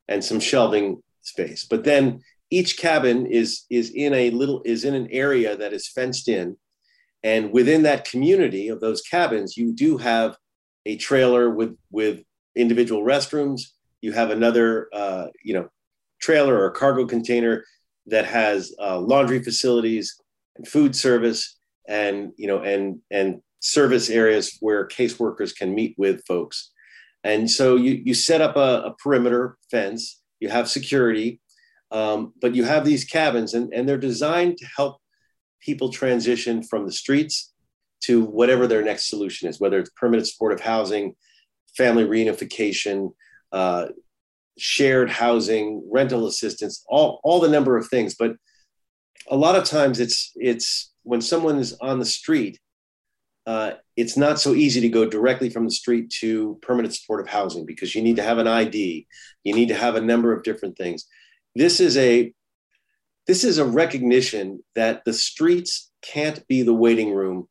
and 0.08 0.24
some 0.24 0.40
shelving 0.40 1.02
space. 1.22 1.66
But 1.68 1.84
then 1.84 2.20
each 2.50 2.78
cabin 2.78 3.26
is 3.26 3.64
is 3.70 3.90
in 3.90 4.12
a 4.12 4.30
little 4.30 4.62
is 4.64 4.84
in 4.84 4.94
an 4.94 5.08
area 5.10 5.56
that 5.56 5.72
is 5.72 5.88
fenced 5.88 6.28
in. 6.28 6.56
And 7.22 7.52
within 7.52 7.82
that 7.82 8.08
community 8.08 8.68
of 8.68 8.80
those 8.80 9.02
cabins 9.02 9.56
you 9.56 9.72
do 9.72 9.96
have 9.98 10.36
a 10.86 10.96
trailer 10.96 11.50
with 11.50 11.76
with 11.90 12.20
individual 12.56 13.02
restrooms. 13.02 13.62
You 14.00 14.12
have 14.12 14.30
another 14.30 14.88
uh, 14.92 15.26
you 15.44 15.54
know 15.54 15.68
trailer 16.20 16.62
or 16.62 16.70
cargo 16.70 17.06
container 17.06 17.64
that 18.06 18.26
has 18.26 18.74
uh, 18.80 18.98
laundry 18.98 19.42
facilities 19.42 20.20
and 20.56 20.66
food 20.66 20.96
service 20.96 21.58
and 21.88 22.32
you 22.36 22.46
know 22.46 22.62
and 22.62 23.00
and 23.10 23.40
service 23.60 24.08
areas 24.08 24.56
where 24.60 24.88
caseworkers 24.88 25.54
can 25.54 25.74
meet 25.74 25.94
with 25.98 26.24
folks. 26.26 26.72
And 27.22 27.50
so 27.50 27.76
you 27.76 28.00
you 28.04 28.14
set 28.14 28.40
up 28.40 28.56
a, 28.56 28.82
a 28.86 28.94
perimeter 29.02 29.56
fence. 29.70 30.20
You 30.40 30.48
have 30.48 30.68
security 30.68 31.40
um, 31.90 32.32
but 32.40 32.54
you 32.54 32.64
have 32.64 32.84
these 32.84 33.04
cabins, 33.04 33.54
and, 33.54 33.72
and 33.72 33.88
they're 33.88 33.98
designed 33.98 34.58
to 34.58 34.66
help 34.76 35.00
people 35.60 35.90
transition 35.90 36.62
from 36.62 36.86
the 36.86 36.92
streets 36.92 37.52
to 38.02 38.24
whatever 38.24 38.66
their 38.66 38.82
next 38.82 39.08
solution 39.08 39.48
is, 39.48 39.60
whether 39.60 39.78
it's 39.78 39.90
permanent 39.90 40.26
supportive 40.26 40.60
housing, 40.60 41.14
family 41.76 42.04
reunification, 42.04 43.10
uh, 43.52 43.88
shared 44.56 45.10
housing, 45.10 45.86
rental 45.90 46.26
assistance, 46.26 46.84
all, 46.88 47.20
all 47.24 47.40
the 47.40 47.48
number 47.48 47.76
of 47.76 47.88
things. 47.88 48.14
But 48.18 48.32
a 49.28 49.36
lot 49.36 49.56
of 49.56 49.64
times 49.64 50.00
it's, 50.00 50.32
it's 50.36 50.92
when 51.02 51.20
someone 51.20 51.58
is 51.58 51.76
on 51.80 51.98
the 51.98 52.06
street, 52.06 52.58
uh, 53.46 53.72
it's 53.96 54.16
not 54.16 54.38
so 54.38 54.54
easy 54.54 54.80
to 54.80 54.88
go 54.88 55.08
directly 55.08 55.50
from 55.50 55.64
the 55.64 55.70
street 55.70 56.10
to 56.20 56.58
permanent 56.62 56.94
supportive 56.94 57.26
housing 57.26 57.66
because 57.66 57.94
you 57.94 58.02
need 58.02 58.16
to 58.16 58.22
have 58.22 58.38
an 58.38 58.46
ID, 58.46 59.06
you 59.44 59.54
need 59.54 59.68
to 59.68 59.74
have 59.74 59.96
a 59.96 60.00
number 60.00 60.32
of 60.32 60.42
different 60.42 60.76
things 60.76 61.06
this 61.54 61.80
is 61.80 61.96
a 61.96 62.32
this 63.26 63.44
is 63.44 63.58
a 63.58 63.64
recognition 63.64 64.62
that 64.74 65.04
the 65.04 65.12
streets 65.12 65.90
can't 66.02 66.46
be 66.48 66.62
the 66.62 66.74
waiting 66.74 67.14
room 67.14 67.48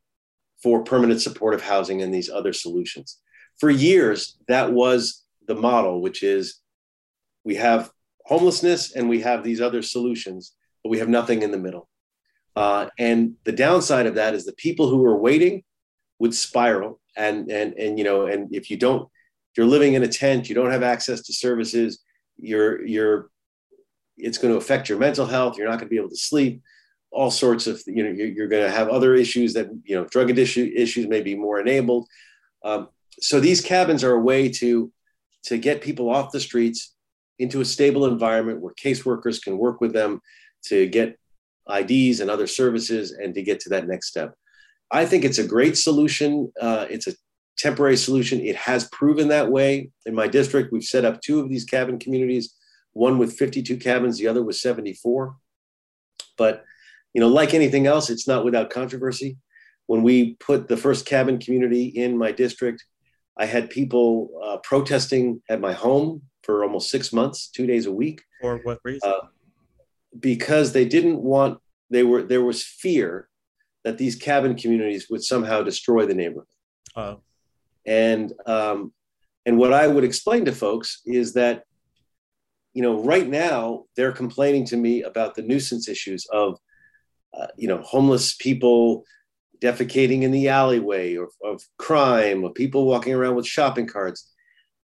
for 0.62 0.84
permanent 0.84 1.22
supportive 1.22 1.62
housing 1.62 2.02
and 2.02 2.14
these 2.14 2.30
other 2.30 2.52
solutions. 2.52 3.20
For 3.60 3.70
years, 3.70 4.38
that 4.48 4.74
was 4.74 5.24
the 5.48 5.56
model, 5.56 6.02
which 6.02 6.24
is 6.24 6.60
we 7.44 7.56
have 7.56 7.92
homelessness 8.26 8.94
and 8.94 9.08
we 9.08 9.22
have 9.22 9.44
these 9.44 9.62
other 9.62 9.82
solutions, 9.82 10.54
but 10.84 10.90
we 10.90 11.00
have 11.00 11.10
nothing 11.10 11.42
in 11.42 11.52
the 11.52 11.58
middle. 11.58 11.90
Uh, 12.56 12.88
and 12.98 13.36
the 13.46 13.52
downside 13.52 14.06
of 14.06 14.16
that 14.16 14.34
is 14.34 14.46
the 14.46 14.54
people 14.54 14.90
who 14.90 15.06
are 15.06 15.18
waiting 15.18 15.64
would 16.20 16.34
spiral. 16.34 17.00
And, 17.16 17.50
and, 17.50 17.74
and, 17.74 17.98
you 17.98 18.04
know, 18.04 18.28
and 18.28 18.54
if 18.54 18.70
you 18.70 18.78
don't, 18.78 19.04
if 19.04 19.58
you're 19.58 19.66
living 19.66 19.94
in 19.94 20.04
a 20.04 20.08
tent, 20.08 20.50
you 20.50 20.56
don't 20.56 20.72
have 20.72 20.84
access 20.84 21.22
to 21.24 21.34
services, 21.34 22.04
you're, 22.38 22.86
you're 22.86 23.30
it's 24.20 24.38
going 24.38 24.54
to 24.54 24.58
affect 24.58 24.90
your 24.90 24.98
mental 24.98 25.26
health. 25.26 25.58
You're 25.58 25.68
not 25.68 25.80
going 25.80 25.88
to 25.88 25.90
be 25.90 25.98
able 25.98 26.10
to 26.10 26.18
sleep. 26.18 26.62
All 27.12 27.32
sorts 27.32 27.66
of, 27.66 27.82
you 27.88 28.04
know, 28.04 28.12
you're, 28.12 28.48
going 28.48 28.64
to 28.64 28.72
have 28.72 28.90
other 28.90 29.16
issues 29.16 29.54
that, 29.56 29.68
you 29.84 29.96
know, 29.96 30.06
drug 30.06 30.30
addiction 30.30 30.72
issues 30.76 31.08
may 31.08 31.22
be 31.22 31.36
more 31.36 31.60
enabled. 31.60 32.08
Um, 32.64 32.90
so 33.20 33.40
these 33.40 33.62
cabins 33.62 34.04
are 34.04 34.14
a 34.14 34.20
way 34.20 34.50
to 34.50 34.92
to 35.46 35.58
get 35.58 35.82
people 35.82 36.10
off 36.10 36.32
the 36.32 36.40
streets 36.40 36.94
into 37.40 37.62
a 37.62 37.66
stable 37.66 38.06
environment 38.06 38.60
where 38.60 38.74
caseworkers 38.74 39.42
can 39.42 39.58
work 39.58 39.80
with 39.80 39.94
them 39.94 40.22
to 40.66 40.86
get 40.88 41.18
IDs 41.74 42.20
and 42.20 42.30
other 42.30 42.46
services 42.46 43.12
and 43.12 43.34
to 43.34 43.42
get 43.42 43.60
to 43.62 43.70
that 43.70 43.88
next 43.88 44.08
step. 44.08 44.36
I 44.92 45.06
think 45.06 45.24
it's 45.24 45.38
a 45.38 45.48
great 45.48 45.78
solution. 45.78 46.52
Uh, 46.60 46.88
it's 46.90 47.08
a 47.08 47.14
temporary 47.58 47.98
solution. 47.98 48.42
It 48.42 48.56
has 48.56 48.90
proven 48.90 49.30
that 49.30 49.50
way 49.50 49.92
in 50.06 50.14
my 50.14 50.28
district. 50.28 50.74
We've 50.74 50.84
set 50.84 51.06
up 51.06 51.22
two 51.22 51.40
of 51.40 51.50
these 51.50 51.64
cabin 51.64 52.00
communities 52.00 52.54
one 52.94 53.18
with 53.18 53.38
52 53.38 53.78
cabins, 53.78 54.18
the 54.18 54.28
other 54.28 54.44
with 54.44 54.56
74. 54.56 55.36
But, 56.38 56.64
you 57.14 57.22
know, 57.22 57.28
like 57.28 57.54
anything 57.54 57.88
else, 57.88 58.10
it's 58.10 58.28
not 58.28 58.46
without 58.46 58.70
controversy. 58.70 59.38
when 59.88 60.04
we 60.04 60.36
put 60.36 60.68
the 60.68 60.78
first 60.78 61.08
cabin 61.08 61.40
community 61.40 61.86
in 61.86 62.16
my 62.16 62.32
district, 62.32 62.86
I 63.40 63.46
had 63.46 63.72
people 63.72 64.30
uh, 64.44 64.58
protesting 64.58 65.42
at 65.50 65.60
my 65.60 65.74
home 65.74 66.22
for 66.44 66.64
almost 66.64 66.92
six 66.92 67.12
months, 67.12 67.48
two 67.48 67.66
days 67.66 67.88
a 67.88 67.92
week. 67.92 68.22
For 68.40 68.58
what 68.58 68.80
reason? 68.84 69.10
Uh, 69.10 69.28
because 70.20 70.74
they 70.74 70.86
didn't 70.86 71.20
want. 71.22 71.60
They 71.90 72.04
were 72.04 72.22
there 72.22 72.44
was 72.44 72.64
fear 72.64 73.30
that 73.84 73.98
these 73.98 74.16
cabin 74.16 74.56
communities 74.56 75.08
would 75.10 75.24
somehow 75.24 75.64
destroy 75.64 76.06
the 76.06 76.14
neighborhood. 76.14 76.46
Uh, 76.96 77.16
and 77.86 78.34
um, 78.46 78.94
and 79.46 79.58
what 79.58 79.74
I 79.74 79.88
would 79.88 80.04
explain 80.04 80.46
to 80.46 80.52
folks 80.52 81.02
is 81.06 81.34
that, 81.34 81.64
you 82.74 82.82
know, 82.82 83.04
right 83.04 83.28
now 83.28 83.86
they're 83.96 84.12
complaining 84.12 84.66
to 84.66 84.78
me 84.78 85.04
about 85.04 85.36
the 85.36 85.42
nuisance 85.42 85.88
issues 85.88 86.26
of, 86.32 86.60
uh, 87.34 87.48
you 87.58 87.68
know, 87.68 87.82
homeless 87.82 88.36
people 88.36 89.04
defecating 89.62 90.22
in 90.22 90.32
the 90.32 90.50
alleyway 90.50 91.16
or 91.16 91.30
of 91.44 91.62
crime 91.78 92.44
or 92.44 92.54
people 92.54 92.86
walking 92.86 93.14
around 93.14 93.36
with 93.36 93.46
shopping 93.46 93.88
carts. 93.88 94.32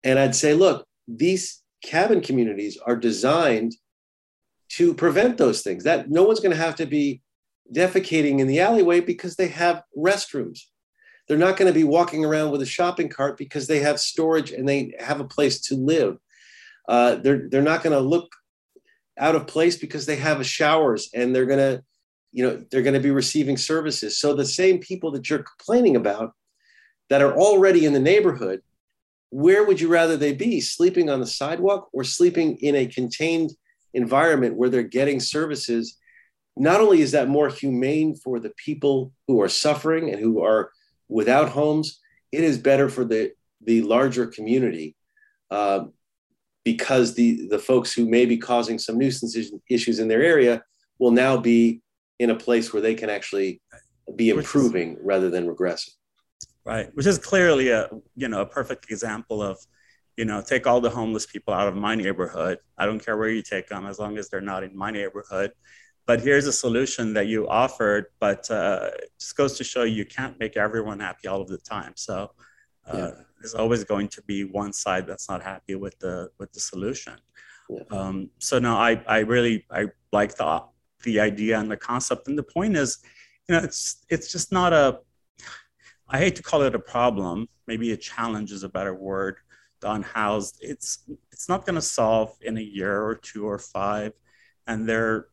And 0.04 0.18
I'd 0.18 0.36
say, 0.36 0.54
look, 0.54 0.88
these 1.08 1.62
cabin 1.84 2.22
communities 2.22 2.78
are 2.86 2.96
designed 2.96 3.76
to 4.70 4.94
prevent 4.94 5.38
those 5.38 5.62
things. 5.62 5.84
That 5.84 6.10
no 6.10 6.24
one's 6.24 6.40
going 6.40 6.56
to 6.56 6.62
have 6.62 6.76
to 6.78 6.86
be 6.86 7.22
defecating 7.74 8.40
in 8.40 8.48
the 8.48 8.60
alleyway 8.60 9.00
because 9.00 9.36
they 9.36 9.48
have 9.48 9.84
restrooms. 9.98 10.62
They're 11.28 11.38
not 11.38 11.58
going 11.58 11.72
to 11.72 11.78
be 11.78 11.84
walking 11.84 12.24
around 12.24 12.52
with 12.52 12.62
a 12.62 12.68
shopping 12.68 13.10
cart 13.10 13.38
because 13.38 13.68
they 13.68 13.80
have 13.80 14.00
storage 14.00 14.52
and 14.52 14.68
they 14.68 14.94
have 15.00 15.20
a 15.20 15.26
place 15.26 15.62
to 15.62 15.76
live. 15.76 16.18
Uh, 16.88 17.16
they're 17.16 17.48
they're 17.50 17.62
not 17.62 17.84
going 17.84 17.94
to 17.94 18.00
look 18.00 18.30
out 19.18 19.36
of 19.36 19.48
place 19.48 19.78
because 19.78 20.06
they 20.06 20.18
have 20.18 20.46
showers 20.46 21.10
and 21.14 21.34
they're 21.34 21.46
going 21.46 21.60
to, 21.60 21.84
you 22.32 22.46
know, 22.46 22.64
they're 22.70 22.82
going 22.82 22.94
to 22.94 23.00
be 23.00 23.12
receiving 23.12 23.58
services. 23.58 24.20
So 24.20 24.34
the 24.34 24.46
same 24.46 24.80
people 24.80 25.12
that 25.12 25.30
you're 25.30 25.44
complaining 25.44 25.96
about 25.96 26.34
that 27.10 27.22
are 27.22 27.34
already 27.34 27.86
in 27.86 27.94
the 27.94 28.00
neighborhood, 28.00 28.62
where 29.30 29.64
would 29.64 29.80
you 29.80 29.88
rather 29.88 30.18
they 30.18 30.34
be? 30.34 30.60
Sleeping 30.60 31.10
on 31.10 31.20
the 31.20 31.28
sidewalk 31.28 31.90
or 31.94 32.04
sleeping 32.04 32.58
in 32.58 32.76
a 32.76 32.88
contained 32.88 33.52
environment 33.94 34.58
where 34.58 34.70
they're 34.70 34.84
getting 34.84 35.20
services? 35.20 35.98
Not 36.58 36.82
only 36.82 37.02
is 37.02 37.12
that 37.12 37.28
more 37.28 37.50
humane 37.50 38.16
for 38.16 38.40
the 38.40 38.54
people 38.64 39.12
who 39.28 39.42
are 39.42 39.50
suffering 39.50 40.10
and 40.10 40.20
who 40.20 40.42
are 40.42 40.72
without 41.08 41.50
homes, 41.50 42.00
it 42.32 42.44
is 42.44 42.58
better 42.58 42.90
for 42.90 43.06
the 43.06 43.32
the 43.62 43.82
larger 43.82 44.28
community 44.28 44.96
uh, 45.50 45.86
because 46.66 47.14
the 47.14 47.48
the 47.48 47.60
folks 47.60 47.94
who 47.94 48.06
may 48.06 48.26
be 48.26 48.38
causing 48.38 48.78
some 48.78 48.98
nuisance 48.98 49.38
issues 49.70 50.00
in 50.00 50.10
their 50.10 50.22
area 50.22 50.62
will 51.00 51.12
now 51.12 51.38
be 51.38 51.82
in 52.20 52.32
a 52.32 52.36
place 52.36 52.74
where 52.74 52.82
they 52.82 52.96
can 52.96 53.10
actually 53.10 53.62
be 54.16 54.30
improving 54.30 54.94
is, 54.94 55.00
rather 55.02 55.30
than 55.30 55.48
regressing. 55.48 55.92
Right, 56.66 56.90
which 56.96 57.06
is 57.06 57.18
clearly 57.18 57.70
a 57.70 57.90
you 58.18 58.28
know 58.28 58.42
a 58.42 58.46
perfect 58.46 58.92
example 58.92 59.42
of 59.42 59.58
you 60.18 60.26
know 60.26 60.42
take 60.42 60.68
all 60.68 60.82
the 60.82 60.90
homeless 60.90 61.26
people 61.26 61.54
out 61.54 61.70
of 61.70 61.76
my 61.76 61.96
neighborhood. 61.96 62.58
I 62.78 62.86
don't 62.86 63.00
care 63.00 63.16
where 63.16 63.30
you 63.30 63.42
take 63.42 63.68
them 63.68 63.86
as 63.86 63.98
long 63.98 64.18
as 64.18 64.28
they're 64.30 64.42
not 64.42 64.64
in 64.64 64.76
my 64.76 64.92
neighborhood 64.92 65.54
but 66.08 66.22
here's 66.22 66.46
a 66.46 66.54
solution 66.54 67.14
that 67.14 67.28
you 67.28 67.48
offered 67.48 68.06
but 68.20 68.50
uh, 68.52 68.92
just 69.20 69.36
goes 69.36 69.58
to 69.58 69.64
show 69.64 69.84
you 69.84 70.06
can't 70.06 70.40
make 70.40 70.58
everyone 70.58 71.00
happy 71.00 71.28
all 71.28 71.42
of 71.42 71.48
the 71.48 71.58
time 71.58 71.94
so 71.96 72.32
uh, 72.88 72.98
yeah. 72.98 73.12
There's 73.46 73.54
always 73.54 73.84
going 73.84 74.08
to 74.08 74.24
be 74.24 74.44
one 74.44 74.74
side 74.74 75.06
that's 75.06 75.30
not 75.30 75.44
happy 75.44 75.76
with 75.76 76.00
the 76.00 76.32
with 76.40 76.52
the 76.52 76.60
solution. 76.60 77.14
Yeah. 77.70 77.84
um, 77.92 78.30
so 78.40 78.58
no 78.58 78.76
i 78.76 78.92
i 79.08 79.20
really 79.20 79.66
i 79.70 79.86
like 80.12 80.36
the 80.36 80.64
the 81.04 81.20
idea 81.20 81.60
and 81.60 81.70
the 81.70 81.78
concept. 81.78 82.28
And 82.28 82.36
the 82.38 82.50
point 82.58 82.76
is 82.76 82.98
you 83.48 83.54
know 83.54 83.62
it's 83.64 84.04
it's 84.10 84.32
just 84.32 84.52
not 84.52 84.74
a 84.74 85.00
i 86.10 86.18
hate 86.18 86.36
to 86.38 86.44
call 86.44 86.64
it 86.64 86.74
a 86.74 86.80
problem. 86.96 87.48
Maybe 87.68 87.92
a 87.92 87.98
challenge 87.98 88.52
is 88.52 88.64
a 88.64 88.70
better 88.78 88.96
word 88.96 89.36
The 89.82 89.92
unhoused. 89.92 90.56
It's 90.62 90.90
it's 91.32 91.48
not 91.48 91.66
going 91.66 91.80
to 91.82 91.88
solve 92.00 92.30
in 92.42 92.58
a 92.58 92.68
year 92.80 92.96
or 93.10 93.16
two 93.30 93.44
or 93.54 93.60
five. 93.60 94.12
And 94.66 94.90
there 94.90 95.28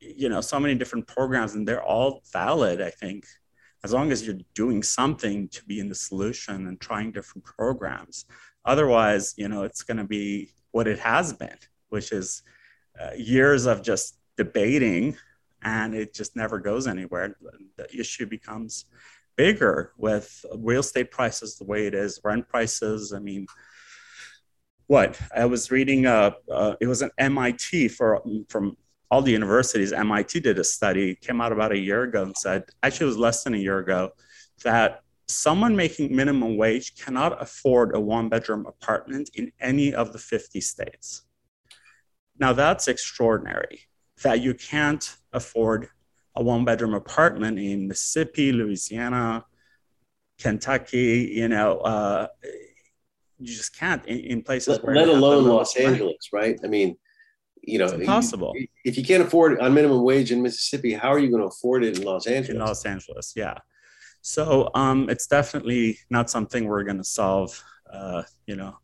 you 0.00 0.28
know 0.32 0.40
so 0.40 0.58
many 0.58 0.74
different 0.74 1.06
programs 1.06 1.54
and 1.54 1.62
they're 1.66 1.88
all 1.94 2.22
valid 2.32 2.76
i 2.90 2.92
think 3.02 3.20
as 3.84 3.92
long 3.92 4.12
as 4.12 4.24
you're 4.24 4.38
doing 4.54 4.82
something 4.82 5.48
to 5.48 5.64
be 5.64 5.80
in 5.80 5.88
the 5.88 5.94
solution 5.94 6.66
and 6.68 6.80
trying 6.80 7.12
different 7.12 7.44
programs. 7.44 8.26
Otherwise 8.64 9.34
you 9.36 9.48
know 9.48 9.62
it's 9.62 9.82
going 9.82 9.96
to 9.96 10.04
be 10.04 10.50
what 10.70 10.86
it 10.86 10.98
has 10.98 11.32
been 11.32 11.58
which 11.92 12.10
is 12.10 12.42
uh, 13.00 13.10
years 13.16 13.66
of 13.66 13.82
just 13.82 14.18
debating 14.36 15.16
and 15.62 15.94
it 15.94 16.14
just 16.14 16.34
never 16.34 16.58
goes 16.58 16.86
anywhere. 16.86 17.36
The 17.76 17.86
issue 17.98 18.26
becomes 18.26 18.86
bigger 19.36 19.92
with 19.96 20.44
real 20.56 20.80
estate 20.80 21.10
prices 21.10 21.56
the 21.56 21.64
way 21.64 21.86
it 21.86 21.94
is 21.94 22.20
rent 22.24 22.48
prices. 22.48 23.12
I 23.12 23.18
mean 23.18 23.46
what? 24.86 25.20
I 25.34 25.44
was 25.46 25.70
reading 25.70 26.06
uh, 26.06 26.32
uh, 26.50 26.74
it 26.80 26.86
was 26.86 27.02
an 27.02 27.10
mit 27.18 27.90
for 27.90 28.22
from 28.48 28.76
all 29.12 29.20
the 29.20 29.30
universities, 29.30 29.92
MIT 29.92 30.40
did 30.40 30.58
a 30.58 30.64
study, 30.64 31.14
came 31.14 31.42
out 31.42 31.52
about 31.52 31.70
a 31.70 31.76
year 31.76 32.04
ago 32.04 32.22
and 32.22 32.34
said, 32.34 32.64
actually, 32.82 33.04
it 33.04 33.08
was 33.08 33.18
less 33.18 33.44
than 33.44 33.52
a 33.52 33.58
year 33.58 33.78
ago, 33.78 34.10
that 34.64 35.02
someone 35.28 35.76
making 35.76 36.16
minimum 36.16 36.56
wage 36.56 36.96
cannot 36.96 37.40
afford 37.40 37.94
a 37.94 38.00
one 38.00 38.30
bedroom 38.30 38.64
apartment 38.64 39.28
in 39.34 39.52
any 39.60 39.92
of 39.92 40.14
the 40.14 40.18
50 40.18 40.62
states. 40.62 41.24
Now, 42.38 42.54
that's 42.54 42.88
extraordinary 42.88 43.80
that 44.22 44.40
you 44.40 44.54
can't 44.54 45.14
afford 45.34 45.90
a 46.34 46.42
one 46.42 46.64
bedroom 46.64 46.94
apartment 46.94 47.58
in 47.58 47.88
Mississippi, 47.88 48.50
Louisiana, 48.50 49.44
Kentucky, 50.38 51.30
you 51.34 51.48
know, 51.48 51.80
uh, 51.80 52.28
you 53.38 53.54
just 53.54 53.78
can't 53.78 54.06
in, 54.06 54.20
in 54.20 54.42
places 54.42 54.80
let, 54.82 54.94
let 54.94 55.08
alone 55.10 55.44
Los 55.44 55.76
Angeles, 55.76 56.30
right? 56.32 56.58
I 56.64 56.68
mean, 56.68 56.96
you 57.62 57.78
know, 57.78 57.84
it's 57.84 57.94
impossible. 57.94 58.54
if 58.84 58.96
you 58.96 59.04
can't 59.04 59.22
afford 59.22 59.52
it 59.52 59.60
on 59.60 59.72
minimum 59.72 60.02
wage 60.02 60.32
in 60.32 60.42
Mississippi, 60.42 60.92
how 60.94 61.08
are 61.08 61.18
you 61.18 61.30
going 61.30 61.42
to 61.42 61.48
afford 61.48 61.84
it 61.84 61.98
in 61.98 62.04
Los 62.04 62.26
Angeles? 62.26 62.54
In 62.54 62.58
Los 62.58 62.84
Angeles, 62.84 63.32
yeah. 63.36 63.54
So 64.20 64.70
um, 64.74 65.08
it's 65.08 65.26
definitely 65.26 65.98
not 66.10 66.30
something 66.30 66.66
we're 66.66 66.84
going 66.84 66.98
to 66.98 67.04
solve. 67.04 67.62
Uh, 67.92 68.22
you 68.46 68.56
know, 68.56 68.76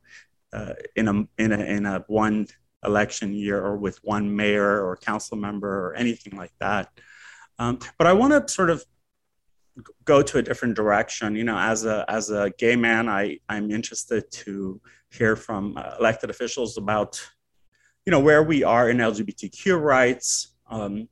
uh, 0.53 0.75
in 0.97 1.09
a 1.09 1.43
in 1.43 1.53
a 1.53 1.59
in 1.59 1.87
a 1.87 2.05
one 2.09 2.47
election 2.85 3.33
year 3.33 3.65
or 3.65 3.77
with 3.77 3.99
one 4.03 4.35
mayor 4.35 4.85
or 4.85 4.97
council 4.97 5.37
member 5.37 5.87
or 5.87 5.95
anything 5.95 6.37
like 6.37 6.53
that. 6.61 6.89
Um, 7.59 7.79
but 7.99 8.07
I 8.07 8.13
want 8.13 8.47
to 8.47 8.53
sort 8.53 8.71
of 8.71 8.85
go 10.05 10.23
to 10.23 10.39
a 10.39 10.43
different 10.43 10.75
direction. 10.75 11.35
You 11.35 11.45
know, 11.45 11.59
as 11.59 11.85
a 11.85 12.05
as 12.09 12.31
a 12.31 12.51
gay 12.59 12.77
man, 12.77 13.09
I 13.09 13.39
I'm 13.49 13.71
interested 13.71 14.31
to 14.31 14.81
hear 15.11 15.37
from 15.37 15.77
uh, 15.77 15.97
elected 15.99 16.31
officials 16.31 16.77
about 16.77 17.21
you 18.09 18.13
know, 18.13 18.21
where 18.21 18.43
we 18.43 18.65
are 18.65 18.89
in 18.89 18.97
LGBTQ 18.97 19.79
rights. 19.79 20.55
Um, 20.71 21.11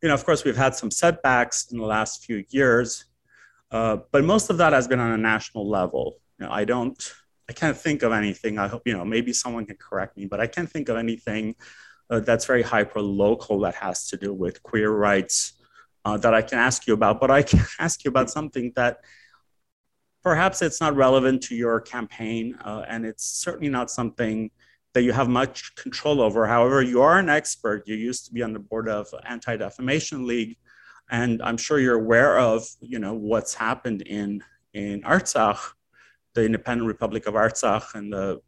you 0.00 0.08
know, 0.08 0.14
of 0.14 0.24
course, 0.24 0.44
we've 0.44 0.56
had 0.56 0.72
some 0.72 0.88
setbacks 0.88 1.72
in 1.72 1.78
the 1.78 1.84
last 1.84 2.24
few 2.24 2.44
years, 2.50 3.06
uh, 3.72 3.96
but 4.12 4.22
most 4.22 4.48
of 4.48 4.56
that 4.58 4.72
has 4.72 4.86
been 4.86 5.00
on 5.00 5.10
a 5.10 5.18
national 5.18 5.68
level. 5.68 6.20
You 6.38 6.46
know, 6.46 6.52
I 6.52 6.64
don't, 6.64 6.96
I 7.50 7.54
can't 7.54 7.76
think 7.76 8.04
of 8.04 8.12
anything. 8.12 8.56
I 8.56 8.68
hope, 8.68 8.82
you 8.86 8.96
know, 8.96 9.04
maybe 9.04 9.32
someone 9.32 9.66
can 9.66 9.74
correct 9.80 10.16
me, 10.16 10.26
but 10.26 10.38
I 10.38 10.46
can't 10.46 10.70
think 10.70 10.88
of 10.88 10.96
anything 10.96 11.56
uh, 12.08 12.20
that's 12.20 12.44
very 12.44 12.62
hyper 12.62 13.00
local 13.00 13.58
that 13.62 13.74
has 13.74 14.06
to 14.10 14.16
do 14.16 14.32
with 14.32 14.62
queer 14.62 14.92
rights 14.92 15.54
uh, 16.04 16.18
that 16.18 16.34
I 16.34 16.42
can 16.42 16.60
ask 16.60 16.86
you 16.86 16.94
about. 16.94 17.20
But 17.20 17.32
I 17.32 17.42
can 17.42 17.64
ask 17.80 18.04
you 18.04 18.10
about 18.10 18.30
something 18.30 18.72
that 18.76 18.98
perhaps 20.22 20.62
it's 20.62 20.80
not 20.80 20.94
relevant 20.94 21.42
to 21.48 21.56
your 21.56 21.80
campaign, 21.80 22.56
uh, 22.64 22.84
and 22.86 23.04
it's 23.04 23.24
certainly 23.24 23.70
not 23.70 23.90
something 23.90 24.52
that 24.98 25.04
you 25.04 25.12
have 25.12 25.28
much 25.28 25.76
control 25.76 26.20
over. 26.20 26.44
However, 26.44 26.82
you 26.82 27.02
are 27.02 27.20
an 27.20 27.28
expert. 27.28 27.86
You 27.86 27.94
used 27.94 28.26
to 28.26 28.32
be 28.32 28.42
on 28.42 28.52
the 28.52 28.58
board 28.58 28.88
of 28.88 29.06
Anti-Defamation 29.24 30.26
League, 30.26 30.56
and 31.08 31.40
I'm 31.40 31.56
sure 31.56 31.78
you're 31.78 31.94
aware 31.94 32.36
of 32.36 32.66
you 32.80 32.98
know 32.98 33.14
what's 33.14 33.54
happened 33.54 34.02
in 34.02 34.42
in 34.74 35.02
Artsakh, 35.02 35.60
the 36.34 36.44
Independent 36.44 36.88
Republic 36.88 37.28
of 37.28 37.34
Artsakh, 37.34 37.94
and 37.94 38.12
the 38.12 38.40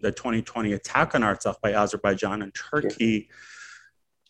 the 0.00 0.12
2020 0.12 0.74
attack 0.74 1.16
on 1.16 1.22
Artsakh 1.22 1.60
by 1.60 1.72
Azerbaijan 1.72 2.42
and 2.42 2.54
Turkey. 2.54 3.28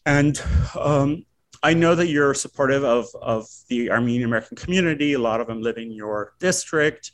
And 0.06 0.40
um, 0.80 1.26
I 1.62 1.74
know 1.74 1.94
that 1.94 2.06
you're 2.06 2.32
supportive 2.32 2.84
of, 2.84 3.06
of 3.20 3.46
the 3.68 3.90
Armenian 3.90 4.24
American 4.24 4.56
community. 4.56 5.12
A 5.12 5.18
lot 5.18 5.42
of 5.42 5.46
them 5.46 5.60
live 5.60 5.76
in 5.76 5.92
your 5.92 6.32
district. 6.40 7.12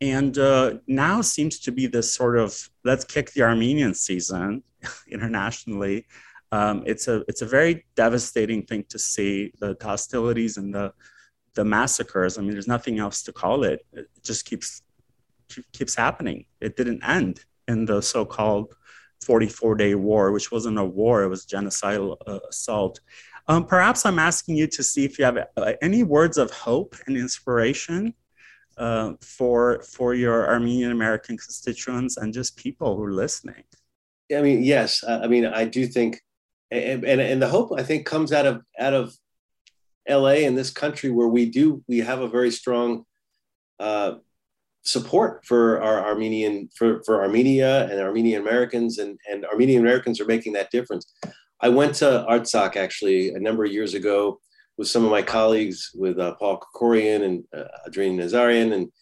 And 0.00 0.36
uh, 0.36 0.74
now 0.86 1.22
seems 1.22 1.58
to 1.60 1.72
be 1.72 1.86
this 1.86 2.14
sort 2.14 2.36
of 2.36 2.68
let's 2.84 3.04
kick 3.04 3.32
the 3.32 3.42
Armenian 3.42 3.94
season 3.94 4.62
internationally. 5.10 6.06
Um, 6.52 6.82
it's 6.86 7.08
a 7.08 7.24
it's 7.28 7.42
a 7.42 7.46
very 7.46 7.86
devastating 7.96 8.62
thing 8.64 8.84
to 8.90 8.98
see 8.98 9.52
the 9.58 9.76
hostilities 9.80 10.58
and 10.58 10.74
the 10.74 10.92
the 11.54 11.64
massacres. 11.64 12.38
I 12.38 12.42
mean, 12.42 12.52
there's 12.52 12.68
nothing 12.68 12.98
else 12.98 13.22
to 13.24 13.32
call 13.32 13.64
it. 13.64 13.84
It 13.92 14.08
just 14.22 14.44
keeps 14.44 14.82
keeps 15.72 15.94
happening. 15.94 16.44
It 16.60 16.76
didn't 16.76 17.02
end 17.02 17.44
in 17.68 17.84
the 17.84 18.00
so-called 18.00 18.74
44 19.24 19.74
day 19.76 19.94
war, 19.94 20.30
which 20.32 20.52
wasn't 20.52 20.78
a 20.78 20.84
war, 20.84 21.22
it 21.22 21.28
was 21.28 21.46
genocidal 21.46 22.16
uh, 22.26 22.40
assault. 22.48 23.00
Um, 23.48 23.64
perhaps 23.64 24.04
I'm 24.04 24.18
asking 24.18 24.56
you 24.56 24.66
to 24.66 24.82
see 24.82 25.04
if 25.04 25.18
you 25.18 25.24
have 25.24 25.38
uh, 25.56 25.72
any 25.80 26.02
words 26.02 26.36
of 26.36 26.50
hope 26.50 26.96
and 27.06 27.16
inspiration 27.16 28.14
uh, 28.76 29.12
for 29.20 29.82
for 29.82 30.14
your 30.14 30.48
Armenian 30.48 30.92
American 30.92 31.36
constituents 31.36 32.16
and 32.16 32.32
just 32.32 32.56
people 32.56 32.96
who 32.96 33.04
are 33.04 33.12
listening. 33.12 33.64
I 34.34 34.42
mean, 34.42 34.62
yes. 34.62 35.04
I 35.06 35.26
mean, 35.28 35.46
I 35.46 35.64
do 35.64 35.86
think, 35.86 36.20
and, 36.70 37.04
and 37.04 37.20
and 37.20 37.40
the 37.40 37.48
hope 37.48 37.70
I 37.76 37.82
think 37.82 38.06
comes 38.06 38.32
out 38.32 38.46
of 38.46 38.62
out 38.78 38.94
of 38.94 39.14
L.A. 40.06 40.44
and 40.44 40.56
this 40.56 40.70
country 40.70 41.10
where 41.10 41.28
we 41.28 41.46
do 41.50 41.82
we 41.88 41.98
have 41.98 42.20
a 42.20 42.28
very 42.28 42.50
strong 42.50 43.04
uh, 43.78 44.14
support 44.82 45.44
for 45.44 45.82
our 45.82 46.06
Armenian 46.06 46.68
for 46.76 47.02
for 47.04 47.22
Armenia 47.22 47.88
and 47.90 48.00
Armenian 48.00 48.42
Americans 48.42 48.98
and 48.98 49.18
and 49.30 49.44
Armenian 49.46 49.82
Americans 49.82 50.20
are 50.20 50.26
making 50.26 50.52
that 50.54 50.70
difference. 50.70 51.12
I 51.60 51.70
went 51.70 51.94
to 51.96 52.26
Artsakh 52.28 52.76
actually 52.76 53.30
a 53.30 53.38
number 53.38 53.64
of 53.64 53.72
years 53.72 53.94
ago 53.94 54.40
with 54.78 54.88
some 54.88 55.04
of 55.04 55.10
my 55.10 55.22
colleagues, 55.22 55.90
with 55.94 56.18
uh, 56.18 56.34
Paul 56.34 56.60
Krekorian 56.60 57.22
and 57.22 57.44
uh, 57.56 57.68
Adrin 57.88 58.16
Nazarian, 58.16 58.74
and 58.74 58.92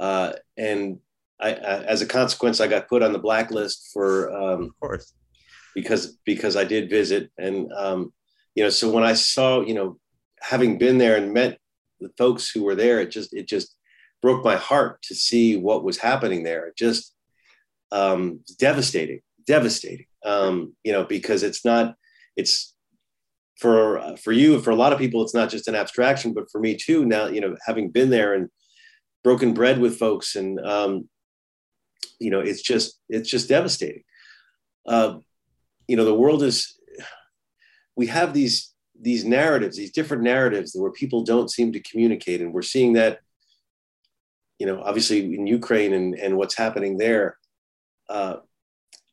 uh, 0.00 0.32
and 0.56 0.98
I, 1.40 1.54
I, 1.54 1.84
as 1.84 2.02
a 2.02 2.06
consequence, 2.06 2.60
I 2.60 2.68
got 2.68 2.88
put 2.88 3.02
on 3.02 3.12
the 3.12 3.18
blacklist 3.18 3.90
for 3.92 4.32
um, 4.32 4.64
of 4.64 4.80
course 4.80 5.12
because 5.74 6.18
because 6.24 6.56
I 6.56 6.64
did 6.64 6.90
visit, 6.90 7.30
and 7.36 7.70
um, 7.72 8.12
you 8.54 8.62
know, 8.62 8.70
so 8.70 8.90
when 8.90 9.04
I 9.04 9.14
saw, 9.14 9.60
you 9.60 9.74
know, 9.74 9.98
having 10.40 10.78
been 10.78 10.98
there 10.98 11.16
and 11.16 11.32
met 11.32 11.58
the 12.00 12.10
folks 12.16 12.50
who 12.50 12.62
were 12.62 12.74
there, 12.76 13.00
it 13.00 13.10
just 13.10 13.34
it 13.34 13.48
just 13.48 13.76
broke 14.22 14.44
my 14.44 14.56
heart 14.56 15.02
to 15.02 15.14
see 15.14 15.56
what 15.56 15.84
was 15.84 15.98
happening 15.98 16.44
there. 16.44 16.66
It 16.66 16.76
just 16.76 17.14
um, 17.92 18.40
devastating, 18.58 19.20
devastating. 19.46 20.06
Um, 20.24 20.74
you 20.84 20.92
know, 20.92 21.04
because 21.04 21.42
it's 21.42 21.64
not 21.64 21.96
it's 22.36 22.73
for 23.58 24.16
for 24.16 24.32
you 24.32 24.60
for 24.60 24.70
a 24.70 24.76
lot 24.76 24.92
of 24.92 24.98
people 24.98 25.22
it's 25.22 25.34
not 25.34 25.48
just 25.48 25.68
an 25.68 25.74
abstraction 25.76 26.32
but 26.32 26.50
for 26.50 26.60
me 26.60 26.76
too 26.76 27.04
now 27.04 27.26
you 27.26 27.40
know 27.40 27.56
having 27.66 27.88
been 27.90 28.10
there 28.10 28.34
and 28.34 28.48
broken 29.22 29.54
bread 29.54 29.78
with 29.80 29.96
folks 29.96 30.36
and 30.36 30.58
um, 30.60 31.08
you 32.20 32.30
know 32.30 32.40
it's 32.40 32.62
just 32.62 33.00
it's 33.08 33.28
just 33.28 33.48
devastating. 33.48 34.02
Uh, 34.86 35.18
you 35.88 35.96
know 35.96 36.04
the 36.04 36.14
world 36.14 36.42
is 36.42 36.78
we 37.96 38.06
have 38.06 38.32
these 38.34 38.72
these 39.00 39.24
narratives 39.24 39.76
these 39.76 39.92
different 39.92 40.22
narratives 40.22 40.72
where 40.74 40.92
people 40.92 41.24
don't 41.24 41.50
seem 41.50 41.72
to 41.72 41.80
communicate 41.80 42.40
and 42.40 42.52
we're 42.52 42.62
seeing 42.62 42.92
that 42.92 43.18
you 44.58 44.66
know 44.66 44.80
obviously 44.82 45.34
in 45.34 45.46
ukraine 45.46 45.92
and 45.92 46.14
and 46.14 46.36
what's 46.36 46.56
happening 46.56 46.96
there. 46.98 47.36
Uh, 48.08 48.36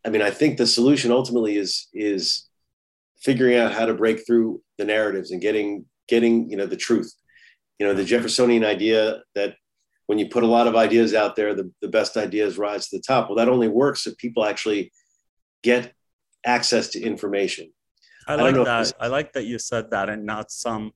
i 0.06 0.10
mean 0.10 0.22
i 0.22 0.30
think 0.30 0.58
the 0.58 0.68
solution 0.68 1.12
ultimately 1.12 1.56
is 1.56 1.88
is 1.94 2.50
figuring 3.22 3.57
out 3.57 3.72
how 3.72 3.86
to 3.86 3.93
break 3.93 4.26
through 4.26 4.61
the 4.78 4.86
narratives 4.86 5.32
and 5.32 5.41
getting 5.41 5.86
getting 6.07 6.49
you 6.49 6.57
know 6.57 6.65
the 6.65 6.78
truth. 6.78 7.13
You 7.80 7.88
know 7.88 7.93
the 7.93 8.03
jeffersonian 8.03 8.63
idea 8.63 9.22
that 9.36 9.55
when 10.07 10.19
you 10.19 10.28
put 10.28 10.43
a 10.43 10.47
lot 10.47 10.67
of 10.67 10.76
ideas 10.76 11.13
out 11.13 11.36
there 11.36 11.55
the, 11.55 11.72
the 11.82 11.88
best 11.88 12.17
ideas 12.17 12.57
rise 12.57 12.89
to 12.89 12.97
the 12.97 13.03
top. 13.03 13.30
Well 13.30 13.38
that 13.38 13.49
only 13.49 13.67
works 13.67 14.07
if 14.07 14.17
people 14.17 14.45
actually 14.45 14.91
get 15.63 15.93
access 16.45 16.89
to 16.89 17.01
information. 17.01 17.72
I 18.28 18.36
like 18.36 18.55
I 18.55 18.63
that. 18.63 18.93
i 18.99 19.07
like 19.07 19.34
that 19.34 19.45
you 19.45 19.57
said 19.57 19.91
that 19.91 20.09
and 20.09 20.26
not 20.26 20.51
some 20.51 20.91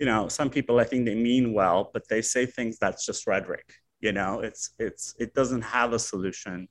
you 0.00 0.06
know 0.06 0.26
some 0.28 0.50
people 0.50 0.80
i 0.80 0.84
think 0.84 1.04
they 1.06 1.14
mean 1.14 1.52
well 1.52 1.90
but 1.92 2.08
they 2.08 2.22
say 2.22 2.44
things 2.46 2.78
that's 2.78 3.04
just 3.06 3.26
rhetoric. 3.26 3.74
You 4.00 4.12
know 4.12 4.40
it's 4.40 4.70
it's 4.78 5.14
it 5.18 5.34
doesn't 5.34 5.62
have 5.62 5.92
a 5.92 5.98
solution. 5.98 6.68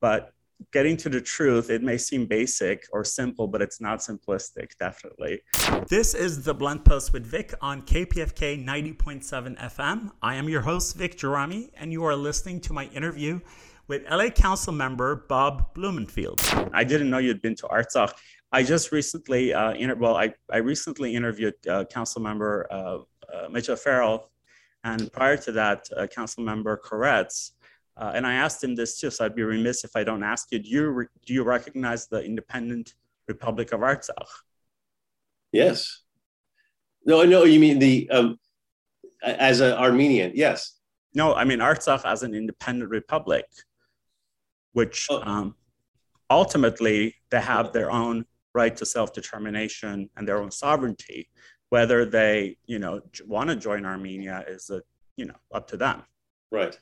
But 0.00 0.32
getting 0.72 0.96
to 0.98 1.08
the 1.08 1.20
truth, 1.20 1.70
it 1.70 1.82
may 1.82 1.98
seem 1.98 2.26
basic 2.26 2.86
or 2.92 3.04
simple, 3.04 3.48
but 3.48 3.62
it's 3.62 3.80
not 3.80 4.00
simplistic, 4.00 4.76
definitely. 4.78 5.42
This 5.88 6.14
is 6.14 6.44
the 6.44 6.54
Blunt 6.54 6.84
Post 6.84 7.12
with 7.12 7.26
Vic 7.26 7.54
on 7.60 7.82
KPFK 7.82 8.64
90.7 8.64 9.58
FM. 9.58 10.10
I 10.22 10.34
am 10.34 10.48
your 10.48 10.60
host, 10.60 10.96
Vic 10.96 11.16
Gerami, 11.16 11.70
and 11.76 11.92
you 11.92 12.04
are 12.04 12.16
listening 12.16 12.60
to 12.62 12.72
my 12.72 12.86
interview 12.86 13.40
with 13.88 14.08
LA 14.08 14.28
Council 14.28 14.72
member 14.72 15.26
Bob 15.28 15.74
Blumenfield. 15.74 16.40
I 16.72 16.84
didn't 16.84 17.10
know 17.10 17.18
you'd 17.18 17.42
been 17.42 17.56
to 17.56 17.66
Artsakh. 17.66 18.12
I 18.52 18.62
just 18.62 18.92
recently, 18.92 19.52
uh, 19.52 19.72
inter- 19.72 19.96
well, 19.96 20.16
I, 20.16 20.32
I 20.50 20.58
recently 20.58 21.14
interviewed 21.14 21.54
uh, 21.68 21.84
Council 21.86 22.20
member 22.22 22.66
uh, 22.70 22.98
uh, 23.32 23.48
Mitch 23.50 23.68
O'Farrell, 23.68 24.30
and 24.84 25.12
prior 25.12 25.36
to 25.38 25.52
that, 25.52 25.88
uh, 25.96 26.06
Council 26.06 26.42
member 26.42 26.80
Koretz. 26.84 27.52
Uh, 27.96 28.12
and 28.14 28.26
I 28.26 28.34
asked 28.34 28.62
him 28.62 28.74
this 28.74 28.98
too, 28.98 29.10
so 29.10 29.24
I'd 29.24 29.34
be 29.34 29.42
remiss 29.42 29.84
if 29.84 29.90
I 29.94 30.04
don't 30.04 30.22
ask 30.22 30.48
you. 30.50 30.58
Do 30.58 30.68
you 30.68 30.88
re- 30.88 31.06
do 31.26 31.34
you 31.34 31.42
recognize 31.42 32.06
the 32.06 32.22
independent 32.22 32.94
Republic 33.28 33.72
of 33.72 33.80
Artsakh? 33.80 34.30
Yes. 35.52 36.02
No, 37.04 37.24
no. 37.24 37.44
You 37.44 37.60
mean 37.60 37.78
the 37.78 38.08
um, 38.10 38.38
as 39.22 39.60
an 39.60 39.72
Armenian? 39.72 40.32
Yes. 40.34 40.78
No, 41.14 41.34
I 41.34 41.44
mean 41.44 41.58
Artsakh 41.58 42.04
as 42.04 42.22
an 42.22 42.34
independent 42.34 42.90
republic, 42.90 43.44
which 44.72 45.08
oh. 45.10 45.22
um, 45.22 45.56
ultimately 46.30 47.16
they 47.30 47.40
have 47.40 47.72
their 47.72 47.90
own 47.90 48.24
right 48.54 48.76
to 48.76 48.86
self-determination 48.86 50.08
and 50.16 50.28
their 50.28 50.40
own 50.40 50.50
sovereignty. 50.50 51.28
Whether 51.68 52.04
they, 52.04 52.56
you 52.66 52.78
know, 52.78 53.00
want 53.26 53.50
to 53.50 53.56
join 53.56 53.84
Armenia 53.84 54.44
is 54.48 54.70
a, 54.70 54.82
you 55.16 55.26
know, 55.26 55.36
up 55.52 55.68
to 55.68 55.76
them. 55.76 56.02
Right 56.50 56.76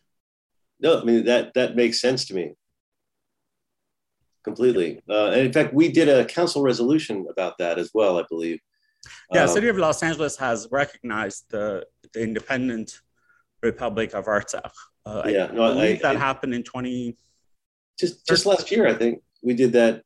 no, 0.81 1.01
I 1.01 1.05
mean 1.05 1.25
that 1.25 1.55
that 1.55 1.77
makes 1.77 2.01
sense 2.01 2.27
to 2.27 2.35
me 2.35 2.55
completely. 4.45 5.01
Uh, 5.09 5.27
and 5.31 5.43
in 5.47 5.53
fact, 5.53 5.75
we 5.75 5.91
did 5.91 6.09
a 6.09 6.25
council 6.25 6.63
resolution 6.63 7.27
about 7.31 7.59
that 7.59 7.79
as 7.79 7.91
well, 7.93 8.19
I 8.19 8.25
believe. 8.29 8.59
Yeah, 9.33 9.45
um, 9.45 9.49
City 9.49 9.69
of 9.69 9.77
Los 9.77 10.03
Angeles 10.03 10.37
has 10.39 10.69
recognized 10.71 11.45
the, 11.51 11.85
the 12.13 12.23
independent 12.23 13.01
Republic 13.63 14.15
of 14.15 14.27
Artsakh. 14.27 14.73
Uh, 15.05 15.23
yeah, 15.27 15.47
I 15.51 15.55
no, 15.55 15.75
believe 15.75 15.99
I, 15.99 16.03
that 16.03 16.17
I, 16.17 16.19
happened 16.19 16.55
in 16.55 16.63
20. 16.63 17.17
Just 17.99 18.27
just 18.27 18.47
last 18.47 18.71
year, 18.71 18.87
I 18.87 18.95
think 18.95 19.23
we 19.43 19.55
did 19.55 19.73
that. 19.73 20.03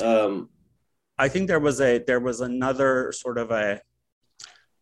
Um, 0.00 0.48
I 1.18 1.28
think 1.28 1.48
there 1.48 1.60
was 1.60 1.80
a 1.80 1.98
there 1.98 2.20
was 2.20 2.40
another 2.40 3.12
sort 3.12 3.38
of 3.38 3.50
a 3.50 3.80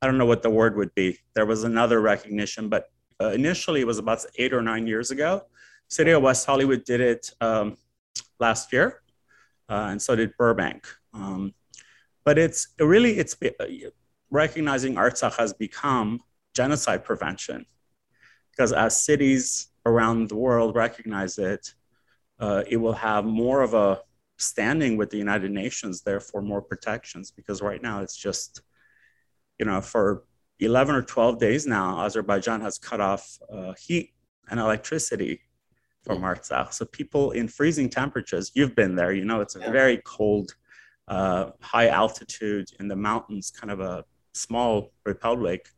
I 0.00 0.06
don't 0.06 0.18
know 0.18 0.26
what 0.26 0.42
the 0.42 0.50
word 0.50 0.76
would 0.76 0.94
be. 0.94 1.18
There 1.34 1.46
was 1.46 1.64
another 1.64 2.00
recognition, 2.00 2.68
but 2.68 2.84
uh, 3.20 3.30
initially 3.30 3.80
it 3.80 3.86
was 3.86 3.98
about 3.98 4.24
eight 4.36 4.52
or 4.52 4.62
nine 4.62 4.86
years 4.86 5.10
ago. 5.10 5.42
City 5.88 6.10
of 6.10 6.22
West 6.22 6.46
Hollywood 6.46 6.84
did 6.84 7.00
it 7.00 7.32
um, 7.40 7.76
last 8.38 8.72
year, 8.72 9.02
uh, 9.68 9.88
and 9.90 10.00
so 10.00 10.14
did 10.14 10.36
Burbank. 10.36 10.86
Um, 11.14 11.54
but 12.24 12.38
it's 12.38 12.68
it 12.78 12.84
really 12.84 13.18
it's 13.18 13.36
uh, 13.42 13.64
recognizing 14.30 14.96
Artsakh 14.96 15.36
has 15.38 15.52
become 15.52 16.20
genocide 16.54 17.04
prevention 17.04 17.64
because 18.50 18.72
as 18.72 19.02
cities 19.02 19.68
around 19.86 20.28
the 20.28 20.36
world 20.36 20.74
recognize 20.74 21.38
it, 21.38 21.72
uh, 22.40 22.64
it 22.68 22.76
will 22.76 22.92
have 22.92 23.24
more 23.24 23.62
of 23.62 23.74
a 23.74 24.00
standing 24.36 24.96
with 24.96 25.10
the 25.10 25.16
United 25.16 25.50
Nations, 25.50 26.02
therefore 26.02 26.42
more 26.42 26.60
protections. 26.62 27.30
Because 27.30 27.62
right 27.62 27.82
now 27.82 28.02
it's 28.02 28.16
just, 28.16 28.62
you 29.58 29.66
know, 29.66 29.80
for 29.80 30.24
11 30.60 30.94
or 30.94 31.02
12 31.02 31.38
days 31.38 31.66
now, 31.66 32.04
Azerbaijan 32.04 32.60
has 32.60 32.78
cut 32.78 33.00
off 33.00 33.38
uh, 33.52 33.72
heat 33.80 34.14
and 34.50 34.58
electricity 34.58 35.40
from 36.04 36.22
Artsakh. 36.22 36.72
So 36.72 36.84
people 36.86 37.32
in 37.32 37.48
freezing 37.48 37.88
temperatures, 37.90 38.50
you've 38.54 38.74
been 38.74 38.96
there, 38.96 39.12
you 39.12 39.24
know, 39.24 39.40
it's 39.40 39.56
a 39.56 39.60
yeah. 39.60 39.70
very 39.70 40.00
cold, 40.04 40.54
uh, 41.06 41.50
high 41.60 41.88
altitude 41.88 42.68
in 42.80 42.88
the 42.88 42.96
mountains, 42.96 43.50
kind 43.50 43.70
of 43.70 43.80
a 43.80 44.04
small 44.32 44.92
republic. 45.04 45.68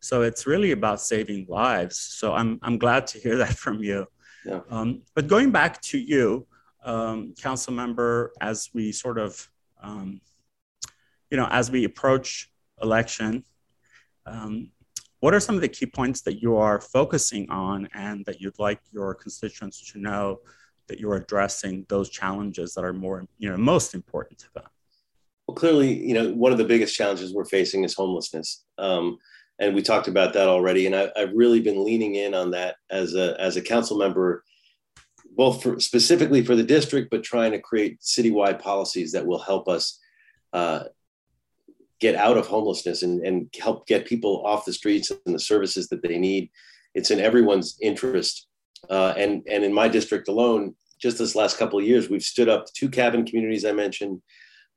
So 0.00 0.22
it's 0.22 0.46
really 0.46 0.72
about 0.72 1.00
saving 1.00 1.46
lives. 1.48 1.98
So 1.98 2.34
I'm, 2.34 2.58
I'm 2.62 2.78
glad 2.78 3.06
to 3.08 3.18
hear 3.18 3.36
that 3.42 3.56
from 3.56 3.82
you. 3.82 4.06
Yeah. 4.44 4.60
Um, 4.70 5.02
but 5.14 5.28
going 5.28 5.50
back 5.50 5.80
to 5.82 5.98
you, 5.98 6.46
um, 6.84 7.34
council 7.40 7.72
member, 7.72 8.32
as 8.40 8.70
we 8.72 8.92
sort 8.92 9.18
of, 9.18 9.48
um, 9.82 10.20
you 11.30 11.36
know, 11.36 11.48
as 11.50 11.70
we 11.70 11.84
approach 11.84 12.50
election, 12.80 13.44
um, 14.26 14.70
what 15.20 15.34
are 15.34 15.40
some 15.40 15.54
of 15.54 15.60
the 15.60 15.68
key 15.68 15.86
points 15.86 16.20
that 16.22 16.42
you 16.42 16.56
are 16.56 16.80
focusing 16.80 17.48
on 17.50 17.88
and 17.94 18.24
that 18.26 18.40
you'd 18.40 18.58
like 18.58 18.80
your 18.92 19.14
constituents 19.14 19.90
to 19.92 19.98
know 19.98 20.40
that 20.88 21.00
you're 21.00 21.16
addressing 21.16 21.86
those 21.88 22.10
challenges 22.10 22.74
that 22.74 22.84
are 22.84 22.92
more, 22.92 23.26
you 23.38 23.50
know, 23.50 23.56
most 23.56 23.94
important 23.94 24.38
to 24.40 24.52
them? 24.54 24.64
Well, 25.46 25.54
clearly, 25.54 25.92
you 25.94 26.14
know, 26.14 26.32
one 26.32 26.52
of 26.52 26.58
the 26.58 26.64
biggest 26.64 26.94
challenges 26.94 27.32
we're 27.32 27.44
facing 27.44 27.84
is 27.84 27.94
homelessness. 27.94 28.64
Um, 28.78 29.18
and 29.58 29.74
we 29.74 29.82
talked 29.82 30.08
about 30.08 30.32
that 30.34 30.48
already. 30.48 30.86
And 30.86 30.94
I, 30.94 31.10
have 31.16 31.32
really 31.34 31.60
been 31.60 31.84
leaning 31.84 32.16
in 32.16 32.34
on 32.34 32.50
that 32.50 32.76
as 32.90 33.14
a, 33.14 33.40
as 33.40 33.56
a 33.56 33.62
council 33.62 33.96
member, 33.96 34.44
both 35.34 35.62
for, 35.62 35.80
specifically 35.80 36.44
for 36.44 36.56
the 36.56 36.62
district, 36.62 37.10
but 37.10 37.22
trying 37.22 37.52
to 37.52 37.60
create 37.60 38.00
citywide 38.00 38.60
policies 38.60 39.12
that 39.12 39.26
will 39.26 39.38
help 39.38 39.66
us 39.66 39.98
uh, 40.52 40.84
get 42.00 42.14
out 42.14 42.36
of 42.36 42.46
homelessness 42.46 43.02
and, 43.02 43.24
and 43.26 43.52
help 43.60 43.86
get 43.86 44.06
people 44.06 44.42
off 44.44 44.64
the 44.64 44.72
streets 44.72 45.10
and 45.10 45.34
the 45.34 45.38
services 45.38 45.88
that 45.88 46.02
they 46.02 46.18
need. 46.18 46.50
It's 46.94 47.10
in 47.10 47.20
everyone's 47.20 47.78
interest. 47.80 48.46
Uh, 48.90 49.14
and, 49.16 49.42
and 49.50 49.64
in 49.64 49.72
my 49.72 49.88
district 49.88 50.28
alone, 50.28 50.74
just 51.00 51.18
this 51.18 51.34
last 51.34 51.58
couple 51.58 51.78
of 51.78 51.84
years, 51.84 52.08
we've 52.08 52.22
stood 52.22 52.48
up 52.48 52.66
two 52.74 52.88
cabin 52.88 53.24
communities 53.24 53.64
I 53.64 53.72
mentioned. 53.72 54.20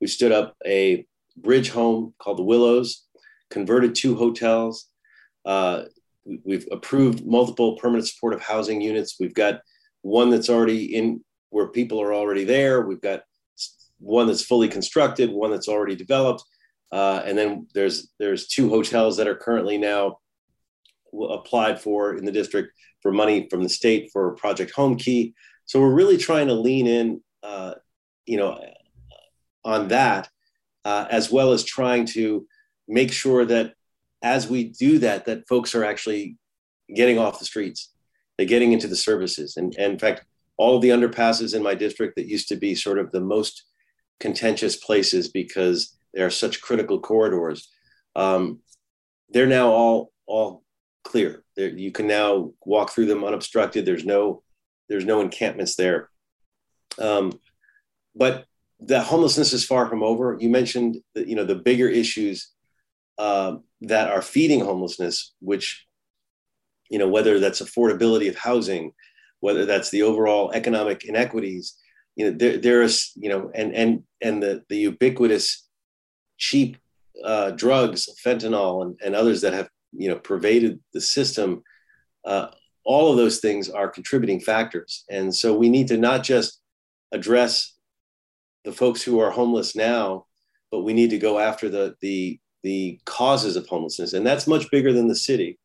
We 0.02 0.08
stood 0.08 0.32
up 0.32 0.56
a 0.66 1.06
bridge 1.38 1.70
home 1.70 2.14
called 2.20 2.38
the 2.38 2.44
Willows, 2.44 3.06
converted 3.50 3.96
two 3.96 4.16
hotels. 4.16 4.88
Uh, 5.46 5.84
we've 6.44 6.68
approved 6.72 7.26
multiple 7.26 7.78
permanent 7.78 8.08
supportive 8.08 8.42
housing 8.42 8.82
units. 8.82 9.16
We've 9.20 9.34
got 9.34 9.62
one 10.02 10.30
that's 10.30 10.50
already 10.50 10.96
in 10.96 11.24
where 11.50 11.68
people 11.68 12.02
are 12.02 12.14
already 12.14 12.44
there. 12.44 12.82
We've 12.82 13.02
got 13.02 13.24
one 14.00 14.28
that's 14.28 14.46
fully 14.46 14.68
constructed, 14.68 15.32
one 15.32 15.52
that's 15.52 15.68
already 15.68 15.96
developed, 15.96 16.44
uh, 16.92 17.22
and 17.26 17.38
then 17.38 17.68
there's 17.74 18.10
there's 18.20 18.48
two 18.48 18.70
hotels 18.70 19.18
that 19.18 19.28
are 19.28 19.36
currently 19.36 19.78
now 19.78 20.20
applied 21.30 21.80
for 21.80 22.16
in 22.16 22.26
the 22.26 22.32
district 22.32 22.72
for 23.02 23.12
money 23.12 23.48
from 23.50 23.64
the 23.64 23.70
state 23.70 24.10
for 24.12 24.36
Project 24.36 24.74
Homekey. 24.76 25.34
So 25.66 25.80
we're 25.80 25.94
really 25.94 26.18
trying 26.18 26.48
to 26.48 26.54
lean 26.54 26.88
in, 26.88 27.22
uh, 27.44 27.76
you 28.26 28.38
know, 28.38 28.60
on 29.64 29.88
that, 29.90 30.30
uh, 30.86 31.06
as 31.10 31.32
well 31.32 31.52
as 31.52 31.64
trying 31.64 32.06
to 32.08 32.48
make 32.88 33.12
sure 33.12 33.46
that 33.46 33.74
as 34.22 34.48
we 34.48 34.66
do 34.66 35.00
that, 35.00 35.26
that 35.26 35.48
folks 35.48 35.76
are 35.76 35.86
actually 35.86 36.38
getting 36.94 37.20
off 37.20 37.40
the 37.40 37.46
streets, 37.46 37.94
they're 38.38 38.48
getting 38.48 38.74
into 38.74 38.88
the 38.88 38.96
services, 38.96 39.58
and, 39.58 39.76
and 39.78 39.94
in 39.94 40.00
fact, 40.00 40.26
all 40.58 40.76
of 40.76 40.82
the 40.82 40.90
underpasses 40.90 41.56
in 41.56 41.64
my 41.64 41.74
district 41.74 42.16
that 42.18 42.28
used 42.28 42.50
to 42.50 42.56
be 42.56 42.76
sort 42.76 43.00
of 43.00 43.12
the 43.12 43.22
most 43.22 43.64
contentious 44.20 44.76
places 44.76 45.30
because 45.30 45.98
they 46.14 46.22
are 46.22 46.30
such 46.30 46.62
critical 46.62 47.00
corridors. 47.00 47.70
Um, 48.16 48.60
they're 49.30 49.48
now 49.48 49.70
all 49.70 50.12
all 50.26 50.64
clear. 51.04 51.44
They're, 51.56 51.70
you 51.70 51.92
can 51.92 52.08
now 52.08 52.52
walk 52.66 52.92
through 52.92 53.08
them 53.08 53.24
unobstructed. 53.24 53.86
There's 53.86 54.06
no 54.06 54.44
there's 54.88 55.06
no 55.06 55.22
encampments 55.22 55.76
there. 55.76 56.10
Um, 57.00 57.40
but 58.16 58.46
the 58.80 59.02
homelessness 59.02 59.54
is 59.54 59.66
far 59.66 59.88
from 59.88 60.04
over. 60.04 60.38
You 60.40 60.50
mentioned 60.50 60.98
that 61.16 61.28
you 61.28 61.36
know 61.36 61.46
the 61.46 61.56
bigger 61.56 61.88
issues 61.88 62.52
uh, 63.18 63.58
that 63.82 64.10
are 64.10 64.22
feeding 64.22 64.62
homelessness, 64.62 65.34
which 65.40 65.86
you 66.90 66.98
know 66.98 67.08
whether 67.08 67.40
that's 67.40 67.62
affordability 67.62 68.30
of 68.30 68.36
housing, 68.36 68.94
whether 69.42 69.66
that's 69.66 69.90
the 69.90 70.04
overall 70.04 70.52
economic 70.54 71.06
inequities. 71.06 71.78
You 72.16 72.26
know 72.26 72.38
there, 72.38 72.58
there's 72.58 73.12
you 73.16 73.30
know 73.30 73.52
and 73.54 73.74
and 73.74 74.04
and 74.22 74.42
the 74.42 74.64
the 74.70 74.78
ubiquitous 74.78 75.69
cheap 76.40 76.78
uh, 77.24 77.52
drugs, 77.52 78.10
fentanyl 78.26 78.82
and, 78.82 79.00
and 79.06 79.16
others 79.16 79.42
that 79.42 79.54
have 79.54 79.70
you 79.92 80.10
know 80.10 80.16
pervaded 80.16 80.80
the 80.94 81.02
system, 81.02 81.64
uh, 82.26 82.48
all 82.84 83.12
of 83.12 83.18
those 83.18 83.40
things 83.40 83.70
are 83.70 83.88
contributing 83.88 84.40
factors. 84.40 85.06
And 85.10 85.36
so 85.36 85.56
we 85.56 85.70
need 85.70 85.88
to 85.90 85.98
not 85.98 86.24
just 86.24 86.60
address 87.12 87.76
the 88.64 88.72
folks 88.72 89.04
who 89.04 89.20
are 89.20 89.32
homeless 89.32 89.76
now, 89.76 90.26
but 90.72 90.82
we 90.82 90.94
need 90.94 91.12
to 91.12 91.18
go 91.18 91.38
after 91.40 91.70
the 91.70 91.96
the 92.02 92.40
the 92.64 93.00
causes 93.06 93.56
of 93.56 93.68
homelessness, 93.68 94.14
and 94.14 94.26
that's 94.26 94.48
much 94.48 94.70
bigger 94.72 94.92
than 94.94 95.08
the 95.08 95.16
city. 95.16 95.60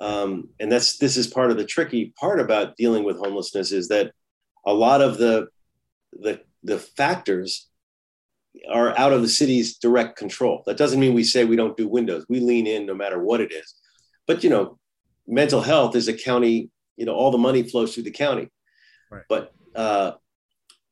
Um, 0.00 0.48
and 0.58 0.72
that's 0.72 0.96
this 0.98 1.16
is 1.16 1.26
part 1.26 1.50
of 1.50 1.56
the 1.56 1.64
tricky 1.64 2.12
part 2.18 2.40
about 2.40 2.76
dealing 2.76 3.04
with 3.04 3.18
homelessness 3.18 3.70
is 3.70 3.88
that 3.88 4.12
a 4.66 4.72
lot 4.72 5.02
of 5.02 5.18
the 5.18 5.48
the 6.12 6.40
the 6.62 6.78
factors 6.78 7.69
are 8.70 8.96
out 8.98 9.12
of 9.12 9.22
the 9.22 9.28
city's 9.28 9.78
direct 9.78 10.16
control. 10.16 10.62
That 10.66 10.76
doesn't 10.76 11.00
mean 11.00 11.14
we 11.14 11.24
say 11.24 11.44
we 11.44 11.56
don't 11.56 11.76
do 11.76 11.88
windows. 11.88 12.26
We 12.28 12.40
lean 12.40 12.66
in 12.66 12.86
no 12.86 12.94
matter 12.94 13.22
what 13.22 13.40
it 13.40 13.52
is. 13.52 13.74
But 14.26 14.44
you 14.44 14.50
know, 14.50 14.78
mental 15.26 15.60
health 15.60 15.96
is 15.96 16.08
a 16.08 16.14
county. 16.14 16.70
You 16.96 17.06
know, 17.06 17.14
all 17.14 17.30
the 17.30 17.38
money 17.38 17.62
flows 17.62 17.94
through 17.94 18.04
the 18.04 18.10
county. 18.10 18.48
Right. 19.10 19.22
But 19.28 19.52
uh, 19.74 20.12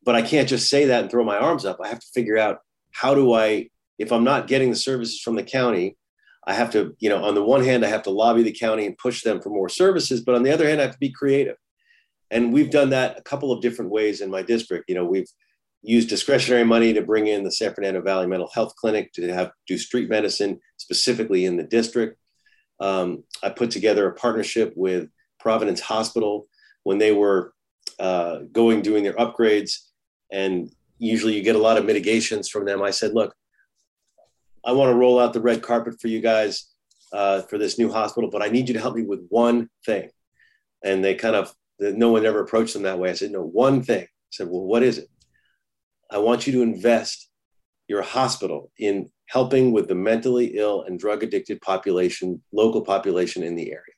but 0.05 0.15
I 0.15 0.23
can't 0.23 0.49
just 0.49 0.71
say 0.71 0.87
that 0.87 1.03
and 1.03 1.11
throw 1.11 1.25
my 1.25 1.37
arms 1.37 1.65
up. 1.65 1.79
I 1.83 1.89
have 1.89 2.01
to 2.01 2.07
figure 2.15 2.39
out 2.39 2.61
how 2.93 3.15
do 3.15 3.35
I, 3.35 3.69
if 3.99 4.13
I'm 4.13 4.25
not 4.25 4.47
getting 4.47 4.71
the 4.71 4.77
services 4.77 5.21
from 5.21 5.37
the 5.37 5.43
county, 5.43 5.97
I 6.47 6.55
have 6.55 6.71
to, 6.71 6.97
you 6.99 7.11
know, 7.11 7.23
on 7.23 7.35
the 7.35 7.45
one 7.45 7.63
hand, 7.63 7.85
I 7.85 7.89
have 7.89 8.05
to 8.05 8.11
lobby 8.11 8.43
the 8.43 8.53
county 8.53 8.87
and 8.87 8.97
push 8.97 9.23
them 9.23 9.43
for 9.43 9.51
more 9.51 9.69
services, 9.69 10.23
but 10.23 10.35
on 10.35 10.43
the 10.43 10.51
other 10.51 10.67
hand, 10.67 10.81
I 10.81 10.85
have 10.85 10.95
to 10.95 10.99
be 10.99 11.13
creative. 11.13 11.57
And 12.31 12.53
we've 12.53 12.71
done 12.71 12.91
that 12.91 13.19
a 13.19 13.23
couple 13.23 13.53
of 13.53 13.61
different 13.61 13.91
ways 13.91 14.23
in 14.23 14.31
my 14.31 14.43
district. 14.43 14.87
You 14.89 14.95
know, 14.95 15.05
we've 15.05 15.29
use 15.83 16.07
discretionary 16.07 16.65
money 16.65 16.93
to 16.93 17.03
bring 17.03 17.29
in 17.29 17.45
the 17.45 17.53
San 17.53 17.73
Fernando 17.73 18.01
Valley 18.01 18.27
Mental 18.27 18.51
Health 18.53 18.75
Clinic 18.77 19.13
to 19.13 19.33
have 19.33 19.53
do 19.67 19.79
street 19.79 20.09
medicine 20.09 20.61
specifically 20.77 21.45
in 21.45 21.57
the 21.57 21.63
district. 21.63 22.19
Um, 22.81 23.25
I 23.43 23.51
put 23.51 23.71
together 23.71 24.09
a 24.09 24.15
partnership 24.15 24.73
with 24.77 25.09
Providence 25.41 25.81
Hospital 25.81 26.49
when 26.85 26.99
they 26.99 27.13
were 27.13 27.53
uh, 27.99 28.41
going 28.53 28.83
doing 28.83 29.03
their 29.05 29.15
upgrades, 29.15 29.73
and 30.33 30.71
usually 30.99 31.35
you 31.35 31.43
get 31.43 31.57
a 31.57 31.61
lot 31.61 31.77
of 31.79 31.85
mitigations 31.85 32.49
from 32.49 32.65
them. 32.65 32.83
I 32.83 32.91
said, 32.91 33.15
look, 33.15 33.35
I 34.65 34.73
want 34.73 34.91
to 34.91 34.95
roll 34.95 35.19
out 35.19 35.33
the 35.33 35.41
red 35.41 35.63
carpet 35.63 36.01
for 36.01 36.09
you 36.09 36.21
guys 36.21 36.67
uh, 37.13 37.43
for 37.43 37.59
this 37.59 37.79
new 37.79 37.91
hospital, 37.91 38.31
but 38.31 38.43
I 38.43 38.49
need 38.49 38.69
you 38.69 38.75
to 38.75 38.81
help 38.81 38.97
me 38.97 39.03
with 39.03 39.27
one 39.29 39.69
thing. 39.87 40.11
And 40.85 41.05
they 41.05 41.15
kind 41.15 41.37
of, 41.37 41.53
no 41.81 42.11
one 42.11 42.27
ever 42.27 42.41
approached 42.41 42.75
them 42.75 42.83
that 42.83 42.99
way. 42.99 43.11
I 43.11 43.15
said, 43.15 43.31
no, 43.31 43.43
one 43.43 43.83
thing. 43.83 44.03
I 44.03 44.31
said, 44.31 44.49
well, 44.49 44.63
what 44.63 44.83
is 44.83 44.99
it? 44.99 45.09
I 46.11 46.19
want 46.19 46.47
you 46.47 46.53
to 46.55 46.63
invest 46.63 47.29
your 47.87 48.03
hospital 48.03 48.71
in 48.79 49.11
helping 49.27 49.73
with 49.73 49.89
the 49.89 49.95
mentally 49.95 50.57
ill 50.57 50.83
and 50.83 50.99
drug 50.99 51.23
addicted 51.23 51.61
population, 51.61 52.43
local 52.53 52.83
population 52.83 53.43
in 53.43 53.55
the 53.55 53.71
area. 53.71 53.95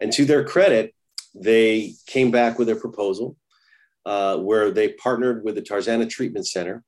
And 0.00 0.12
to 0.12 0.24
their 0.24 0.44
credit, 0.44 0.94
they 1.34 1.94
came 2.06 2.30
back 2.30 2.58
with 2.58 2.68
a 2.68 2.76
proposal 2.76 3.36
uh, 4.06 4.38
where 4.38 4.70
they 4.70 4.92
partnered 4.94 5.44
with 5.44 5.54
the 5.54 5.62
Tarzana 5.62 6.08
Treatment 6.08 6.46
Center 6.46 6.82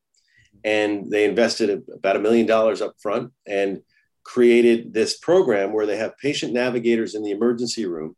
and 0.65 1.11
they 1.11 1.25
invested 1.25 1.83
about 1.93 2.17
a 2.17 2.21
million 2.21 2.47
dollars 2.47 2.81
up 2.81 2.95
front 3.01 3.33
and 3.47 3.81
created 4.25 4.93
this 4.93 5.19
program 5.19 5.73
where 5.73 5.87
they 5.87 5.97
have 5.97 6.17
patient 6.19 6.53
navigators 6.53 7.15
in 7.15 7.23
the 7.23 7.31
emergency 7.31 7.87
room 7.87 8.15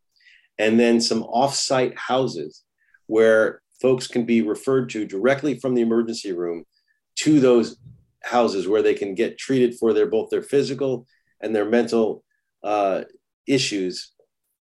and 0.59 0.79
then 0.79 1.01
some 1.01 1.23
off-site 1.23 1.97
houses 1.97 2.63
where 3.07 3.62
folks 3.83 4.07
can 4.07 4.25
be 4.25 4.41
referred 4.41 4.89
to 4.91 5.05
directly 5.05 5.59
from 5.59 5.75
the 5.75 5.83
emergency 5.83 6.33
room 6.33 6.65
to 7.17 7.41
those 7.41 7.77
houses 8.23 8.69
where 8.69 8.83
they 8.83 8.95
can 8.95 9.15
get 9.15 9.37
treated 9.37 9.75
for 9.79 9.93
their 9.93 10.07
both 10.07 10.31
their 10.31 10.43
physical 10.43 11.07
and 11.41 11.55
their 11.55 11.65
mental 11.65 12.25
uh, 12.63 13.03
issues 13.47 14.13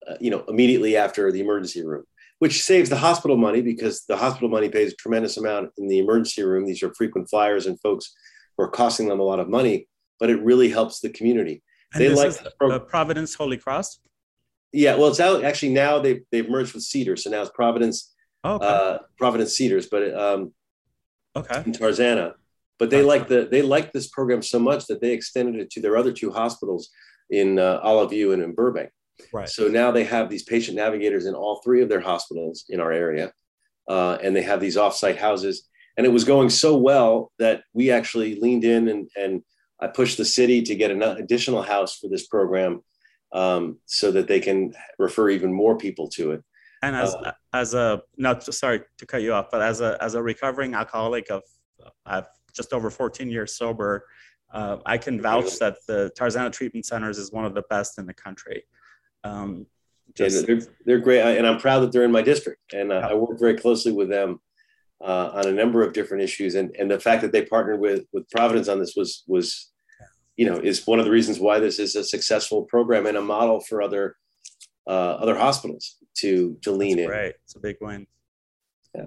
uh, 0.07 0.15
you 0.19 0.29
know 0.29 0.43
immediately 0.47 0.97
after 0.97 1.31
the 1.31 1.39
emergency 1.39 1.83
room 1.83 2.03
which 2.39 2.63
saves 2.63 2.89
the 2.89 2.97
hospital 2.97 3.37
money 3.37 3.61
because 3.61 4.03
the 4.09 4.17
hospital 4.17 4.49
money 4.49 4.67
pays 4.67 4.91
a 4.91 4.95
tremendous 4.97 5.37
amount 5.37 5.71
in 5.77 5.87
the 5.87 5.99
emergency 5.99 6.43
room. 6.43 6.65
These 6.65 6.83
are 6.83 6.93
frequent 6.93 7.29
flyers 7.29 7.65
and 7.65 7.79
folks 7.79 8.13
who 8.57 8.63
are 8.65 8.69
costing 8.69 9.07
them 9.07 9.21
a 9.21 9.23
lot 9.23 9.39
of 9.39 9.47
money 9.47 9.87
but 10.19 10.29
it 10.29 10.41
really 10.41 10.69
helps 10.69 10.99
the 10.99 11.09
community. 11.09 11.61
And 11.93 12.01
they 12.01 12.09
like 12.09 12.33
the 12.33 12.79
providence 12.87 13.35
holy 13.35 13.57
cross? 13.57 13.99
Yeah 14.71 14.95
well 14.95 15.07
it's 15.07 15.19
out 15.19 15.43
actually 15.43 15.71
now 15.71 15.99
they've, 15.99 16.21
they've 16.31 16.49
merged 16.49 16.73
with 16.73 16.83
cedar 16.83 17.15
so 17.15 17.29
now 17.29 17.41
it's 17.41 17.51
providence 17.51 18.13
oh, 18.45 18.55
okay. 18.55 18.65
uh, 18.65 18.97
Providence 19.17 19.55
Cedars, 19.55 19.87
but 19.87 20.13
um, 20.13 20.53
okay, 21.35 21.63
in 21.65 21.71
Tarzana. 21.73 22.33
But 22.77 22.89
they 22.89 23.01
like 23.01 23.27
the 23.27 23.47
they 23.49 23.61
like 23.61 23.93
this 23.93 24.07
program 24.07 24.41
so 24.41 24.59
much 24.59 24.87
that 24.87 25.01
they 25.01 25.13
extended 25.13 25.55
it 25.61 25.69
to 25.71 25.81
their 25.81 25.97
other 25.97 26.11
two 26.11 26.31
hospitals 26.31 26.89
in 27.29 27.57
uh, 27.57 27.79
Olive 27.81 28.09
View 28.09 28.33
and 28.33 28.43
in 28.43 28.53
Burbank. 28.53 28.89
Right. 29.31 29.47
So 29.47 29.67
now 29.67 29.91
they 29.91 30.03
have 30.03 30.29
these 30.29 30.43
patient 30.43 30.75
navigators 30.75 31.25
in 31.25 31.33
all 31.33 31.61
three 31.63 31.81
of 31.81 31.89
their 31.89 32.01
hospitals 32.01 32.65
in 32.69 32.81
our 32.81 32.91
area, 32.91 33.31
uh, 33.89 34.17
and 34.21 34.35
they 34.35 34.41
have 34.41 34.59
these 34.59 34.77
offsite 34.77 35.17
houses. 35.17 35.67
And 35.97 36.05
it 36.05 36.09
was 36.09 36.25
going 36.25 36.49
so 36.49 36.75
well 36.75 37.31
that 37.39 37.63
we 37.73 37.89
actually 37.89 38.37
leaned 38.41 38.65
in 38.65 38.89
and, 38.89 39.09
and 39.15 39.41
I 39.79 39.87
pushed 39.87 40.17
the 40.17 40.25
city 40.25 40.61
to 40.63 40.75
get 40.75 40.91
an 40.91 41.01
additional 41.01 41.61
house 41.61 41.97
for 41.97 42.09
this 42.09 42.27
program 42.27 42.81
um, 43.33 43.79
so 43.85 44.11
that 44.11 44.27
they 44.27 44.39
can 44.39 44.73
refer 44.97 45.29
even 45.29 45.53
more 45.53 45.77
people 45.77 46.09
to 46.11 46.31
it. 46.31 46.43
And 46.85 46.95
as 46.95 47.15
uh, 47.15 47.31
as 47.51 47.73
a 47.73 48.01
not 48.15 48.43
sorry 48.43 48.81
to 48.99 49.05
cut 49.07 49.23
you 49.23 49.33
off, 49.33 49.47
but 49.51 49.61
as 49.61 49.81
a 49.81 49.97
as 50.01 50.13
a 50.13 50.21
recovering 50.21 50.75
alcoholic 50.75 51.31
of 51.31 51.41
I've 52.05 52.27
just 52.53 52.73
over 52.73 52.91
14 52.91 53.29
years 53.29 53.57
sober, 53.57 54.05
uh, 54.53 54.77
I 54.85 54.97
can 54.99 55.19
vouch 55.19 55.57
that 55.57 55.77
the 55.87 56.11
Tarzana 56.17 56.51
Treatment 56.51 56.85
Centers 56.85 57.17
is 57.17 57.31
one 57.31 57.43
of 57.43 57.55
the 57.55 57.63
best 57.71 57.97
in 57.97 58.05
the 58.05 58.13
country. 58.13 58.63
Um, 59.23 59.65
just, 60.13 60.45
they're, 60.45 60.61
they're 60.85 60.99
great, 60.99 61.21
and 61.21 61.47
I'm 61.47 61.59
proud 61.59 61.79
that 61.79 61.91
they're 61.91 62.05
in 62.05 62.11
my 62.11 62.21
district, 62.21 62.73
and 62.73 62.91
uh, 62.91 63.07
I 63.09 63.15
work 63.15 63.39
very 63.39 63.57
closely 63.57 63.91
with 63.91 64.07
them 64.07 64.39
uh, 65.03 65.31
on 65.33 65.47
a 65.47 65.51
number 65.51 65.81
of 65.81 65.91
different 65.91 66.23
issues. 66.23 66.53
And 66.53 66.75
and 66.77 66.89
the 66.89 66.99
fact 66.99 67.23
that 67.23 67.31
they 67.31 67.45
partnered 67.45 67.79
with 67.79 68.05
with 68.13 68.29
Providence 68.29 68.67
on 68.67 68.79
this 68.79 68.93
was 68.95 69.23
was, 69.27 69.71
you 70.37 70.45
know, 70.45 70.57
is 70.57 70.85
one 70.85 70.99
of 70.99 71.05
the 71.05 71.11
reasons 71.11 71.39
why 71.39 71.57
this 71.59 71.79
is 71.79 71.95
a 71.95 72.03
successful 72.03 72.61
program 72.65 73.07
and 73.07 73.17
a 73.17 73.21
model 73.21 73.59
for 73.59 73.81
other 73.81 74.17
uh, 74.87 75.13
other 75.23 75.35
hospitals 75.35 75.97
to 76.15 76.57
to 76.61 76.71
lean 76.71 76.97
That's 76.97 77.05
in. 77.05 77.11
Right, 77.11 77.33
it's 77.43 77.55
a 77.55 77.59
big 77.59 77.77
win. 77.81 78.07
Yeah, 78.93 79.05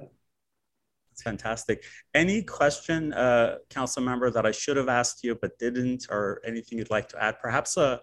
it's 1.12 1.22
fantastic. 1.22 1.84
Any 2.14 2.42
question, 2.42 3.12
uh, 3.12 3.56
council 3.70 4.02
member, 4.02 4.30
that 4.30 4.46
I 4.46 4.52
should 4.52 4.76
have 4.76 4.88
asked 4.88 5.24
you 5.24 5.34
but 5.34 5.58
didn't, 5.58 6.06
or 6.10 6.40
anything 6.44 6.78
you'd 6.78 6.90
like 6.90 7.08
to 7.10 7.22
add? 7.22 7.40
Perhaps 7.40 7.76
a, 7.76 8.00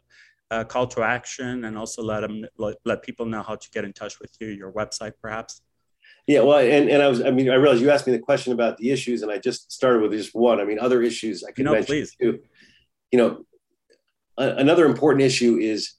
a 0.51 0.65
call 0.65 0.87
to 0.87 1.03
action, 1.03 1.65
and 1.65 1.77
also 1.77 2.03
let 2.03 2.21
them 2.21 2.45
let, 2.57 2.75
let 2.85 3.03
people 3.03 3.25
know 3.25 3.43
how 3.43 3.55
to 3.55 3.69
get 3.71 3.85
in 3.85 3.93
touch 3.93 4.19
with 4.19 4.31
you. 4.39 4.47
Your 4.47 4.71
website, 4.71 5.13
perhaps. 5.21 5.61
Yeah, 6.27 6.41
well, 6.41 6.57
and, 6.59 6.89
and 6.89 7.03
I 7.03 7.07
was, 7.07 7.21
I 7.21 7.29
mean, 7.29 7.51
I 7.51 7.55
realized 7.55 7.81
you 7.81 7.91
asked 7.91 8.07
me 8.07 8.13
the 8.13 8.19
question 8.19 8.51
about 8.51 8.77
the 8.77 8.89
issues, 8.89 9.21
and 9.21 9.31
I 9.31 9.37
just 9.37 9.71
started 9.71 10.01
with 10.01 10.11
just 10.11 10.33
one. 10.33 10.59
I 10.59 10.65
mean, 10.65 10.79
other 10.79 11.03
issues 11.03 11.43
I 11.43 11.51
could 11.51 11.65
no, 11.65 11.73
mention 11.73 11.85
please. 11.85 12.15
too. 12.19 12.39
You 13.11 13.19
know, 13.19 13.45
a, 14.37 14.55
another 14.55 14.87
important 14.87 15.23
issue 15.23 15.57
is, 15.57 15.93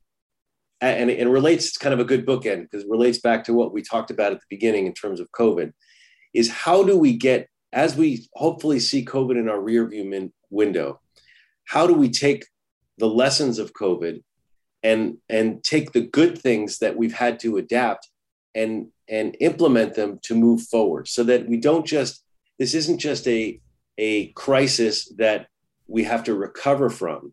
and 0.88 1.10
it 1.10 1.28
relates, 1.28 1.66
it's 1.66 1.78
kind 1.78 1.92
of 1.92 2.00
a 2.00 2.04
good 2.04 2.26
bookend 2.26 2.62
because 2.62 2.84
it 2.84 2.90
relates 2.90 3.18
back 3.18 3.44
to 3.44 3.54
what 3.54 3.72
we 3.72 3.82
talked 3.82 4.10
about 4.10 4.32
at 4.32 4.38
the 4.38 4.46
beginning 4.48 4.86
in 4.86 4.94
terms 4.94 5.20
of 5.20 5.30
COVID, 5.32 5.72
is 6.34 6.50
how 6.50 6.82
do 6.82 6.96
we 6.98 7.16
get, 7.16 7.48
as 7.72 7.96
we 7.96 8.26
hopefully 8.34 8.80
see 8.80 9.04
COVID 9.04 9.38
in 9.38 9.48
our 9.48 9.58
rearview 9.58 10.08
min, 10.08 10.32
window, 10.50 11.00
how 11.64 11.86
do 11.86 11.94
we 11.94 12.10
take 12.10 12.46
the 12.98 13.08
lessons 13.08 13.58
of 13.58 13.72
COVID 13.72 14.22
and 14.82 15.18
and 15.28 15.62
take 15.64 15.92
the 15.92 16.02
good 16.02 16.38
things 16.38 16.78
that 16.78 16.96
we've 16.96 17.14
had 17.14 17.40
to 17.40 17.56
adapt 17.56 18.08
and 18.54 18.88
and 19.08 19.36
implement 19.40 19.94
them 19.94 20.18
to 20.22 20.34
move 20.34 20.62
forward 20.62 21.08
so 21.08 21.24
that 21.24 21.48
we 21.48 21.56
don't 21.56 21.86
just 21.86 22.22
this 22.58 22.74
isn't 22.74 22.98
just 22.98 23.26
a 23.26 23.60
a 23.98 24.28
crisis 24.32 25.12
that 25.16 25.48
we 25.88 26.04
have 26.04 26.24
to 26.24 26.34
recover 26.34 26.90
from 26.90 27.32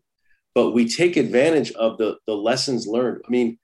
but 0.54 0.70
we 0.70 0.88
take 0.88 1.16
advantage 1.16 1.72
of 1.72 1.98
the 1.98 2.18
the 2.26 2.34
lessons 2.34 2.86
learned. 2.86 3.22
I 3.26 3.30
mean 3.30 3.58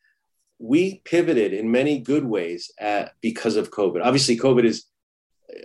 we 0.63 1.01
pivoted 1.07 1.55
in 1.55 1.71
many 1.71 1.99
good 1.99 2.25
ways 2.25 2.71
at, 2.79 3.13
because 3.23 3.57
of 3.57 3.71
covid. 3.71 4.05
Obviously 4.05 4.37
covid 4.37 4.65
is 4.65 4.85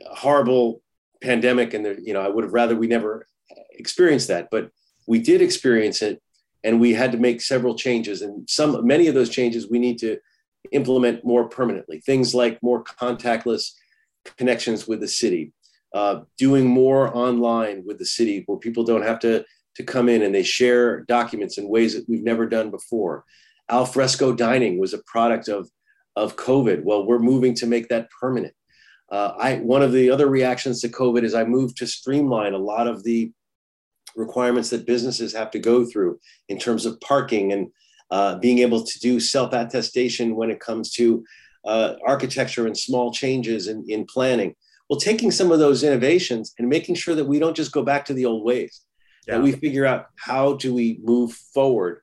a 0.09 0.15
horrible 0.15 0.82
pandemic 1.21 1.73
and 1.73 1.86
there, 1.86 1.99
you 1.99 2.13
know 2.13 2.21
i 2.21 2.28
would 2.28 2.43
have 2.43 2.53
rather 2.53 2.76
we 2.76 2.88
never 2.88 3.26
experienced 3.71 4.28
that 4.28 4.49
but 4.51 4.69
we 5.07 5.17
did 5.19 5.41
experience 5.41 6.01
it 6.01 6.21
and 6.63 6.80
we 6.80 6.93
had 6.93 7.11
to 7.11 7.17
make 7.17 7.41
several 7.41 7.76
changes 7.76 8.21
and 8.21 8.49
some 8.49 8.86
many 8.86 9.07
of 9.07 9.15
those 9.15 9.30
changes 9.30 9.69
we 9.69 9.80
need 9.80 9.97
to 9.99 10.17
implement 10.71 11.23
more 11.23 11.47
permanently. 11.47 11.99
Things 11.99 12.34
like 12.34 12.61
more 12.61 12.84
contactless 12.84 13.71
connections 14.38 14.88
with 14.88 14.99
the 14.99 15.07
city 15.07 15.53
uh, 15.93 16.21
doing 16.38 16.65
more 16.65 17.15
online 17.15 17.84
with 17.86 17.99
the 17.99 18.05
city 18.05 18.43
where 18.47 18.57
people 18.57 18.84
don't 18.84 19.03
have 19.03 19.19
to 19.19 19.45
to 19.76 19.84
come 19.84 20.09
in 20.09 20.21
and 20.21 20.34
they 20.34 20.43
share 20.43 21.01
documents 21.01 21.57
in 21.57 21.67
ways 21.67 21.93
that 21.93 22.07
we've 22.07 22.23
never 22.23 22.45
done 22.45 22.71
before. 22.71 23.23
Al 23.69 23.86
fresco 23.86 24.34
dining 24.34 24.80
was 24.80 24.93
a 24.93 25.03
product 25.05 25.47
of 25.47 25.69
of 26.15 26.36
covid. 26.38 26.84
Well 26.84 27.05
we're 27.05 27.19
moving 27.19 27.53
to 27.55 27.67
make 27.67 27.89
that 27.89 28.09
permanent. 28.19 28.53
Uh, 29.11 29.34
i 29.38 29.55
one 29.57 29.82
of 29.82 29.91
the 29.91 30.09
other 30.09 30.28
reactions 30.28 30.82
to 30.82 30.89
covid 30.89 31.23
is 31.23 31.36
i 31.36 31.43
moved 31.43 31.78
to 31.78 31.86
streamline 31.86 32.53
a 32.53 32.57
lot 32.57 32.88
of 32.88 33.03
the 33.03 33.32
requirements 34.15 34.69
that 34.69 34.86
businesses 34.86 35.34
have 35.34 35.51
to 35.51 35.59
go 35.59 35.86
through 35.86 36.19
in 36.49 36.57
terms 36.57 36.86
of 36.86 36.99
parking 37.01 37.51
and 37.53 37.67
uh, 38.11 38.36
being 38.38 38.59
able 38.59 38.84
to 38.84 38.99
do 38.99 39.19
self 39.19 39.53
attestation 39.53 40.36
when 40.36 40.49
it 40.49 40.59
comes 40.59 40.91
to 40.91 41.23
uh, 41.65 41.95
architecture 42.05 42.67
and 42.67 42.78
small 42.78 43.11
changes 43.11 43.67
in, 43.67 43.84
in 43.88 44.05
planning. 44.05 44.55
Well, 44.89 44.99
taking 44.99 45.32
some 45.32 45.51
of 45.51 45.59
those 45.59 45.84
innovations 45.84 46.53
and 46.59 46.69
making 46.69 46.95
sure 46.95 47.15
that 47.15 47.26
we 47.26 47.39
don't 47.39 47.55
just 47.55 47.71
go 47.71 47.84
back 47.84 48.05
to 48.05 48.13
the 48.13 48.26
old 48.26 48.45
ways, 48.45 48.82
yeah. 49.28 49.36
that 49.36 49.43
we 49.43 49.51
figure 49.53 49.86
out 49.86 50.07
how 50.15 50.53
do 50.53 50.73
we 50.73 50.99
move 51.03 51.34
forward 51.34 52.01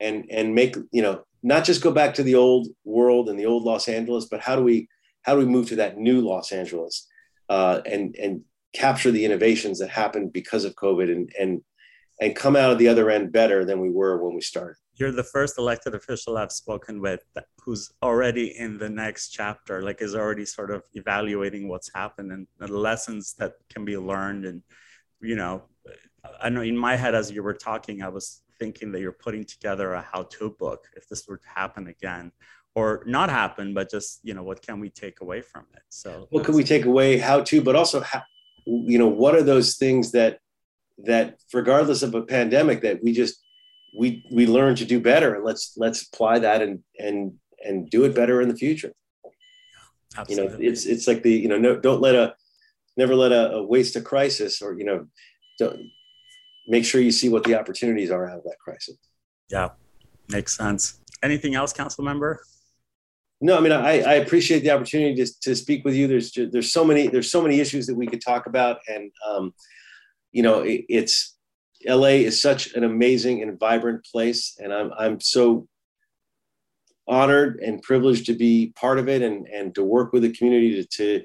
and 0.00 0.26
and 0.30 0.54
make 0.54 0.76
you 0.92 1.02
know 1.02 1.22
not 1.42 1.64
just 1.64 1.82
go 1.82 1.90
back 1.90 2.14
to 2.14 2.22
the 2.22 2.34
old 2.34 2.68
world 2.84 3.28
and 3.28 3.38
the 3.38 3.46
old 3.46 3.62
Los 3.62 3.88
Angeles, 3.88 4.26
but 4.26 4.40
how 4.40 4.56
do 4.56 4.62
we 4.62 4.88
how 5.22 5.34
do 5.34 5.40
we 5.40 5.46
move 5.46 5.68
to 5.68 5.76
that 5.76 5.98
new 5.98 6.20
Los 6.20 6.52
Angeles 6.52 7.06
uh, 7.48 7.80
and 7.86 8.14
and 8.16 8.42
capture 8.72 9.10
the 9.10 9.24
innovations 9.24 9.78
that 9.78 9.90
happened 9.90 10.32
because 10.32 10.64
of 10.64 10.74
COVID 10.74 11.10
and 11.10 11.32
and 11.38 11.62
and 12.20 12.36
come 12.36 12.56
out 12.56 12.70
of 12.70 12.78
the 12.78 12.88
other 12.88 13.10
end 13.10 13.32
better 13.32 13.64
than 13.64 13.80
we 13.80 13.90
were 13.90 14.22
when 14.22 14.34
we 14.34 14.42
started 14.42 14.76
you're 15.00 15.10
the 15.10 15.24
first 15.24 15.56
elected 15.56 15.94
official 15.94 16.36
I've 16.36 16.52
spoken 16.52 17.00
with 17.00 17.24
who's 17.64 17.90
already 18.02 18.58
in 18.58 18.76
the 18.76 18.88
next 18.88 19.30
chapter, 19.30 19.82
like 19.82 20.02
is 20.02 20.14
already 20.14 20.44
sort 20.44 20.70
of 20.70 20.82
evaluating 20.92 21.68
what's 21.68 21.90
happened 21.94 22.30
and 22.32 22.46
the 22.58 22.68
lessons 22.68 23.34
that 23.38 23.54
can 23.70 23.86
be 23.86 23.96
learned. 23.96 24.44
And, 24.44 24.62
you 25.22 25.36
know, 25.36 25.62
I 26.40 26.48
know 26.48 26.62
in 26.62 26.76
my 26.76 26.96
head, 26.96 27.14
as 27.14 27.30
you 27.30 27.42
were 27.42 27.54
talking, 27.54 28.02
I 28.02 28.08
was 28.08 28.42
thinking 28.58 28.92
that 28.92 29.00
you're 29.00 29.12
putting 29.12 29.44
together 29.44 29.94
a 29.94 30.02
how 30.02 30.24
to 30.24 30.50
book 30.50 30.86
if 30.96 31.08
this 31.08 31.26
were 31.26 31.38
to 31.38 31.48
happen 31.48 31.88
again 31.88 32.32
or 32.74 33.02
not 33.06 33.30
happen, 33.30 33.74
but 33.74 33.90
just, 33.90 34.20
you 34.22 34.34
know, 34.34 34.42
what 34.42 34.62
can 34.62 34.78
we 34.78 34.90
take 34.90 35.20
away 35.22 35.40
from 35.40 35.64
it? 35.74 35.82
So, 35.88 36.26
what 36.30 36.44
can 36.44 36.54
we 36.54 36.62
take 36.62 36.84
away? 36.84 37.18
How 37.18 37.40
to, 37.42 37.62
but 37.62 37.74
also, 37.74 38.00
how, 38.00 38.22
you 38.64 38.98
know, 38.98 39.08
what 39.08 39.34
are 39.34 39.42
those 39.42 39.76
things 39.76 40.12
that, 40.12 40.38
that 41.04 41.38
regardless 41.52 42.02
of 42.02 42.14
a 42.14 42.22
pandemic 42.22 42.82
that 42.82 43.02
we 43.02 43.12
just 43.12 43.40
we 43.96 44.24
we 44.30 44.46
learn 44.46 44.74
to 44.76 44.84
do 44.84 45.00
better 45.00 45.34
and 45.34 45.44
let's 45.44 45.74
let's 45.76 46.02
apply 46.02 46.38
that 46.38 46.62
and 46.62 46.80
and 46.98 47.32
and 47.64 47.90
do 47.90 48.04
it 48.04 48.14
better 48.14 48.40
in 48.40 48.48
the 48.48 48.56
future 48.56 48.92
Absolutely. 50.16 50.44
you 50.44 50.50
know 50.50 50.70
it's 50.72 50.86
it's 50.86 51.06
like 51.06 51.22
the 51.22 51.32
you 51.32 51.48
know 51.48 51.58
no, 51.58 51.78
don't 51.78 52.00
let 52.00 52.14
a 52.14 52.34
never 52.96 53.14
let 53.14 53.32
a, 53.32 53.52
a, 53.52 53.62
waste 53.62 53.96
a 53.96 54.00
crisis 54.00 54.62
or 54.62 54.78
you 54.78 54.84
know 54.84 55.06
don't 55.58 55.80
make 56.66 56.84
sure 56.84 57.00
you 57.00 57.12
see 57.12 57.28
what 57.28 57.44
the 57.44 57.54
opportunities 57.54 58.10
are 58.10 58.28
out 58.28 58.38
of 58.38 58.44
that 58.44 58.56
crisis. 58.58 58.96
Yeah 59.50 59.70
makes 60.30 60.56
sense. 60.56 61.00
Anything 61.22 61.54
else 61.54 61.72
council 61.72 62.04
member? 62.04 62.42
No 63.42 63.56
i 63.56 63.60
mean 63.60 63.72
i, 63.72 64.00
I 64.02 64.14
appreciate 64.14 64.60
the 64.60 64.70
opportunity 64.70 65.14
to, 65.14 65.40
to 65.40 65.56
speak 65.56 65.84
with 65.84 65.94
you. 65.94 66.06
There's 66.06 66.32
there's 66.32 66.72
so 66.72 66.84
many 66.84 67.08
there's 67.08 67.30
so 67.30 67.42
many 67.42 67.60
issues 67.60 67.86
that 67.86 67.94
we 67.94 68.06
could 68.06 68.20
talk 68.20 68.46
about 68.46 68.78
and 68.88 69.10
um, 69.28 69.54
you 70.32 70.42
know 70.42 70.60
it, 70.60 70.84
it's 70.88 71.36
LA 71.86 72.20
is 72.28 72.42
such 72.42 72.74
an 72.74 72.84
amazing 72.84 73.42
and 73.42 73.58
vibrant 73.58 74.04
place, 74.04 74.58
and 74.58 74.72
I'm 74.72 74.92
I'm 74.98 75.20
so 75.20 75.66
honored 77.08 77.60
and 77.60 77.82
privileged 77.82 78.26
to 78.26 78.34
be 78.34 78.72
part 78.76 78.98
of 78.98 79.08
it 79.08 79.22
and 79.22 79.48
and 79.48 79.74
to 79.74 79.82
work 79.82 80.12
with 80.12 80.22
the 80.22 80.32
community 80.32 80.74
to 80.74 80.84
to, 80.84 81.24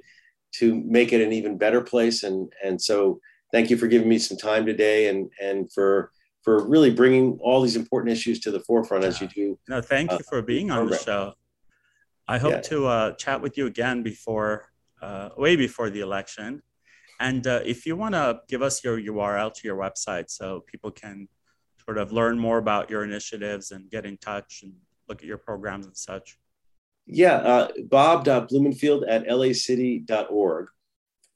to 0.59 0.81
make 0.86 1.11
it 1.11 1.21
an 1.21 1.33
even 1.33 1.57
better 1.57 1.81
place. 1.81 2.23
And 2.23 2.49
and 2.63 2.81
so 2.81 3.19
thank 3.56 3.70
you 3.70 3.78
for 3.78 3.88
giving 3.88 4.10
me 4.10 4.20
some 4.20 4.38
time 4.38 4.66
today 4.66 5.08
and 5.08 5.32
and 5.41 5.72
for 5.72 6.12
for 6.43 6.68
really 6.68 6.91
bringing 6.91 7.39
all 7.41 7.62
these 7.62 7.78
important 7.78 8.12
issues 8.12 8.39
to 8.41 8.51
the 8.51 8.60
forefront 8.60 9.03
as 9.03 9.20
you 9.22 9.28
do. 9.28 9.58
No, 9.68 9.82
thank 9.82 10.12
you 10.12 10.18
uh, 10.18 10.30
for 10.30 10.41
being 10.43 10.70
on 10.70 10.88
the 10.88 10.97
show. 10.97 11.34
I 12.28 12.38
hope 12.38 12.51
yeah. 12.51 12.62
to 12.62 12.86
uh, 12.86 13.12
chat 13.14 13.41
with 13.41 13.58
you 13.58 13.66
again 13.66 14.03
before, 14.03 14.72
uh, 15.01 15.30
way 15.38 15.56
before 15.56 15.89
the 15.89 16.01
election. 16.01 16.62
And 17.20 17.47
uh, 17.47 17.62
if 17.66 17.88
you 17.88 17.95
want 17.95 18.14
to 18.14 18.41
give 18.47 18.62
us 18.62 18.84
your 18.84 18.99
URL 18.99 19.51
to 19.53 19.62
your 19.64 19.78
website 19.78 20.30
so 20.30 20.64
people 20.68 20.91
can 20.91 21.28
sort 21.84 21.97
of 21.97 22.12
learn 22.12 22.38
more 22.38 22.60
about 22.60 22.91
your 22.91 23.03
initiatives 23.03 23.72
and 23.72 23.89
get 23.89 24.06
in 24.06 24.18
touch 24.18 24.62
and 24.64 24.74
look 25.08 25.22
at 25.22 25.28
your 25.28 25.39
programs 25.39 25.86
and 25.88 25.97
such. 25.97 26.38
Yeah, 27.08 27.38
uh, 27.38 27.68
bob.blumenfield 27.89 29.06
at 29.08 29.28
lacity.org 29.28 30.68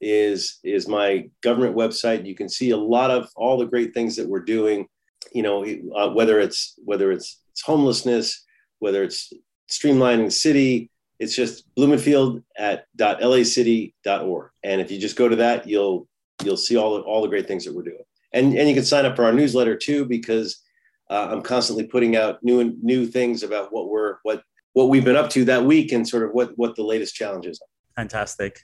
is 0.00 0.58
is 0.64 0.88
my 0.88 1.28
government 1.42 1.76
website. 1.76 2.26
You 2.26 2.34
can 2.34 2.48
see 2.48 2.70
a 2.70 2.76
lot 2.76 3.10
of 3.10 3.28
all 3.36 3.58
the 3.58 3.66
great 3.66 3.94
things 3.94 4.16
that 4.16 4.28
we're 4.28 4.40
doing. 4.40 4.86
You 5.32 5.42
know, 5.42 5.64
uh, 5.94 6.10
whether 6.10 6.40
it's 6.40 6.74
whether 6.84 7.12
it's, 7.12 7.40
it's 7.50 7.62
homelessness, 7.62 8.44
whether 8.78 9.02
it's 9.02 9.32
streamlining 9.70 10.32
city, 10.32 10.90
it's 11.18 11.36
just 11.36 11.72
Blumenfield 11.76 12.42
at 12.58 12.86
.lacity.org. 12.98 14.50
And 14.64 14.80
if 14.80 14.90
you 14.90 14.98
just 14.98 15.16
go 15.16 15.28
to 15.28 15.36
that, 15.36 15.68
you'll 15.68 16.08
you'll 16.42 16.56
see 16.56 16.76
all 16.76 16.96
the, 16.96 17.02
all 17.02 17.22
the 17.22 17.28
great 17.28 17.46
things 17.46 17.64
that 17.64 17.74
we're 17.74 17.82
doing. 17.82 18.02
And 18.32 18.54
and 18.54 18.68
you 18.68 18.74
can 18.74 18.84
sign 18.84 19.04
up 19.04 19.16
for 19.16 19.24
our 19.24 19.32
newsletter 19.32 19.76
too 19.76 20.06
because 20.06 20.62
uh, 21.10 21.28
I'm 21.30 21.42
constantly 21.42 21.84
putting 21.84 22.16
out 22.16 22.42
new 22.42 22.60
and 22.60 22.82
new 22.82 23.06
things 23.06 23.42
about 23.42 23.72
what 23.72 23.90
we're 23.90 24.16
what 24.22 24.42
what 24.72 24.88
we've 24.88 25.04
been 25.04 25.16
up 25.16 25.28
to 25.30 25.44
that 25.44 25.64
week 25.64 25.92
and 25.92 26.08
sort 26.08 26.22
of 26.22 26.30
what 26.32 26.52
what 26.56 26.74
the 26.74 26.84
latest 26.84 27.14
challenges 27.14 27.60
are. 27.60 28.02
Fantastic. 28.02 28.60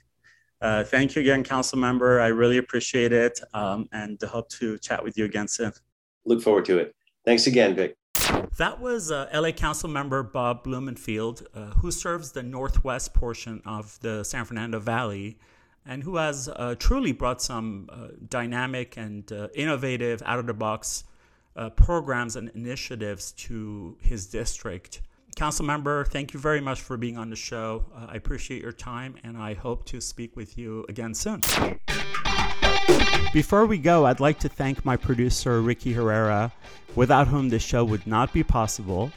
Uh, 0.61 0.83
thank 0.83 1.15
you 1.15 1.21
again, 1.21 1.43
Council 1.43 1.77
Member. 1.77 2.19
I 2.19 2.27
really 2.27 2.57
appreciate 2.57 3.13
it, 3.13 3.39
um, 3.53 3.87
and 3.91 4.21
hope 4.21 4.49
to 4.49 4.77
chat 4.79 5.03
with 5.03 5.17
you 5.17 5.25
again 5.25 5.47
soon. 5.47 5.71
Look 6.25 6.41
forward 6.41 6.65
to 6.65 6.77
it. 6.79 6.95
Thanks 7.25 7.47
again, 7.47 7.75
Vic. 7.75 7.95
That 8.57 8.79
was 8.79 9.11
uh, 9.11 9.29
LA 9.33 9.51
Council 9.51 9.87
member 9.87 10.23
Bob 10.23 10.63
Blumenfield, 10.63 11.47
uh, 11.53 11.67
who 11.81 11.91
serves 11.91 12.31
the 12.31 12.41
northwest 12.41 13.13
portion 13.13 13.61
of 13.65 13.99
the 14.01 14.23
San 14.23 14.45
Fernando 14.45 14.79
Valley 14.79 15.37
and 15.87 16.03
who 16.03 16.17
has 16.17 16.49
uh, 16.49 16.75
truly 16.77 17.13
brought 17.13 17.41
some 17.41 17.89
uh, 17.91 18.09
dynamic 18.27 18.97
and 18.97 19.31
uh, 19.31 19.47
innovative, 19.55 20.21
out 20.25 20.37
of 20.37 20.45
the 20.45 20.53
box 20.53 21.05
uh, 21.55 21.69
programs 21.69 22.35
and 22.35 22.49
initiatives 22.53 23.31
to 23.31 23.97
his 24.01 24.27
district. 24.27 25.01
Council 25.37 25.65
member, 25.65 26.03
thank 26.05 26.33
you 26.33 26.39
very 26.39 26.59
much 26.59 26.81
for 26.81 26.97
being 26.97 27.15
on 27.15 27.29
the 27.29 27.35
show. 27.35 27.85
Uh, 27.95 28.07
I 28.09 28.15
appreciate 28.15 28.59
your 28.59 28.71
time 28.71 29.17
and 29.23 29.37
I 29.37 29.53
hope 29.53 29.85
to 29.85 30.01
speak 30.01 30.35
with 30.35 30.57
you 30.57 30.83
again 30.89 31.13
soon. 31.13 31.41
Before 33.33 33.67
we 33.67 33.77
go, 33.77 34.07
I'd 34.07 34.19
like 34.19 34.39
to 34.39 34.49
thank 34.49 34.83
my 34.83 34.97
producer, 34.97 35.61
Ricky 35.61 35.93
Herrera, 35.93 36.51
without 36.95 37.27
whom 37.27 37.49
this 37.49 37.61
show 37.61 37.85
would 37.85 38.07
not 38.07 38.33
be 38.33 38.41
possible, 38.41 39.11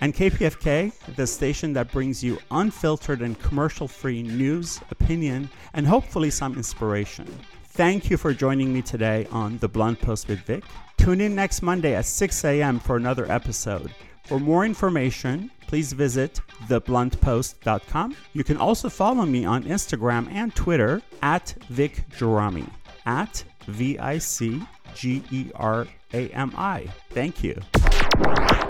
and 0.00 0.14
KPFK, 0.14 0.94
the 1.14 1.26
station 1.26 1.74
that 1.74 1.92
brings 1.92 2.24
you 2.24 2.38
unfiltered 2.50 3.20
and 3.20 3.38
commercial 3.38 3.86
free 3.86 4.22
news, 4.22 4.80
opinion, 4.90 5.50
and 5.74 5.86
hopefully 5.86 6.30
some 6.30 6.54
inspiration. 6.54 7.26
Thank 7.64 8.08
you 8.08 8.16
for 8.16 8.32
joining 8.32 8.72
me 8.72 8.80
today 8.80 9.26
on 9.30 9.58
The 9.58 9.68
Blunt 9.68 10.00
Post 10.00 10.28
with 10.28 10.40
Vic. 10.40 10.64
Tune 10.96 11.20
in 11.20 11.34
next 11.34 11.60
Monday 11.60 11.94
at 11.94 12.06
6 12.06 12.44
a.m. 12.46 12.80
for 12.80 12.96
another 12.96 13.30
episode. 13.30 13.92
For 14.24 14.40
more 14.40 14.64
information, 14.64 15.50
please 15.66 15.92
visit 15.92 16.40
thebluntpost.com. 16.68 18.16
You 18.32 18.44
can 18.44 18.56
also 18.56 18.88
follow 18.88 19.24
me 19.24 19.44
on 19.44 19.64
Instagram 19.64 20.30
and 20.32 20.54
Twitter 20.54 21.02
at 21.22 21.54
Vic 21.68 22.04
Gerami, 22.10 22.70
at 23.04 23.44
V 23.66 23.98
I 23.98 24.18
C 24.18 24.62
G 24.94 25.22
E 25.30 25.50
R 25.54 25.86
A 26.12 26.28
M 26.30 26.52
I. 26.56 26.88
Thank 27.10 27.44
you. 27.44 27.60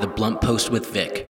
The 0.01 0.12
Blunt 0.14 0.40
Post 0.40 0.70
with 0.70 0.86
Vic. 0.90 1.24